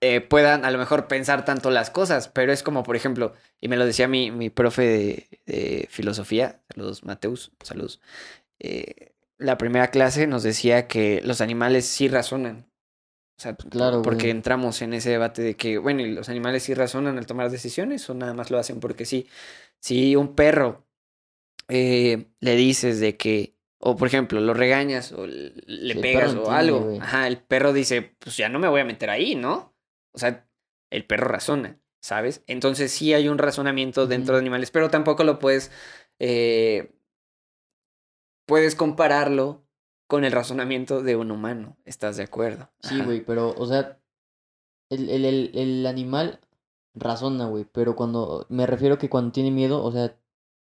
eh, 0.00 0.20
puedan 0.20 0.64
a 0.64 0.70
lo 0.70 0.78
mejor 0.78 1.06
pensar 1.06 1.44
tanto 1.44 1.70
las 1.70 1.90
cosas, 1.90 2.28
pero 2.28 2.52
es 2.52 2.62
como, 2.62 2.82
por 2.82 2.96
ejemplo, 2.96 3.34
y 3.60 3.68
me 3.68 3.76
lo 3.76 3.86
decía 3.86 4.08
mi, 4.08 4.30
mi 4.30 4.50
profe 4.50 4.82
de, 4.82 5.28
de 5.46 5.88
filosofía, 5.90 6.60
saludos 6.74 7.04
Mateus, 7.04 7.52
saludos. 7.62 8.00
eh, 8.58 9.12
la 9.36 9.58
primera 9.58 9.88
clase 9.90 10.26
nos 10.28 10.42
decía 10.44 10.86
que 10.86 11.20
los 11.24 11.40
animales 11.40 11.86
sí 11.86 12.06
razonan. 12.08 12.66
O 13.36 13.42
sea, 13.42 13.56
Claro, 13.56 14.00
porque 14.02 14.26
güey. 14.26 14.30
entramos 14.30 14.80
en 14.80 14.94
ese 14.94 15.10
debate 15.10 15.42
de 15.42 15.56
que, 15.56 15.76
bueno, 15.78 16.02
¿y 16.02 16.12
los 16.12 16.28
animales 16.28 16.62
sí 16.62 16.72
razonan 16.72 17.18
al 17.18 17.26
tomar 17.26 17.50
decisiones 17.50 18.08
o 18.08 18.14
nada 18.14 18.32
más 18.32 18.50
lo 18.52 18.58
hacen 18.58 18.78
porque 18.78 19.04
sí. 19.04 19.26
Si 19.80 20.14
un 20.14 20.36
perro 20.36 20.83
eh, 21.68 22.26
le 22.40 22.56
dices 22.56 23.00
de 23.00 23.16
que, 23.16 23.56
o 23.78 23.96
por 23.96 24.08
ejemplo, 24.08 24.40
lo 24.40 24.54
regañas 24.54 25.12
o 25.12 25.26
le 25.26 25.94
Sí, 25.94 25.98
pegas 26.00 26.34
o 26.34 26.50
algo, 26.50 26.98
ajá, 27.00 27.26
el 27.26 27.38
perro 27.38 27.72
dice, 27.72 28.16
pues 28.18 28.36
ya 28.36 28.48
no 28.48 28.58
me 28.58 28.68
voy 28.68 28.80
a 28.80 28.84
meter 28.84 29.10
ahí, 29.10 29.34
¿no? 29.34 29.74
O 30.12 30.18
sea, 30.18 30.48
el 30.90 31.04
perro 31.06 31.28
razona, 31.28 31.80
¿sabes? 32.00 32.42
Entonces 32.46 32.92
sí 32.92 33.12
hay 33.14 33.28
un 33.28 33.38
razonamiento 33.38 34.06
dentro 34.06 34.34
de 34.34 34.40
animales, 34.40 34.70
pero 34.70 34.90
tampoco 34.90 35.24
lo 35.24 35.38
puedes, 35.38 35.70
eh, 36.18 36.94
puedes 38.46 38.74
compararlo 38.74 39.66
con 40.06 40.24
el 40.24 40.32
razonamiento 40.32 41.02
de 41.02 41.16
un 41.16 41.30
humano, 41.30 41.76
¿estás 41.84 42.16
de 42.16 42.24
acuerdo? 42.24 42.70
Sí, 42.80 43.00
güey, 43.00 43.24
pero, 43.24 43.54
o 43.56 43.66
sea, 43.66 43.98
el, 44.90 45.08
el, 45.10 45.24
el, 45.24 45.50
el 45.54 45.86
animal 45.86 46.40
razona, 46.94 47.46
güey, 47.46 47.64
pero 47.64 47.96
cuando, 47.96 48.46
me 48.50 48.66
refiero 48.66 48.98
que 48.98 49.08
cuando 49.08 49.32
tiene 49.32 49.50
miedo, 49.50 49.82
o 49.82 49.90
sea, 49.90 50.16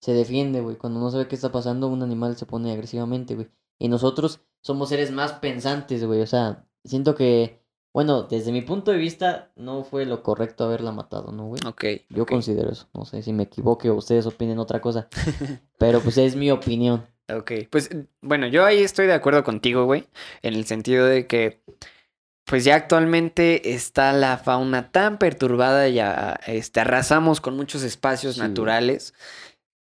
se 0.01 0.13
defiende, 0.13 0.61
güey, 0.61 0.75
cuando 0.75 0.99
no 0.99 1.11
sabe 1.11 1.27
qué 1.27 1.35
está 1.35 1.51
pasando, 1.51 1.87
un 1.87 2.01
animal 2.01 2.35
se 2.35 2.45
pone 2.45 2.71
agresivamente, 2.71 3.35
güey. 3.35 3.49
Y 3.79 3.87
nosotros 3.87 4.41
somos 4.61 4.89
seres 4.89 5.11
más 5.11 5.33
pensantes, 5.33 6.03
güey, 6.03 6.21
o 6.21 6.27
sea, 6.27 6.65
siento 6.83 7.15
que, 7.15 7.61
bueno, 7.93 8.23
desde 8.23 8.51
mi 8.51 8.61
punto 8.61 8.91
de 8.91 8.97
vista, 8.97 9.51
no 9.55 9.83
fue 9.83 10.05
lo 10.05 10.23
correcto 10.23 10.63
haberla 10.63 10.91
matado, 10.91 11.31
¿no, 11.31 11.45
güey? 11.45 11.61
Ok. 11.67 11.85
Yo 12.09 12.25
considero 12.25 12.71
eso, 12.71 12.89
no 12.93 13.05
sé 13.05 13.21
si 13.21 13.31
me 13.31 13.43
equivoque 13.43 13.89
o 13.89 13.95
ustedes 13.95 14.25
opinen 14.25 14.59
otra 14.59 14.81
cosa, 14.81 15.07
pero 15.77 16.01
pues 16.01 16.17
es 16.17 16.35
mi 16.35 16.49
opinión. 16.51 17.05
Ok, 17.31 17.51
pues 17.69 17.89
bueno, 18.21 18.47
yo 18.47 18.65
ahí 18.65 18.79
estoy 18.79 19.05
de 19.05 19.13
acuerdo 19.13 19.43
contigo, 19.43 19.85
güey, 19.85 20.07
en 20.41 20.55
el 20.55 20.65
sentido 20.65 21.05
de 21.05 21.27
que, 21.27 21.61
pues 22.45 22.65
ya 22.65 22.75
actualmente 22.75 23.73
está 23.73 24.11
la 24.13 24.37
fauna 24.37 24.91
tan 24.91 25.17
perturbada, 25.17 25.87
ya 25.87 26.39
este, 26.47 26.81
arrasamos 26.81 27.39
con 27.39 27.55
muchos 27.55 27.83
espacios 27.83 28.35
Sí, 28.35 28.41
güey. 28.41 28.51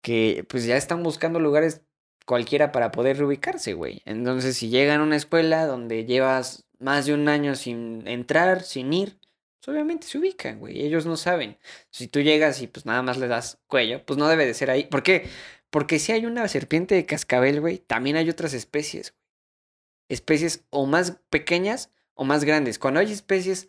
Que 0.03 0.45
pues 0.49 0.65
ya 0.65 0.77
están 0.77 1.03
buscando 1.03 1.41
lugares 1.41 1.83
cualquiera 2.27 2.73
para 2.73 2.93
poder 2.93 3.19
reubicarse, 3.19 3.75
güey. 3.75 4.03
Entonces, 4.05 4.57
si 4.57 4.69
llegan 4.69 5.01
a 5.01 5.05
una 5.05 5.17
escuela 5.17 5.67
donde 5.67 6.05
llevas 6.05 6.67
más 6.79 7.07
de 7.07 7.15
un 7.15 7.29
año 7.29 7.55
sin 7.57 8.07
entrar, 8.07 8.63
sin 8.63 8.93
ir, 8.93 9.19
pues 9.61 9.69
obviamente 9.69 10.07
se 10.07 10.19
ubican, 10.19 10.59
güey. 10.59 10.81
Ellos 10.83 11.07
no 11.07 11.17
saben. 11.17 11.59
Si 11.91 12.09
tú 12.09 12.21
llegas 12.21 12.63
y 12.63 12.67
pues 12.67 12.87
nada 12.87 13.03
más 13.03 13.19
le 13.19 13.29
das 13.29 13.61
cuello, 13.67 14.05
pues 14.07 14.19
no 14.19 14.29
debe 14.29 14.47
de 14.47 14.55
ser 14.55 14.71
ahí. 14.71 14.85
¿Por 14.85 15.03
qué? 15.03 15.29
Porque 15.71 15.99
si 15.99 16.13
hay 16.13 16.27
una 16.27 16.49
serpiente 16.49 16.95
de 16.95 17.07
cascabel, 17.07 17.61
güey, 17.61 17.79
también 17.79 18.17
hay 18.17 18.31
otras 18.31 18.55
especies. 18.55 19.15
Especies 20.09 20.65
o 20.71 20.87
más 20.87 21.19
pequeñas 21.31 21.91
o 22.15 22.25
más 22.25 22.45
grandes. 22.45 22.79
Cuando 22.79 23.01
hay 23.01 23.13
especies 23.13 23.69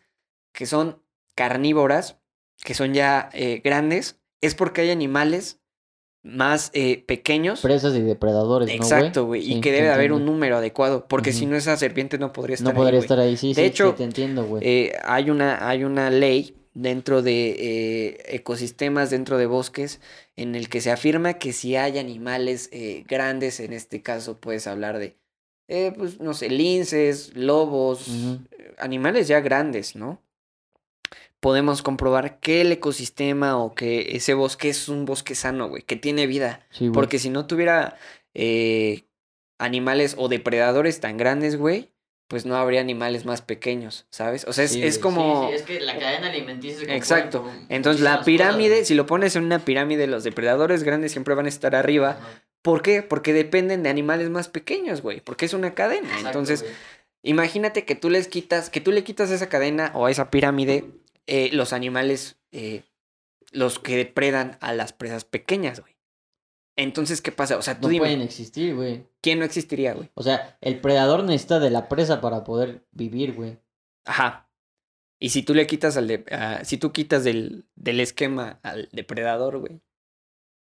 que 0.54 0.66
son 0.66 1.04
carnívoras, 1.36 2.18
que 2.64 2.74
son 2.74 2.94
ya 2.94 3.30
eh, 3.34 3.62
grandes, 3.64 4.20
es 4.42 4.56
porque 4.56 4.82
hay 4.82 4.92
animales 4.92 5.61
más 6.24 6.70
eh, 6.74 7.04
pequeños. 7.08 7.62
Presas 7.62 7.96
y 7.96 8.02
depredadores, 8.02 8.68
¿no, 8.68 8.74
güey? 8.76 8.78
Exacto, 8.78 9.26
güey. 9.26 9.52
y 9.54 9.62
que 9.62 9.72
debe 9.72 9.88
de 9.88 9.94
haber 9.94 10.14
un 10.14 10.26
número 10.26 10.58
adecuado. 10.58 11.08
Porque 11.08 11.34
si 11.34 11.46
no, 11.46 11.56
esa 11.56 11.76
serpiente 11.78 12.18
no 12.18 12.32
podría 12.32 12.56
estar 12.56 12.66
No 12.74 12.80
ahí, 12.80 12.84
podría 12.84 13.00
güey. 13.00 13.06
estar 13.06 13.20
ahí, 13.20 13.38
sí, 13.38 13.50
De 13.50 13.56
sí, 13.56 13.62
hecho, 13.64 13.92
sí, 13.92 13.98
te 13.98 14.04
entiendo, 14.04 14.46
güey. 14.46 14.64
Eh, 14.66 14.94
hay, 15.04 15.30
una, 15.30 15.68
hay 15.68 15.84
una 15.84 16.10
ley 16.10 16.56
dentro 16.74 17.22
de 17.22 17.50
eh, 17.60 18.18
ecosistemas, 18.36 19.10
dentro 19.10 19.38
de 19.38 19.46
bosques, 19.46 20.00
en 20.36 20.56
el 20.56 20.70
que 20.70 20.80
se 20.80 20.92
afirma 20.92 21.34
que 21.34 21.54
si 21.54 21.76
hay 21.76 21.98
animales 21.98 22.70
eh, 22.72 23.04
grandes, 23.08 23.60
en 23.60 23.74
este 23.74 24.02
caso 24.02 24.40
puedes 24.40 24.68
hablar 24.68 24.98
de, 25.00 25.18
eh, 25.68 25.92
pues, 25.98 26.20
no 26.22 26.34
sé, 26.34 26.50
linces, 26.50 27.36
lobos, 27.36 28.08
eh, 28.08 28.74
animales 28.78 29.28
ya 29.28 29.42
grandes, 29.42 29.96
¿no? 29.96 30.22
Podemos 31.42 31.82
comprobar 31.82 32.40
que 32.40 32.62
el 32.62 32.72
ecosistema 32.72 33.58
o 33.58 33.76
que 33.76 34.16
ese 34.16 34.34
bosque 34.34 34.70
es 34.70 34.88
un 34.88 35.06
bosque 35.06 35.36
sano, 35.36 35.68
güey, 35.68 35.84
que 35.84 35.98
tiene 35.98 36.28
vida. 36.28 36.66
Sí, 36.70 36.86
güey. 36.86 36.94
Porque 36.94 37.20
si 37.20 37.30
no 37.30 37.48
tuviera 37.48 37.98
eh, 38.34 39.04
animales 39.58 40.16
o 40.18 40.30
depredadores 40.30 41.00
tan 41.02 41.18
grandes, 41.18 41.58
güey, 41.58 41.90
pues 42.28 42.46
no 42.46 42.56
habría 42.56 42.80
animales 42.80 43.26
más 43.26 43.42
pequeños, 43.42 44.06
¿sabes? 44.10 44.46
O 44.48 44.54
sea, 44.54 44.64
es, 44.64 44.72
Sí, 44.72 44.82
es 44.84 44.98
como... 45.00 45.50
Sí, 45.50 45.50
sí, 45.50 45.56
es 45.56 45.62
que 45.64 45.80
la 45.82 46.00
cadena 46.00 46.30
alimenticia 46.30 46.76
se 46.76 46.82
compone 46.84 46.98
Exacto. 46.98 47.52
Entonces 47.68 48.02
la 48.02 48.24
pirámide, 48.24 48.76
cosas, 48.76 48.88
si 48.88 48.94
lo 48.94 49.06
pones 49.06 49.36
en 49.36 49.44
una 49.44 49.60
pirámide, 49.60 50.08
los 50.08 50.24
depredadores 50.24 50.84
grandes 50.84 51.12
siempre 51.12 51.36
van 51.36 51.48
a 51.48 51.50
estar 51.50 51.76
arriba. 51.76 52.12
Ajá. 52.12 52.44
¿Por 52.62 52.84
qué? 52.84 53.02
Porque 53.02 53.34
dependen 53.34 53.84
de 53.84 53.90
animales 53.90 54.30
más 54.30 54.48
pequeños, 54.48 55.02
güey. 55.02 55.20
Porque 55.20 55.46
es 55.46 55.54
una 55.54 55.74
cadena. 55.74 56.08
Exacto, 56.08 56.28
Entonces, 56.28 56.62
güey. 56.62 56.74
imagínate 57.24 57.84
que 57.86 57.96
tú 57.96 58.10
les 58.10 58.28
quitas, 58.28 58.70
que 58.70 58.80
tú 58.80 58.92
le 58.92 59.04
quitas 59.04 59.32
esa 59.32 59.50
cadena 59.50 59.92
o 59.96 60.06
a 60.06 60.12
esa 60.12 60.30
pirámide 60.30 60.86
eh, 61.28 61.50
los 61.54 61.74
animales, 61.74 62.38
eh, 62.52 62.84
los 63.52 63.80
que 63.80 63.96
depredan 63.98 64.58
a 64.62 64.74
las 64.74 64.94
presas 64.94 65.26
pequeñas, 65.26 65.80
güey. 65.80 65.96
Entonces, 66.78 67.22
¿qué 67.22 67.32
pasa? 67.32 67.58
O 67.58 67.62
sea, 67.62 67.76
tú 67.76 67.88
no 67.88 67.90
dime, 67.90 68.06
pueden 68.06 68.22
existir, 68.22 68.76
güey. 68.76 69.06
¿quién 69.22 69.40
no 69.40 69.46
existiría, 69.46 69.94
güey? 69.94 70.10
O 70.14 70.24
sea, 70.24 70.58
el 70.62 70.80
predador 70.80 71.24
necesita 71.24 71.60
de 71.60 71.70
la 71.70 71.90
presa 71.90 72.22
para 72.22 72.44
poder 72.44 72.86
vivir, 72.92 73.34
güey. 73.34 73.60
Ajá. 74.06 74.50
Y 75.20 75.30
si 75.30 75.44
tú 75.44 75.54
le 75.54 75.68
quitas 75.68 75.98
al 75.98 76.08
de, 76.08 76.26
ah, 76.32 76.62
si 76.64 76.78
tú 76.78 76.92
quitas 76.92 77.24
del, 77.24 77.66
del 77.76 78.00
esquema 78.00 78.60
al 78.64 78.90
depredador, 78.92 79.60
güey. 79.60 79.82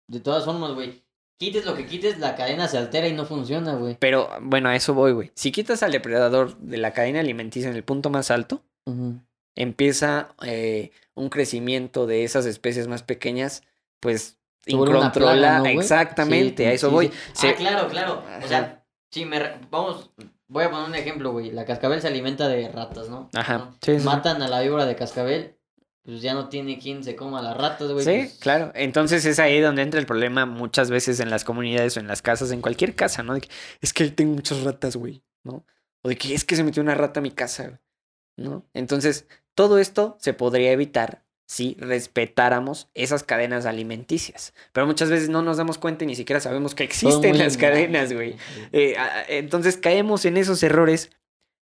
De 0.08 0.19
todas 0.19 0.45
formas, 0.45 0.73
güey. 0.73 1.03
Quites 1.38 1.65
lo 1.65 1.75
que 1.75 1.86
quites, 1.86 2.19
la 2.19 2.36
cadena 2.36 2.67
se 2.67 2.77
altera 2.77 3.08
y 3.08 3.13
no 3.13 3.25
funciona, 3.25 3.75
güey. 3.75 3.97
Pero 3.99 4.29
bueno, 4.41 4.69
a 4.69 4.75
eso 4.75 4.93
voy, 4.93 5.12
güey. 5.13 5.31
Si 5.34 5.51
quitas 5.51 5.81
al 5.81 5.91
depredador 5.91 6.58
de 6.60 6.77
la 6.77 6.93
cadena 6.93 7.19
alimenticia 7.21 7.69
en 7.69 7.75
el 7.75 7.84
punto 7.84 8.10
más 8.10 8.29
alto, 8.31 8.63
Ujú. 8.86 9.19
Empieza 9.55 10.29
eh, 10.43 10.91
un 11.13 11.29
crecimiento 11.29 12.05
de 12.07 12.23
esas 12.23 12.45
especies 12.45 12.87
más 12.87 13.03
pequeñas, 13.03 13.63
pues 13.99 14.37
Se 14.65 14.75
vuelve 14.75 14.91
una 14.95 15.05
incontrola. 15.07 15.31
plaga, 15.33 15.59
¿no? 15.59 15.65
Exactamente, 15.65 16.63
Sí, 16.63 16.69
a 16.69 16.73
eso 16.73 16.87
sí, 16.89 16.93
voy. 16.93 17.07
sí. 17.07 17.13
Se- 17.33 17.49
Ah, 17.49 17.55
claro, 17.55 17.87
claro. 17.87 18.23
O 18.43 18.47
sea, 18.47 18.83
sí, 19.11 19.25
me... 19.25 19.39
re- 19.39 19.59
Vamos, 19.71 20.11
voy 20.47 20.63
a 20.65 20.69
poner 20.71 20.87
un 20.89 20.95
ejemplo, 20.95 21.31
güey. 21.31 21.51
La 21.51 21.65
cascabel 21.65 22.01
se 22.01 22.07
alimenta 22.07 22.47
de 22.47 22.69
ratas, 22.69 23.09
¿no? 23.09 23.29
Ajá. 23.33 23.57
¿No? 23.59 23.71
Sí, 23.81 23.93
sí, 23.93 23.99
sí. 23.99 24.05
Matan 24.05 24.41
a 24.41 24.47
la 24.47 24.61
víbora 24.61 24.85
de 24.85 24.95
cascabel, 24.95 25.55
pues 26.03 26.21
ya 26.21 26.33
no 26.33 26.49
tiene 26.49 26.77
quien 26.77 27.03
se 27.03 27.15
coma 27.15 27.41
las 27.41 27.55
ratas, 27.57 27.91
güey. 27.91 28.03
Sí, 28.05 28.11
pues- 28.27 28.37
claro. 28.39 28.71
Entonces 28.75 29.25
es 29.25 29.39
ahí 29.39 29.59
donde 29.61 29.81
entra 29.81 29.99
el 29.99 30.05
problema 30.05 30.45
muchas 30.45 30.91
veces 30.91 31.19
en 31.19 31.29
las 31.29 31.43
comunidades 31.45 31.95
o 31.97 31.99
en 32.01 32.07
las 32.07 32.21
casas, 32.21 32.51
en 32.51 32.61
cualquier 32.61 32.93
casa, 32.95 33.23
¿no? 33.23 33.33
De 33.33 33.41
que, 33.41 33.49
es 33.81 33.93
que 33.93 34.09
tengo 34.11 34.33
muchas 34.35 34.61
ratas, 34.63 34.95
güey, 34.97 35.23
¿no? 35.43 35.65
O 36.03 36.09
de 36.09 36.17
que 36.17 36.33
es 36.35 36.43
que 36.45 36.55
se 36.55 36.63
metió 36.63 36.83
una 36.83 36.93
rata 36.95 37.19
a 37.19 37.23
mi 37.23 37.31
casa, 37.31 37.63
güey, 37.67 37.79
¿no? 38.37 38.65
Entonces, 38.73 39.27
todo 39.53 39.77
esto 39.79 40.17
se 40.19 40.33
podría 40.33 40.71
evitar 40.71 41.23
si 41.47 41.75
respetáramos 41.79 42.89
esas 42.95 43.23
cadenas 43.23 43.65
alimenticias. 43.65 44.53
Pero 44.73 44.87
muchas 44.87 45.09
veces 45.09 45.29
no 45.29 45.41
nos 45.43 45.57
damos 45.57 45.77
cuenta 45.77 46.03
y 46.03 46.07
ni 46.07 46.15
siquiera 46.15 46.39
sabemos 46.39 46.73
que 46.75 46.83
existen 46.83 47.37
las 47.37 47.55
cadenas, 47.57 48.11
güey. 48.11 48.35
Eh, 48.71 48.95
entonces 49.29 49.77
caemos 49.77 50.25
en 50.25 50.37
esos 50.37 50.63
errores 50.63 51.11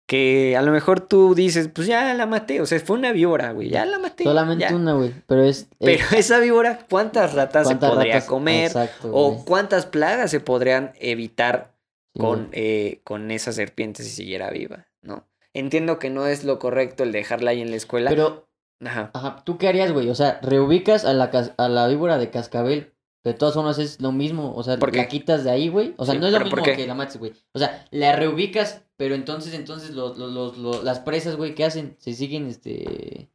que 0.07 0.55
a 0.55 0.61
lo 0.61 0.71
mejor 0.71 1.01
tú 1.01 1.33
dices, 1.35 1.67
pues 1.67 1.87
ya 1.87 2.13
la 2.13 2.25
maté, 2.27 2.61
o 2.61 2.65
sea, 2.67 2.79
fue 2.79 2.95
una 2.97 3.11
víbora, 3.11 3.51
güey, 3.53 3.69
ya 3.69 3.85
la 3.85 3.97
maté. 3.97 4.23
Solamente 4.23 4.65
ya. 4.69 4.75
una, 4.75 4.93
güey. 4.93 5.11
Pero 5.27 5.43
es. 5.43 5.67
Pero 5.79 5.91
es- 5.91 6.13
esa 6.13 6.39
víbora, 6.39 6.85
¿cuántas 6.89 7.33
ratas 7.33 7.65
¿cuántas 7.65 7.89
se 7.89 7.95
podría 7.95 8.13
ratas? 8.13 8.29
comer? 8.29 8.65
Exacto, 8.67 9.09
¿O 9.11 9.31
güey. 9.31 9.45
cuántas 9.45 9.85
plagas 9.87 10.29
se 10.31 10.39
podrían 10.39 10.93
evitar 10.99 11.73
Sí, 12.13 12.21
con, 12.21 12.37
güey. 12.47 12.49
eh, 12.53 13.01
con 13.03 13.29
esa 13.31 13.51
serpiente 13.51 14.03
si 14.03 14.09
siguiera 14.11 14.49
viva? 14.51 14.85
¿No? 15.01 15.27
Entiendo 15.55 15.97
que 15.99 16.09
no 16.09 16.27
es 16.27 16.43
lo 16.43 16.59
correcto 16.59 17.03
el 17.03 17.11
dejarla 17.11 17.51
ahí 17.51 17.61
en 17.61 17.69
la 17.71 17.77
escuela. 17.77 18.09
Pero, 18.09 18.47
Ajá. 18.83 19.09
ajá, 19.13 19.43
¿tú 19.45 19.57
qué 19.57 19.67
harías, 19.69 19.91
güey? 19.93 20.09
O 20.09 20.15
sea, 20.15 20.39
reubicas 20.43 21.05
a 21.05 21.13
la, 21.13 21.31
a 21.57 21.69
la 21.69 21.87
víbora 21.87 22.17
de 22.17 22.29
cascabel. 22.29 22.91
De 23.23 23.33
todas 23.33 23.55
formas 23.55 23.79
es 23.79 24.01
lo 24.01 24.11
mismo. 24.11 24.53
O 24.55 24.61
sea, 24.63 24.77
la 24.77 25.07
quitas 25.07 25.43
de 25.43 25.49
ahí, 25.51 25.69
güey. 25.69 25.95
O 25.97 26.05
sea, 26.05 26.13
Sí, 26.13 26.19
no 26.19 26.27
es 26.27 26.33
lo 26.33 26.39
pero 26.39 26.49
¿por 26.51 26.59
mismo 26.61 26.75
que 26.75 26.85
la 26.87 26.93
mates, 26.93 27.17
güey. 27.17 27.33
O 27.53 27.59
sea, 27.59 27.87
la 27.89 28.15
reubicas, 28.15 28.83
pero 28.97 29.15
entonces, 29.15 29.53
entonces 29.55 29.91
los, 29.91 30.17
los, 30.17 30.31
los, 30.31 30.57
los- 30.57 30.83
las 30.83 30.99
presas, 30.99 31.35
güey, 31.35 31.55
¿qué 31.55 31.63
hacen? 31.65 31.95
Se 31.99 32.13
siguen, 32.13 32.47
este. 32.47 33.29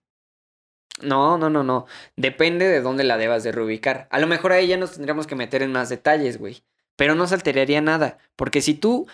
No, 1.03 1.39
no, 1.39 1.49
no, 1.49 1.65
no. 1.65 1.87
Depende 2.17 2.69
de 2.69 2.83
dónde 2.83 3.05
la 3.05 3.17
debas 3.17 3.43
de 3.43 3.53
reubicar. 3.53 4.07
A 4.11 4.19
lo 4.21 4.27
mejor 4.27 4.53
ahí 4.53 4.67
ya 4.67 4.77
nos 4.77 4.93
tendríamos 4.93 5.27
que 5.27 5.35
meter 5.35 5.63
en 5.63 5.73
más 5.73 5.89
detalles, 5.89 6.39
güey. 6.39 6.63
Pero 6.97 7.15
no 7.15 7.27
se 7.27 7.35
alteraría 7.35 7.81
nada. 7.81 8.19
Porque 8.37 8.61
si 8.61 8.75
tú 8.75 9.07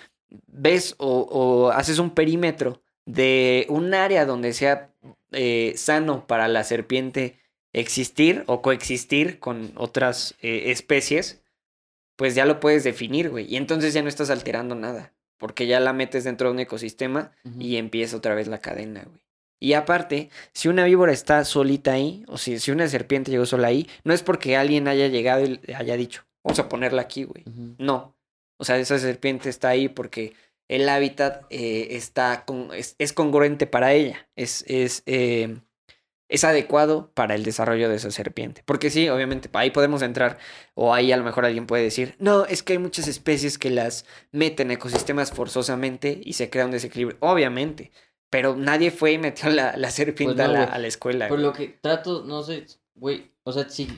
ves 0.48 0.96
o, 0.98 1.20
o 1.20 1.70
haces 1.70 2.00
un 2.00 2.10
perímetro 2.10 2.82
de 3.06 3.66
un 3.68 3.94
área 3.94 4.26
donde 4.26 4.52
sea 4.52 4.90
eh, 5.32 5.72
sano 5.76 6.26
para 6.26 6.48
la 6.48 6.64
serpiente 6.64 7.38
existir 7.72 8.44
o 8.46 8.62
coexistir 8.62 9.38
con 9.38 9.72
otras 9.76 10.34
eh, 10.42 10.70
especies, 10.70 11.42
pues 12.16 12.34
ya 12.34 12.44
lo 12.46 12.60
puedes 12.60 12.84
definir, 12.84 13.30
güey. 13.30 13.46
Y 13.52 13.56
entonces 13.56 13.94
ya 13.94 14.02
no 14.02 14.08
estás 14.08 14.30
alterando 14.30 14.74
nada, 14.74 15.12
porque 15.38 15.66
ya 15.66 15.80
la 15.80 15.92
metes 15.92 16.24
dentro 16.24 16.48
de 16.48 16.54
un 16.54 16.60
ecosistema 16.60 17.32
y 17.58 17.76
empieza 17.76 18.16
otra 18.16 18.34
vez 18.34 18.48
la 18.48 18.60
cadena, 18.60 19.04
güey. 19.04 19.20
Y 19.58 19.72
aparte, 19.72 20.28
si 20.52 20.68
una 20.68 20.84
víbora 20.84 21.12
está 21.12 21.42
solita 21.44 21.92
ahí, 21.92 22.24
o 22.28 22.36
si, 22.36 22.58
si 22.58 22.70
una 22.70 22.88
serpiente 22.88 23.30
llegó 23.30 23.46
sola 23.46 23.68
ahí, 23.68 23.88
no 24.04 24.12
es 24.12 24.22
porque 24.22 24.56
alguien 24.56 24.86
haya 24.86 25.08
llegado 25.08 25.44
y 25.44 25.72
haya 25.72 25.96
dicho, 25.96 26.24
vamos 26.44 26.58
a 26.58 26.68
ponerla 26.68 27.02
aquí, 27.02 27.24
güey. 27.24 27.44
No. 27.78 28.14
O 28.58 28.64
sea, 28.64 28.76
esa 28.78 28.98
serpiente 28.98 29.48
está 29.48 29.68
ahí 29.68 29.88
porque 29.88 30.34
el 30.68 30.88
hábitat 30.88 31.44
eh, 31.50 31.88
está 31.92 32.44
con, 32.44 32.72
es, 32.74 32.96
es 32.98 33.12
congruente 33.12 33.66
para 33.66 33.92
ella. 33.92 34.28
Es, 34.36 34.64
es, 34.66 35.02
eh, 35.06 35.60
es 36.28 36.44
adecuado 36.44 37.12
para 37.14 37.34
el 37.34 37.44
desarrollo 37.44 37.88
de 37.88 37.96
esa 37.96 38.10
serpiente. 38.10 38.62
Porque 38.66 38.90
sí, 38.90 39.08
obviamente, 39.08 39.48
ahí 39.52 39.70
podemos 39.70 40.02
entrar. 40.02 40.38
O 40.74 40.92
ahí 40.92 41.12
a 41.12 41.16
lo 41.16 41.24
mejor 41.24 41.44
alguien 41.44 41.66
puede 41.66 41.84
decir, 41.84 42.16
no, 42.18 42.44
es 42.46 42.62
que 42.62 42.74
hay 42.74 42.78
muchas 42.78 43.06
especies 43.08 43.58
que 43.58 43.70
las 43.70 44.04
meten 44.32 44.68
en 44.68 44.76
ecosistemas 44.78 45.30
forzosamente 45.32 46.20
y 46.24 46.32
se 46.34 46.50
crea 46.50 46.64
un 46.64 46.72
desequilibrio. 46.72 47.16
Obviamente. 47.20 47.92
Pero 48.28 48.56
nadie 48.56 48.90
fue 48.90 49.12
y 49.12 49.18
metió 49.18 49.50
la, 49.50 49.76
la 49.76 49.90
serpiente 49.90 50.34
Pues 50.34 50.48
no, 50.48 50.54
a, 50.54 50.58
la, 50.58 50.64
a 50.64 50.78
la 50.78 50.88
escuela. 50.88 51.28
Por 51.28 51.38
güey. 51.38 51.46
lo 51.46 51.52
que 51.52 51.68
trato, 51.80 52.24
no 52.24 52.42
sé, 52.42 52.66
güey, 52.96 53.30
o 53.44 53.52
sea, 53.52 53.68
si 53.68 53.88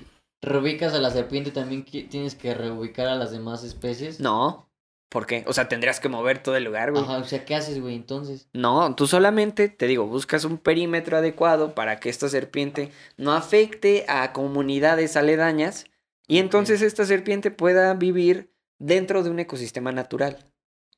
reubicas 0.42 0.92
a 0.92 0.98
la 0.98 1.10
serpiente 1.10 1.50
también 1.50 1.84
tienes 1.84 2.34
que 2.34 2.52
reubicar 2.52 3.08
a 3.08 3.14
las 3.14 3.30
demás 3.30 3.64
especies. 3.64 4.20
No. 4.20 4.67
¿Por 5.08 5.26
qué? 5.26 5.42
O 5.46 5.54
sea, 5.54 5.68
tendrías 5.68 6.00
que 6.00 6.08
mover 6.08 6.42
todo 6.42 6.56
el 6.56 6.64
lugar, 6.64 6.90
güey. 6.92 7.02
Ajá, 7.02 7.18
o 7.18 7.24
sea, 7.24 7.44
¿qué 7.44 7.54
haces, 7.54 7.80
güey, 7.80 7.94
entonces? 7.94 8.48
No, 8.52 8.94
tú 8.94 9.06
solamente, 9.06 9.68
te 9.68 9.86
digo, 9.86 10.06
buscas 10.06 10.44
un 10.44 10.58
perímetro 10.58 11.16
adecuado 11.16 11.74
para 11.74 11.98
que 11.98 12.10
esta 12.10 12.28
serpiente 12.28 12.90
no 13.16 13.32
afecte 13.32 14.04
a 14.08 14.32
comunidades 14.32 15.16
aledañas 15.16 15.86
y 16.26 16.38
entonces 16.38 16.82
esta 16.82 17.06
serpiente 17.06 17.50
pueda 17.50 17.94
vivir 17.94 18.52
dentro 18.78 19.22
de 19.22 19.30
un 19.30 19.38
ecosistema 19.38 19.92
natural. 19.92 20.44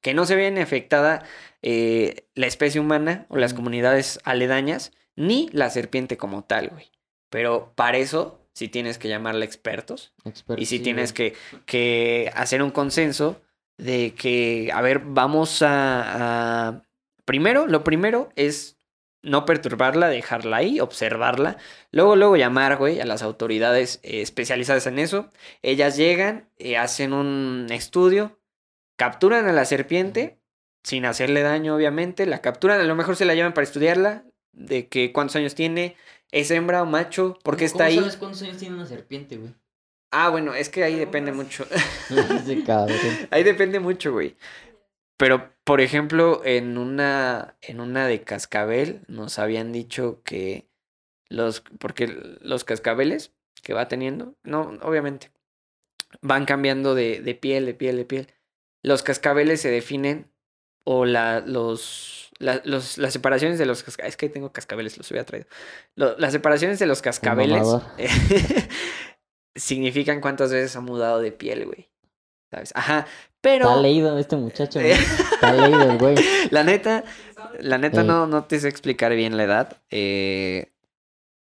Que 0.01 0.13
no 0.13 0.27
se 0.27 0.35
vean 0.35 0.59
afectada 0.59 1.25
eh, 1.63 2.27
la 2.35 2.47
especie 2.47 2.81
humana 2.81 3.27
o 3.29 3.37
las 3.37 3.55
comunidades 3.55 4.19
aledañas, 4.25 4.93
ni 5.15 5.49
la 5.53 5.71
serpiente 5.71 6.17
como 6.17 6.43
tal, 6.43 6.71
güey. 6.71 6.91
Pero 7.29 7.73
para 7.77 7.99
eso 7.99 8.41
sí 8.55 8.69
tienes 8.69 8.99
que 8.99 9.09
llamarle 9.09 9.45
expertos 9.45 10.13
Experto, 10.25 10.61
y 10.61 10.67
si 10.67 10.79
sí, 10.79 10.83
tienes 10.83 11.13
que, 11.13 11.35
que 11.65 12.33
hacer 12.35 12.63
un 12.63 12.71
consenso 12.71 13.41
de 13.81 14.15
que, 14.15 14.71
a 14.73 14.81
ver, 14.83 15.01
vamos 15.05 15.63
a, 15.63 16.69
a- 16.69 16.83
Primero, 17.25 17.67
lo 17.69 17.85
primero 17.85 18.31
es 18.35 18.77
no 19.23 19.45
perturbarla, 19.45 20.09
dejarla 20.09 20.57
ahí, 20.57 20.81
observarla. 20.81 21.59
Luego, 21.93 22.17
luego 22.17 22.37
llamar, 22.37 22.77
güey, 22.77 23.01
a 23.01 23.05
las 23.05 23.23
autoridades 23.23 24.01
eh, 24.03 24.21
especializadas 24.23 24.87
en 24.87 24.99
eso. 24.99 25.29
Ellas 25.63 25.97
llegan, 25.97 26.49
eh, 26.59 26.77
hacen 26.77 27.13
un 27.13 27.67
estudio, 27.71 28.39
capturan 28.97 29.47
a 29.47 29.53
la 29.53 29.65
serpiente, 29.65 30.39
sin 30.83 31.05
hacerle 31.05 31.43
daño, 31.43 31.77
obviamente. 31.77 32.27
La 32.27 32.41
capturan, 32.41 32.81
a 32.81 32.85
lo 32.85 32.95
mejor 32.97 33.15
se 33.15 33.25
la 33.27 33.35
llevan 33.35 33.53
para 33.55 33.65
estudiarla, 33.65 34.25
de 34.53 34.89
que 34.89 35.13
cuántos 35.13 35.37
años 35.37 35.55
tiene, 35.55 35.95
es 36.33 36.51
hembra 36.51 36.83
o 36.83 36.87
macho, 36.87 37.39
por 37.45 37.57
qué 37.57 37.67
¿Cómo- 37.67 37.73
está 37.73 37.85
ahí. 37.85 37.95
¿Cómo 37.97 38.07
sabes 38.07 38.19
cuántos 38.19 38.43
años 38.43 38.57
tiene 38.57 38.75
una 38.75 38.87
serpiente, 38.87 39.37
güey? 39.37 39.53
Ah, 40.13 40.29
bueno, 40.31 40.55
es 40.55 40.69
que 40.69 40.83
ahí 40.83 40.97
depende 40.97 41.33
mucho. 41.33 41.67
Ahí 43.31 43.43
depende 43.45 43.79
mucho, 43.81 44.13
güey. 44.13 44.37
Pero, 45.17 45.53
por 45.65 45.81
ejemplo, 45.81 46.43
en 46.45 46.79
una, 46.79 47.57
en 47.61 47.81
una 47.81 48.07
de 48.07 48.23
cascabel 48.23 49.03
nos 49.07 49.39
habían 49.39 49.71
dicho 49.73 50.23
que 50.25 50.67
los, 51.29 51.61
porque 51.79 52.09
los 52.41 52.65
cascabeles 52.65 53.33
que 53.63 53.75
va 53.75 53.87
teniendo, 53.87 54.35
no, 54.43 54.79
obviamente, 54.83 55.31
van 56.23 56.45
cambiando 56.47 56.95
de, 56.95 57.21
de 57.21 57.35
piel, 57.35 57.67
de 57.67 57.75
piel, 57.75 57.97
de 57.99 58.05
piel. 58.05 58.29
Los 58.83 59.03
cascabeles 59.03 59.61
se 59.61 59.71
definen, 59.71 60.31
o 60.85 61.05
la, 61.05 61.41
los, 61.41 62.31
la- 62.39 62.63
los, 62.65 62.97
las 62.99 63.13
separaciones 63.13 63.59
de 63.59 63.67
los 63.67 63.83
cascabeles, 63.83 64.15
es 64.15 64.17
que 64.17 64.27
ahí 64.27 64.33
tengo 64.33 64.51
cascabeles, 64.53 64.97
los 64.97 65.11
había 65.13 65.25
traído. 65.25 65.47
Lo- 65.95 66.17
las 66.19 66.33
separaciones 66.33 66.79
de 66.79 66.87
los 66.87 67.03
cascabeles. 67.03 67.63
significan 69.55 70.21
cuántas 70.21 70.53
veces 70.53 70.75
ha 70.77 70.81
mudado 70.81 71.21
de 71.21 71.33
piel, 71.33 71.67
güey. 71.67 71.89
¿Sabes? 72.51 72.73
Ajá, 72.75 73.07
pero... 73.41 73.69
Está 73.69 73.81
leído 73.81 74.19
este 74.19 74.37
muchacho, 74.37 74.81
güey. 74.81 74.93
Está 74.93 75.53
leído 75.53 75.83
el 75.83 75.99
güey. 75.99 76.17
La 76.51 76.65
neta, 76.65 77.05
la 77.61 77.79
neta 77.79 78.01
Ey. 78.01 78.07
no, 78.07 78.27
no 78.27 78.45
te 78.45 78.59
sé 78.59 78.69
explicar 78.69 79.15
bien 79.15 79.37
la 79.37 79.45
edad. 79.45 79.83
Eh, 79.91 80.73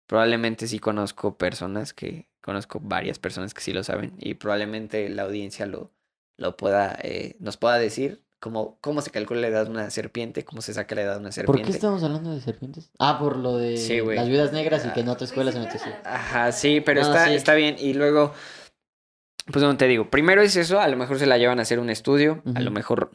probablemente 0.06 0.66
sí 0.66 0.78
conozco 0.78 1.36
personas 1.36 1.92
que, 1.92 2.26
conozco 2.40 2.80
varias 2.80 3.18
personas 3.18 3.54
que 3.54 3.60
sí 3.60 3.72
lo 3.72 3.84
saben 3.84 4.12
y 4.18 4.34
probablemente 4.34 5.08
la 5.08 5.22
audiencia 5.22 5.66
lo, 5.66 5.90
lo 6.36 6.56
pueda, 6.56 6.98
eh, 7.02 7.36
nos 7.38 7.56
pueda 7.56 7.78
decir 7.78 8.23
cómo, 8.44 8.76
cómo 8.82 9.00
se 9.00 9.10
calcula 9.10 9.40
la 9.40 9.48
edad 9.48 9.64
de 9.64 9.70
una 9.70 9.88
serpiente, 9.88 10.44
cómo 10.44 10.60
se 10.60 10.74
saca 10.74 10.94
la 10.94 11.00
edad 11.00 11.12
de 11.14 11.20
una 11.20 11.28
¿Por 11.28 11.32
serpiente. 11.32 11.64
qué 11.64 11.70
estamos 11.72 12.02
hablando 12.02 12.30
de 12.34 12.42
serpientes? 12.42 12.90
Ah, 12.98 13.18
por 13.18 13.38
lo 13.38 13.56
de 13.56 13.78
Sí, 13.78 14.02
las 14.02 14.28
viudas 14.28 14.52
negras 14.52 14.84
y 14.84 14.90
que 14.90 15.00
en 15.00 15.08
otra 15.08 15.24
escuela 15.24 15.50
se 15.50 15.60
metió. 15.60 15.80
Ajá, 16.04 16.52
sí, 16.52 16.82
pero 16.82 17.00
No, 17.00 17.06
está, 17.06 17.28
sí. 17.28 17.32
está 17.36 17.54
bien. 17.54 17.76
Y 17.78 17.94
luego, 17.94 18.34
pues 19.50 19.64
como 19.64 19.78
te 19.78 19.88
digo, 19.88 20.10
primero 20.10 20.42
es 20.42 20.56
eso, 20.56 20.78
a 20.78 20.88
lo 20.88 20.96
mejor 20.98 21.18
se 21.18 21.24
la 21.24 21.38
llevan 21.38 21.58
a 21.58 21.62
hacer 21.62 21.78
un 21.78 21.88
estudio, 21.88 22.42
a 22.54 22.60
lo 22.60 22.70
mejor 22.70 23.12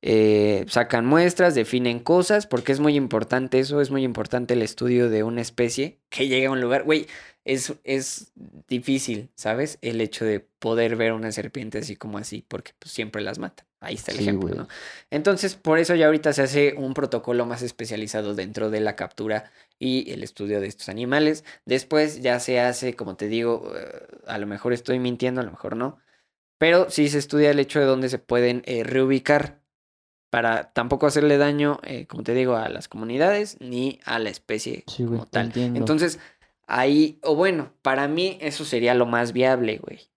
eh, 0.00 0.64
sacan 0.68 1.04
muestras, 1.06 1.56
definen 1.56 1.98
cosas, 1.98 2.46
porque 2.46 2.70
es 2.70 2.78
muy 2.78 2.94
importante 2.94 3.58
eso, 3.58 3.80
es 3.80 3.90
muy 3.90 4.04
importante 4.04 4.54
el 4.54 4.62
estudio 4.62 5.10
de 5.10 5.24
una 5.24 5.40
especie 5.40 5.98
que 6.08 6.28
llega 6.28 6.50
a 6.50 6.52
un 6.52 6.60
lugar. 6.60 6.84
Güey, 6.84 7.08
es, 7.44 7.74
es 7.82 8.30
difícil, 8.68 9.30
¿sabes? 9.34 9.78
El 9.82 10.00
hecho 10.00 10.24
de 10.24 10.38
poder 10.38 10.94
ver 10.94 11.14
una 11.14 11.32
serpiente 11.32 11.78
así 11.78 11.96
como 11.96 12.18
así, 12.18 12.44
porque 12.46 12.74
pues, 12.78 12.92
siempre 12.92 13.22
las 13.22 13.40
matan. 13.40 13.67
Ahí 13.80 13.94
está 13.94 14.10
el 14.12 14.18
Sí, 14.18 14.24
ejemplo. 14.24 14.54
¿no? 14.54 14.68
Entonces, 15.10 15.54
por 15.54 15.78
eso 15.78 15.94
ya 15.94 16.06
ahorita 16.06 16.32
se 16.32 16.42
hace 16.42 16.74
un 16.76 16.94
protocolo 16.94 17.46
más 17.46 17.62
especializado 17.62 18.34
dentro 18.34 18.70
de 18.70 18.80
la 18.80 18.96
captura 18.96 19.52
y 19.78 20.10
el 20.10 20.22
estudio 20.22 20.60
de 20.60 20.66
estos 20.66 20.88
animales. 20.88 21.44
Después 21.64 22.20
ya 22.20 22.40
se 22.40 22.58
hace, 22.60 22.94
como 22.94 23.16
te 23.16 23.28
digo, 23.28 23.72
eh, 23.76 24.06
a 24.26 24.38
lo 24.38 24.46
mejor 24.46 24.72
estoy 24.72 24.98
mintiendo, 24.98 25.40
a 25.40 25.44
lo 25.44 25.52
mejor 25.52 25.76
no, 25.76 25.98
pero 26.58 26.90
sí 26.90 27.08
se 27.08 27.18
estudia 27.18 27.50
el 27.50 27.60
hecho 27.60 27.78
de 27.78 27.86
dónde 27.86 28.08
se 28.08 28.18
pueden 28.18 28.62
eh, 28.66 28.82
reubicar 28.82 29.60
para 30.30 30.72
tampoco 30.72 31.06
hacerle 31.06 31.38
daño, 31.38 31.80
eh, 31.84 32.06
como 32.06 32.22
te 32.22 32.34
digo, 32.34 32.56
a 32.56 32.68
las 32.68 32.88
comunidades 32.88 33.56
ni 33.60 34.00
a 34.04 34.18
la 34.18 34.30
especie 34.30 34.84
Sí, 34.86 35.04
como 35.04 35.24
tal. 35.26 35.46
entiendo. 35.46 35.78
Entonces, 35.78 36.18
ahí, 36.66 37.18
o 37.22 37.34
bueno, 37.34 37.72
para 37.82 38.08
mí 38.08 38.38
eso 38.40 38.64
sería 38.64 38.94
lo 38.94 39.06
más 39.06 39.32
viable, 39.32 39.78
güey. 39.78 40.10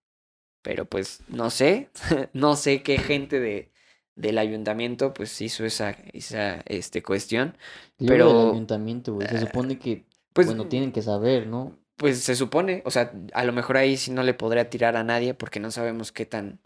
Pero 0.61 0.85
pues 0.85 1.21
no 1.27 1.49
sé, 1.49 1.89
no 2.33 2.55
sé 2.55 2.83
qué 2.83 2.97
gente 2.97 3.39
de, 3.39 3.71
del 4.15 4.37
ayuntamiento 4.37 5.13
pues 5.13 5.41
hizo 5.41 5.65
esa, 5.65 5.91
esa 6.13 6.61
este, 6.67 7.01
cuestión. 7.03 7.57
Pero- 7.97 8.27
del 8.43 8.51
ayuntamiento, 8.51 9.13
güey. 9.13 9.27
Se 9.27 9.39
supone 9.39 9.79
que, 9.79 10.05
Pues, 10.33 10.47
bueno, 10.47 10.67
tienen 10.67 10.91
que 10.91 11.01
saber, 11.01 11.47
¿no? 11.47 11.77
pues 11.97 12.19
se 12.23 12.35
supone, 12.35 12.81
o 12.85 12.89
sea, 12.89 13.11
a 13.31 13.43
lo 13.43 13.53
mejor 13.53 13.77
ahí 13.77 13.95
sí 13.95 14.09
no 14.09 14.23
le 14.23 14.33
podría 14.33 14.71
tirar 14.71 14.97
a 14.97 15.03
nadie 15.03 15.35
porque 15.35 15.59
no 15.59 15.69
sabemos 15.69 16.11
qué 16.11 16.25
tan, 16.25 16.59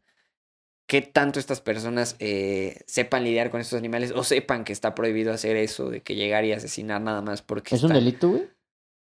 qué 0.88 1.02
tanto 1.02 1.40
estas 1.40 1.60
personas 1.60 2.16
eh, 2.20 2.80
sepan 2.86 3.26
lidiar 3.26 3.50
con 3.52 3.60
estos 3.60 3.78
animales 3.78 4.14
o 4.16 4.24
sepan 4.24 4.64
que 4.64 4.72
está 4.72 4.96
prohibido 4.96 5.34
hacer 5.34 5.58
eso 5.58 5.90
de 5.90 6.02
que 6.02 6.16
llegar 6.16 6.46
y 6.46 6.54
asesinar 6.54 7.02
nada 7.02 7.22
más 7.22 7.42
porque 7.42 7.76
¿Es 7.76 7.84
un 7.84 7.92
delito, 7.92 8.30
güey? 8.30 8.48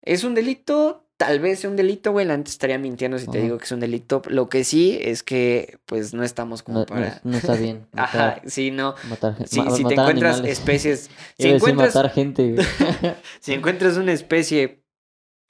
Es 0.03 0.25
un 0.25 0.35
delito, 0.35 1.06
tal 1.17 1.41
vez 1.41 1.61
sea 1.61 1.71
un 1.71 1.77
delito, 1.77 2.13
güey. 2.13 2.31
Antes 2.31 2.55
estaría 2.55 2.79
mintiendo 2.79 3.19
si 3.19 3.27
te 3.27 3.41
digo 3.41 3.59
que 3.59 3.65
es 3.65 3.73
un 3.73 3.81
delito. 3.81 4.23
Lo 4.29 4.49
que 4.49 4.65
sí 4.65 4.99
es 5.01 5.23
que, 5.23 5.79
pues, 5.87 6.13
no 6.15 6.23
estamos 6.23 6.63
como 6.63 6.81
No, 6.81 6.87
para. 6.87 7.21
no 7.25 7.37
está 7.37 7.55
bien. 7.55 7.87
Ajá, 7.97 8.41
sí, 8.47 8.71
no. 8.71 8.95
matar, 9.09 9.37
Si, 9.49 9.61
ma- 9.61 9.71
si 9.71 9.85
te 9.85 9.95
encuentras 9.95 10.35
animales. 10.37 10.59
especies. 10.59 11.11
Si 11.39 11.49
encuentras, 11.49 11.95
matar 11.95 12.11
gente, 12.13 12.53
güey. 12.53 12.67
si 13.41 13.53
encuentras 13.55 13.97
una 13.97 14.13
especie 14.13 14.83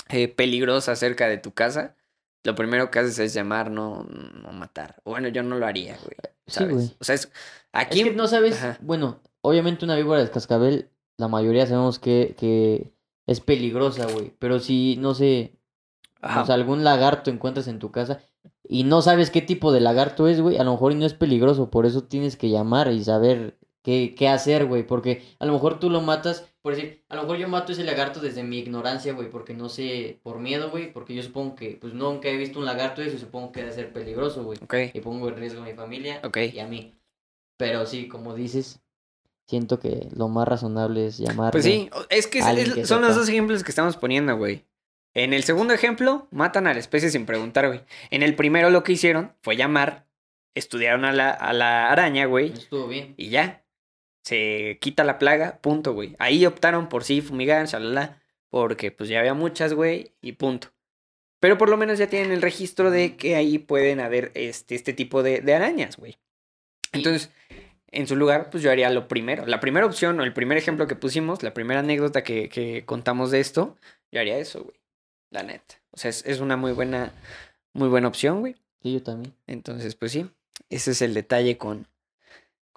eh, 0.08 0.28
peligrosa 0.28 0.94
cerca 0.96 1.28
de 1.28 1.38
tu 1.38 1.52
casa, 1.52 1.96
lo 2.44 2.54
primero 2.54 2.90
que 2.90 3.00
haces 3.00 3.18
es 3.18 3.34
llamar, 3.34 3.70
no, 3.70 4.04
no 4.04 4.52
matar. 4.52 4.96
Bueno, 5.04 5.28
yo 5.28 5.42
no 5.42 5.56
lo 5.58 5.66
haría, 5.66 5.96
güey. 5.96 6.14
Sí, 6.46 6.54
¿Sabes? 6.54 6.74
güey. 6.74 6.96
O 7.00 7.04
sea, 7.04 7.14
es. 7.16 7.30
Aquí. 7.72 8.00
Es 8.02 8.06
que 8.08 8.14
no 8.14 8.28
sabes, 8.28 8.54
Ajá. 8.56 8.78
bueno, 8.80 9.20
obviamente 9.40 9.84
una 9.84 9.96
víbora 9.96 10.22
de 10.22 10.30
cascabel, 10.30 10.88
la 11.18 11.26
mayoría 11.28 11.66
sabemos 11.66 11.98
que, 11.98 12.34
que 12.38 12.92
es 13.26 13.40
peligrosa, 13.40 14.06
güey. 14.06 14.32
Pero 14.38 14.58
si, 14.58 14.96
no 14.98 15.14
sé, 15.14 15.58
Ajá. 16.20 16.42
o 16.42 16.46
sea, 16.46 16.54
algún 16.54 16.84
lagarto 16.84 17.30
encuentras 17.30 17.68
en 17.68 17.78
tu 17.78 17.90
casa 17.90 18.20
y 18.68 18.84
no 18.84 19.02
sabes 19.02 19.30
qué 19.30 19.42
tipo 19.42 19.72
de 19.72 19.80
lagarto 19.80 20.28
es, 20.28 20.40
güey, 20.40 20.56
a 20.58 20.64
lo 20.64 20.72
mejor 20.72 20.92
y 20.92 20.96
no 20.96 21.06
es 21.06 21.14
peligroso, 21.14 21.70
por 21.70 21.86
eso 21.86 22.04
tienes 22.04 22.36
que 22.36 22.50
llamar 22.50 22.90
y 22.92 23.04
saber 23.04 23.58
qué, 23.82 24.14
qué 24.16 24.28
hacer, 24.28 24.66
güey, 24.66 24.84
porque 24.86 25.22
a 25.38 25.46
lo 25.46 25.52
mejor 25.52 25.78
tú 25.78 25.90
lo 25.90 26.00
matas, 26.00 26.52
por 26.62 26.74
decir, 26.74 27.04
a 27.08 27.14
lo 27.14 27.22
mejor 27.22 27.36
yo 27.38 27.48
mato 27.48 27.70
ese 27.72 27.84
lagarto 27.84 28.18
desde 28.20 28.42
mi 28.42 28.58
ignorancia, 28.58 29.12
güey, 29.12 29.30
porque 29.30 29.54
no 29.54 29.68
sé, 29.68 30.18
por 30.24 30.40
miedo, 30.40 30.70
güey, 30.70 30.92
porque 30.92 31.14
yo 31.14 31.22
supongo 31.22 31.54
que, 31.54 31.78
pues 31.80 31.94
nunca 31.94 32.28
he 32.28 32.36
visto 32.36 32.58
un 32.58 32.64
lagarto 32.64 33.02
eso 33.02 33.14
y 33.16 33.20
supongo 33.20 33.52
que 33.52 33.60
debe 33.60 33.72
ser 33.72 33.92
peligroso, 33.92 34.42
güey. 34.42 34.58
Ok, 34.62 34.74
Y 34.94 35.00
pongo 35.00 35.28
en 35.28 35.36
riesgo 35.36 35.62
a 35.62 35.66
mi 35.66 35.74
familia 35.74 36.20
ok. 36.24 36.36
y 36.52 36.58
a 36.58 36.66
mí. 36.66 36.94
Pero 37.56 37.86
sí, 37.86 38.08
como 38.08 38.34
dices, 38.34 38.80
siento 39.46 39.78
que 39.80 40.08
lo 40.14 40.28
más 40.28 40.46
razonable 40.48 41.06
es 41.06 41.18
llamar. 41.18 41.52
Pues 41.52 41.64
sí, 41.64 41.88
es 42.10 42.26
que 42.26 42.38
es- 42.40 42.88
son 42.88 43.02
los 43.02 43.14
dos 43.16 43.28
ejemplos 43.28 43.62
que 43.64 43.70
estamos 43.70 43.96
poniendo, 43.96 44.36
güey. 44.36 44.64
En 45.14 45.32
el 45.32 45.44
segundo 45.44 45.72
ejemplo, 45.72 46.28
matan 46.30 46.66
a 46.66 46.74
la 46.74 46.80
especie 46.80 47.10
sin 47.10 47.24
preguntar, 47.26 47.66
güey. 47.68 47.80
En 48.10 48.22
el 48.22 48.34
primero 48.36 48.68
lo 48.70 48.82
que 48.82 48.92
hicieron 48.92 49.32
fue 49.40 49.56
llamar 49.56 50.06
estudiaron 50.54 51.04
a 51.04 51.12
la, 51.12 51.30
a 51.30 51.52
la 51.52 51.90
araña, 51.90 52.26
güey, 52.26 52.52
Estuvo 52.52 52.86
bien. 52.88 53.14
y 53.16 53.28
ya. 53.30 53.62
Se 54.22 54.78
quita 54.80 55.04
la 55.04 55.18
plaga, 55.18 55.58
punto, 55.62 55.92
güey. 55.94 56.16
Ahí 56.18 56.44
optaron 56.46 56.88
por 56.88 57.04
sí 57.04 57.20
fumigar, 57.20 57.64
shalala, 57.66 58.20
porque 58.50 58.90
pues 58.90 59.08
ya 59.08 59.20
había 59.20 59.34
muchas, 59.34 59.72
güey, 59.72 60.12
y 60.20 60.32
punto. 60.32 60.68
Pero 61.38 61.56
por 61.58 61.68
lo 61.68 61.76
menos 61.76 61.98
ya 61.98 62.08
tienen 62.08 62.32
el 62.32 62.42
registro 62.42 62.90
de 62.90 63.16
que 63.16 63.36
ahí 63.36 63.58
pueden 63.58 64.00
haber 64.00 64.32
este, 64.34 64.74
este 64.74 64.92
tipo 64.92 65.22
de, 65.22 65.40
de 65.42 65.54
arañas, 65.54 65.96
güey. 65.96 66.16
Entonces, 66.92 67.30
en 67.96 68.06
su 68.06 68.14
lugar, 68.14 68.50
pues 68.50 68.62
yo 68.62 68.70
haría 68.70 68.90
lo 68.90 69.08
primero. 69.08 69.46
La 69.46 69.58
primera 69.60 69.86
opción 69.86 70.20
o 70.20 70.24
el 70.24 70.32
primer 70.32 70.58
ejemplo 70.58 70.86
que 70.86 70.96
pusimos, 70.96 71.42
la 71.42 71.54
primera 71.54 71.80
anécdota 71.80 72.22
que, 72.22 72.48
que 72.48 72.84
contamos 72.84 73.30
de 73.30 73.40
esto, 73.40 73.76
yo 74.12 74.20
haría 74.20 74.38
eso, 74.38 74.64
güey. 74.64 74.76
La 75.30 75.42
neta. 75.42 75.76
O 75.90 75.96
sea, 75.96 76.10
es, 76.10 76.24
es 76.26 76.40
una 76.40 76.56
muy 76.56 76.72
buena, 76.72 77.12
muy 77.72 77.88
buena 77.88 78.08
opción, 78.08 78.40
güey. 78.40 78.56
Sí, 78.82 78.92
yo 78.92 79.02
también. 79.02 79.34
Entonces, 79.46 79.94
pues 79.94 80.12
sí, 80.12 80.30
ese 80.68 80.90
es 80.90 81.02
el 81.02 81.14
detalle 81.14 81.56
con, 81.56 81.88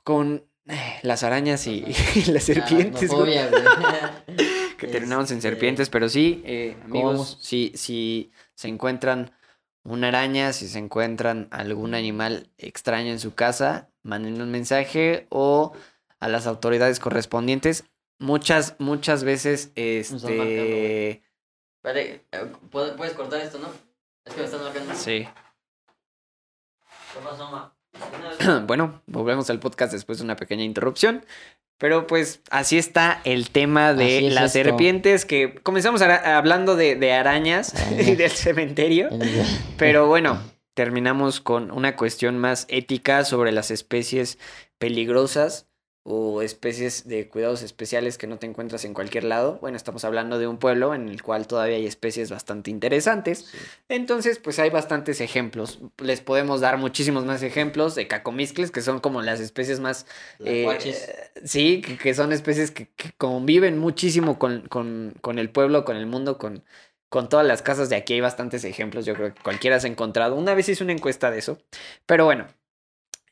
con 0.03 0.45
eh, 0.67 0.99
las 1.03 1.23
arañas 1.23 1.67
y, 1.67 1.83
y 2.15 2.31
las 2.31 2.43
serpientes, 2.43 3.11
güey. 3.11 3.37
Aracnofobia, 3.37 4.11
güey. 4.27 4.49
Que 4.79 4.87
terminamos 4.87 5.29
en 5.31 5.39
Este, 5.39 5.49
serpientes, 5.49 5.89
pero 5.89 6.07
sí, 6.07 6.41
eh, 6.45 6.77
amigos, 6.85 7.37
si, 7.41 7.73
si 7.75 8.31
se 8.55 8.69
encuentran 8.69 9.33
una 9.83 10.07
araña, 10.07 10.53
si 10.53 10.69
se 10.69 10.79
encuentran 10.79 11.49
algún 11.51 11.95
animal 11.95 12.49
extraño 12.57 13.11
en 13.11 13.19
su 13.19 13.35
casa, 13.35 13.89
manden 14.03 14.41
un 14.41 14.51
mensaje 14.51 15.27
o 15.29 15.73
a 16.19 16.27
las 16.27 16.47
autoridades 16.47 16.99
correspondientes. 16.99 17.85
Muchas, 18.19 18.75
muchas 18.79 19.23
veces, 19.23 19.71
este... 19.75 21.23
Espérate, 21.77 22.25
eh, 22.31 22.45
¿puedes 22.71 23.13
cortar 23.13 23.39
esto, 23.41 23.57
¿no? 23.59 23.69
Es 24.25 24.33
que 24.33 24.41
me 24.41 24.45
están 24.45 24.61
marcando. 24.61 24.93
Sí. 24.93 25.27
¿Qué 27.13 27.19
pasó, 27.23 27.49
ma? 27.49 27.73
Bueno, 28.67 29.01
volvemos 29.07 29.49
al 29.49 29.59
podcast 29.59 29.93
después 29.93 30.17
de 30.17 30.25
una 30.25 30.35
pequeña 30.35 30.63
interrupción. 30.63 31.25
Pero 31.77 32.07
pues 32.07 32.41
así 32.51 32.77
está 32.77 33.21
el 33.23 33.51
tema 33.51 33.93
de 33.93 34.27
es 34.27 34.33
las 34.33 34.53
esto. 34.53 34.69
serpientes, 34.69 35.23
que 35.23 35.55
comenzamos 35.63 36.01
hablando 36.01 36.75
de, 36.75 36.95
de 36.95 37.13
arañas 37.13 37.73
y 37.97 38.15
del 38.15 38.31
cementerio. 38.31 39.07
Pero 39.77 40.07
bueno, 40.07 40.41
terminamos 40.79 41.41
con 41.41 41.71
una 41.71 41.97
cuestión 41.97 42.37
más 42.37 42.65
ética 42.69 43.25
sobre 43.25 43.51
las 43.51 43.69
especies 43.69 44.39
peligrosas 44.77 45.67
o 46.03 46.41
especies 46.41 47.05
de 47.05 47.27
cuidados 47.27 47.63
especiales 47.63 48.17
que 48.17 48.27
no 48.27 48.39
te 48.39 48.47
encuentras 48.47 48.85
en 48.85 48.93
cualquier 48.93 49.25
lado. 49.25 49.57
Bueno, 49.59 49.75
estamos 49.75 50.05
hablando 50.05 50.39
de 50.39 50.47
un 50.47 50.57
pueblo 50.57 50.95
en 50.95 51.09
el 51.09 51.21
cual 51.21 51.47
todavía 51.47 51.75
hay 51.75 51.85
especies 51.85 52.31
bastante 52.31 52.71
interesantes. 52.71 53.49
Sí. 53.51 53.57
Entonces, 53.89 54.39
pues 54.39 54.57
hay 54.57 54.69
bastantes 54.69 55.19
ejemplos. 55.19 55.79
Les 55.97 56.21
podemos 56.21 56.61
dar 56.61 56.77
muchísimos 56.77 57.25
más 57.25 57.43
ejemplos 57.43 57.93
de 57.95 58.07
cacomiscles, 58.07 58.71
que 58.71 58.79
son 58.81 59.01
como 59.01 59.21
las 59.21 59.41
especies 59.41 59.81
más... 59.81 60.05
eh, 60.39 60.65
sí, 61.43 61.81
que, 61.81 61.97
que 61.97 62.13
son 62.13 62.31
especies 62.31 62.71
que, 62.71 62.87
que 62.95 63.11
conviven 63.17 63.77
muchísimo 63.77 64.39
con, 64.39 64.61
con, 64.69 65.13
con 65.19 65.39
el 65.39 65.49
pueblo, 65.49 65.83
con 65.83 65.97
el 65.97 66.05
mundo, 66.05 66.37
con, 66.37 66.63
con 67.09 67.27
todas 67.29 67.45
las 67.45 67.61
casas 67.61 67.89
de 67.89 67.95
aquí. 67.95 68.13
Hay 68.13 68.21
bastantes 68.21 68.63
ejemplos, 68.63 69.05
yo 69.05 69.13
creo 69.15 69.33
que 69.33 69.41
cualquiera 69.41 69.79
se 69.79 69.87
ha 69.87 69.91
encontrado. 69.91 70.35
Una 70.35 70.53
vez 70.53 70.69
hice 70.69 70.83
una 70.83 70.93
encuesta 70.93 71.31
de 71.31 71.39
eso. 71.39 71.57
Pero 72.05 72.25
bueno, 72.25 72.47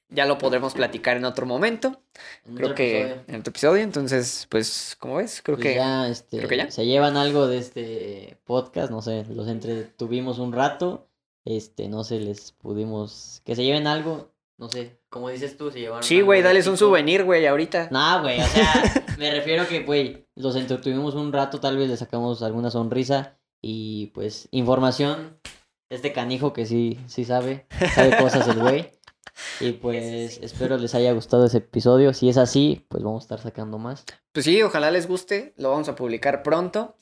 ya 0.10 0.26
lo 0.26 0.38
podremos 0.38 0.74
platicar 0.74 1.18
en 1.18 1.26
otro 1.26 1.46
momento. 1.46 2.02
En 2.46 2.56
Creo 2.56 2.68
otro 2.68 2.76
que 2.76 3.02
episodio. 3.02 3.24
en 3.28 3.40
otro 3.40 3.50
episodio. 3.52 3.84
Entonces, 3.84 4.48
pues, 4.50 4.96
como 5.00 5.16
ves, 5.18 5.42
creo 5.44 5.58
Pues 5.58 5.68
que... 5.68 5.76
ya, 5.76 6.08
este, 6.08 6.38
creo 6.38 6.50
que 6.50 6.58
ya. 6.58 6.72
se 6.72 6.86
llevan 6.86 7.18
algo 7.18 7.48
de 7.48 7.58
este 7.58 8.38
podcast, 8.46 8.90
no 8.90 9.02
sé, 9.02 9.26
los 9.30 9.48
entretuvimos 9.48 10.40
un 10.40 10.54
rato, 10.54 11.10
este, 11.46 11.88
no 11.90 12.04
sé, 12.04 12.20
les 12.20 12.52
pudimos, 12.54 13.42
que 13.46 13.56
se 13.56 13.64
lleven 13.64 13.86
algo, 13.86 14.32
no 14.58 14.70
sé, 14.70 14.98
como 15.10 15.30
dices 15.30 15.56
tú, 15.58 15.72
se 15.72 15.80
llevaron 15.82 16.04
Sí, 16.04 16.22
güey, 16.22 16.42
dales 16.42 16.68
un 16.68 16.78
souvenir, 16.78 17.24
güey, 17.26 17.46
ahorita. 17.46 17.90
Nah, 17.92 18.22
güey, 18.22 18.40
o 18.42 18.46
sea, 18.48 19.06
me 19.20 19.30
refiero 19.32 19.68
que, 19.68 19.82
güey, 19.84 20.26
los 20.36 20.56
entretuvimos 20.56 21.16
un 21.16 21.32
rato, 21.34 21.60
tal 21.60 21.78
vez 21.78 21.90
le 21.90 21.98
sacamos 21.98 22.42
alguna 22.44 22.72
sonrisa 22.72 23.38
y, 23.62 24.08
pues, 24.08 24.48
información, 24.52 25.40
este 25.90 26.14
canijo 26.14 26.54
que 26.54 26.66
sí, 26.66 27.00
sí 27.08 27.26
sabe, 27.26 27.66
sabe 27.96 28.18
cosas 28.18 28.48
el 28.48 28.60
güey. 28.60 28.92
Y 29.60 29.74
pues 29.74 30.40
espero 30.42 30.78
les 30.78 30.96
haya 30.96 31.12
gustado 31.12 31.46
ese 31.46 31.60
episodio. 31.60 32.14
Si 32.14 32.30
es 32.30 32.38
así, 32.38 32.86
pues 32.90 33.04
vamos 33.04 33.24
a 33.24 33.26
estar 33.26 33.40
sacando 33.40 33.78
más. 33.78 34.04
Pues 34.32 34.46
sí, 34.46 34.62
ojalá 34.62 34.92
les 34.92 35.08
guste. 35.08 35.54
Lo 35.58 35.70
vamos 35.70 35.90
a 35.90 35.96
publicar 35.96 36.44
pronto. 36.44 36.96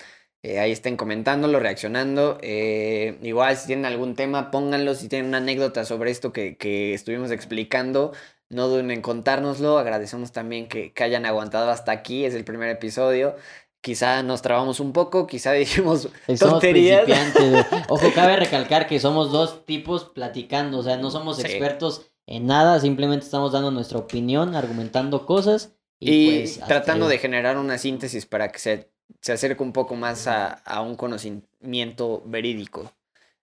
Eh, 0.43 0.59
ahí 0.59 0.71
estén 0.71 0.97
comentándolo, 0.97 1.59
reaccionando. 1.59 2.37
Eh, 2.41 3.17
igual, 3.23 3.57
si 3.57 3.67
tienen 3.67 3.85
algún 3.85 4.15
tema, 4.15 4.51
pónganlo. 4.51 4.95
Si 4.95 5.07
tienen 5.07 5.29
una 5.29 5.37
anécdota 5.37 5.85
sobre 5.85 6.11
esto 6.11 6.31
que, 6.31 6.57
que 6.57 6.93
estuvimos 6.93 7.31
explicando, 7.31 8.11
no 8.49 8.67
duden 8.67 8.91
en 8.91 9.01
contárnoslo. 9.01 9.77
Agradecemos 9.77 10.31
también 10.31 10.67
que, 10.67 10.93
que 10.93 11.03
hayan 11.03 11.25
aguantado 11.25 11.71
hasta 11.71 11.91
aquí. 11.91 12.25
Es 12.25 12.35
el 12.35 12.45
primer 12.45 12.69
episodio. 12.69 13.35
Quizá 13.85 14.23
nos 14.23 14.41
trabamos 14.41 14.79
un 14.79 14.93
poco, 14.93 15.27
quizá 15.27 15.51
dijimos 15.63 16.09
tonterías. 16.39 17.03
Ojo, 17.87 18.11
cabe 18.15 18.35
recalcar 18.35 18.87
que 18.87 18.99
somos 18.99 19.31
dos 19.31 19.63
tipos 19.63 20.05
platicando, 20.05 20.79
o 20.79 20.83
sea, 20.83 20.97
no 20.97 21.11
somos 21.11 21.37
Sí. 21.37 21.43
expertos 21.43 22.07
en 22.25 22.47
nada, 22.47 22.79
simplemente 22.79 23.25
estamos 23.25 23.51
dando 23.51 23.69
nuestra 23.69 23.99
opinión, 23.99 24.55
argumentando 24.55 25.27
cosas 25.27 25.75
y, 25.99 26.11
Y, 26.11 26.39
pues, 26.39 26.59
tratando 26.67 27.07
de 27.07 27.19
generar 27.19 27.59
una 27.59 27.77
síntesis 27.77 28.25
para 28.25 28.51
que 28.51 28.57
se, 28.57 28.89
se 29.21 29.33
acerque 29.33 29.61
un 29.61 29.71
poco 29.71 29.93
más 29.93 30.25
a, 30.25 30.47
a 30.47 30.81
un 30.81 30.95
conocimiento 30.95 32.23
verídico. 32.25 32.91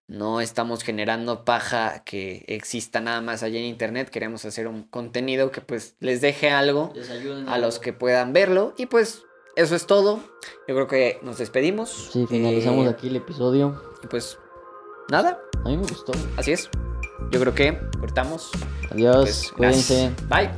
No 0.08 0.40
estamos 0.40 0.82
generando 0.82 1.44
paja 1.44 2.02
que 2.04 2.44
exista 2.48 3.00
nada 3.00 3.20
más 3.20 3.44
allá 3.44 3.60
en 3.60 3.66
internet. 3.66 4.10
Queremos 4.10 4.44
hacer 4.44 4.66
un 4.66 4.82
contenido 4.82 5.52
que 5.52 5.60
pues 5.60 5.94
les 6.00 6.20
deje 6.20 6.50
algo 6.50 6.92
Les 6.96 7.08
a 7.46 7.58
los 7.58 7.78
que 7.78 7.92
puedan 7.92 8.32
verlo. 8.32 8.74
Y 8.76 8.86
pues 8.86 9.22
eso 9.56 9.74
es 9.76 9.86
todo. 9.86 10.20
Yo 10.68 10.74
creo 10.74 10.86
que 10.86 11.18
nos 11.22 11.38
despedimos. 11.38 11.90
Sí, 12.12 12.26
finalizamos 12.26 12.86
Eh, 12.86 12.90
aquí 12.90 13.08
el 13.08 13.16
episodio. 13.16 13.80
Y 14.02 14.06
pues 14.06 14.38
nada, 15.10 15.40
A 15.64 15.68
mí 15.68 15.76
me 15.76 15.86
gustó. 15.86 16.12
así 16.36 16.52
es. 16.52 16.68
Yo 17.30 17.40
creo 17.40 17.54
que 17.54 17.78
cortamos. 18.00 18.50
Adiós, 18.90 19.16
Pues, 19.22 19.52
cuídense. 19.56 20.10
Bye. 20.28 20.50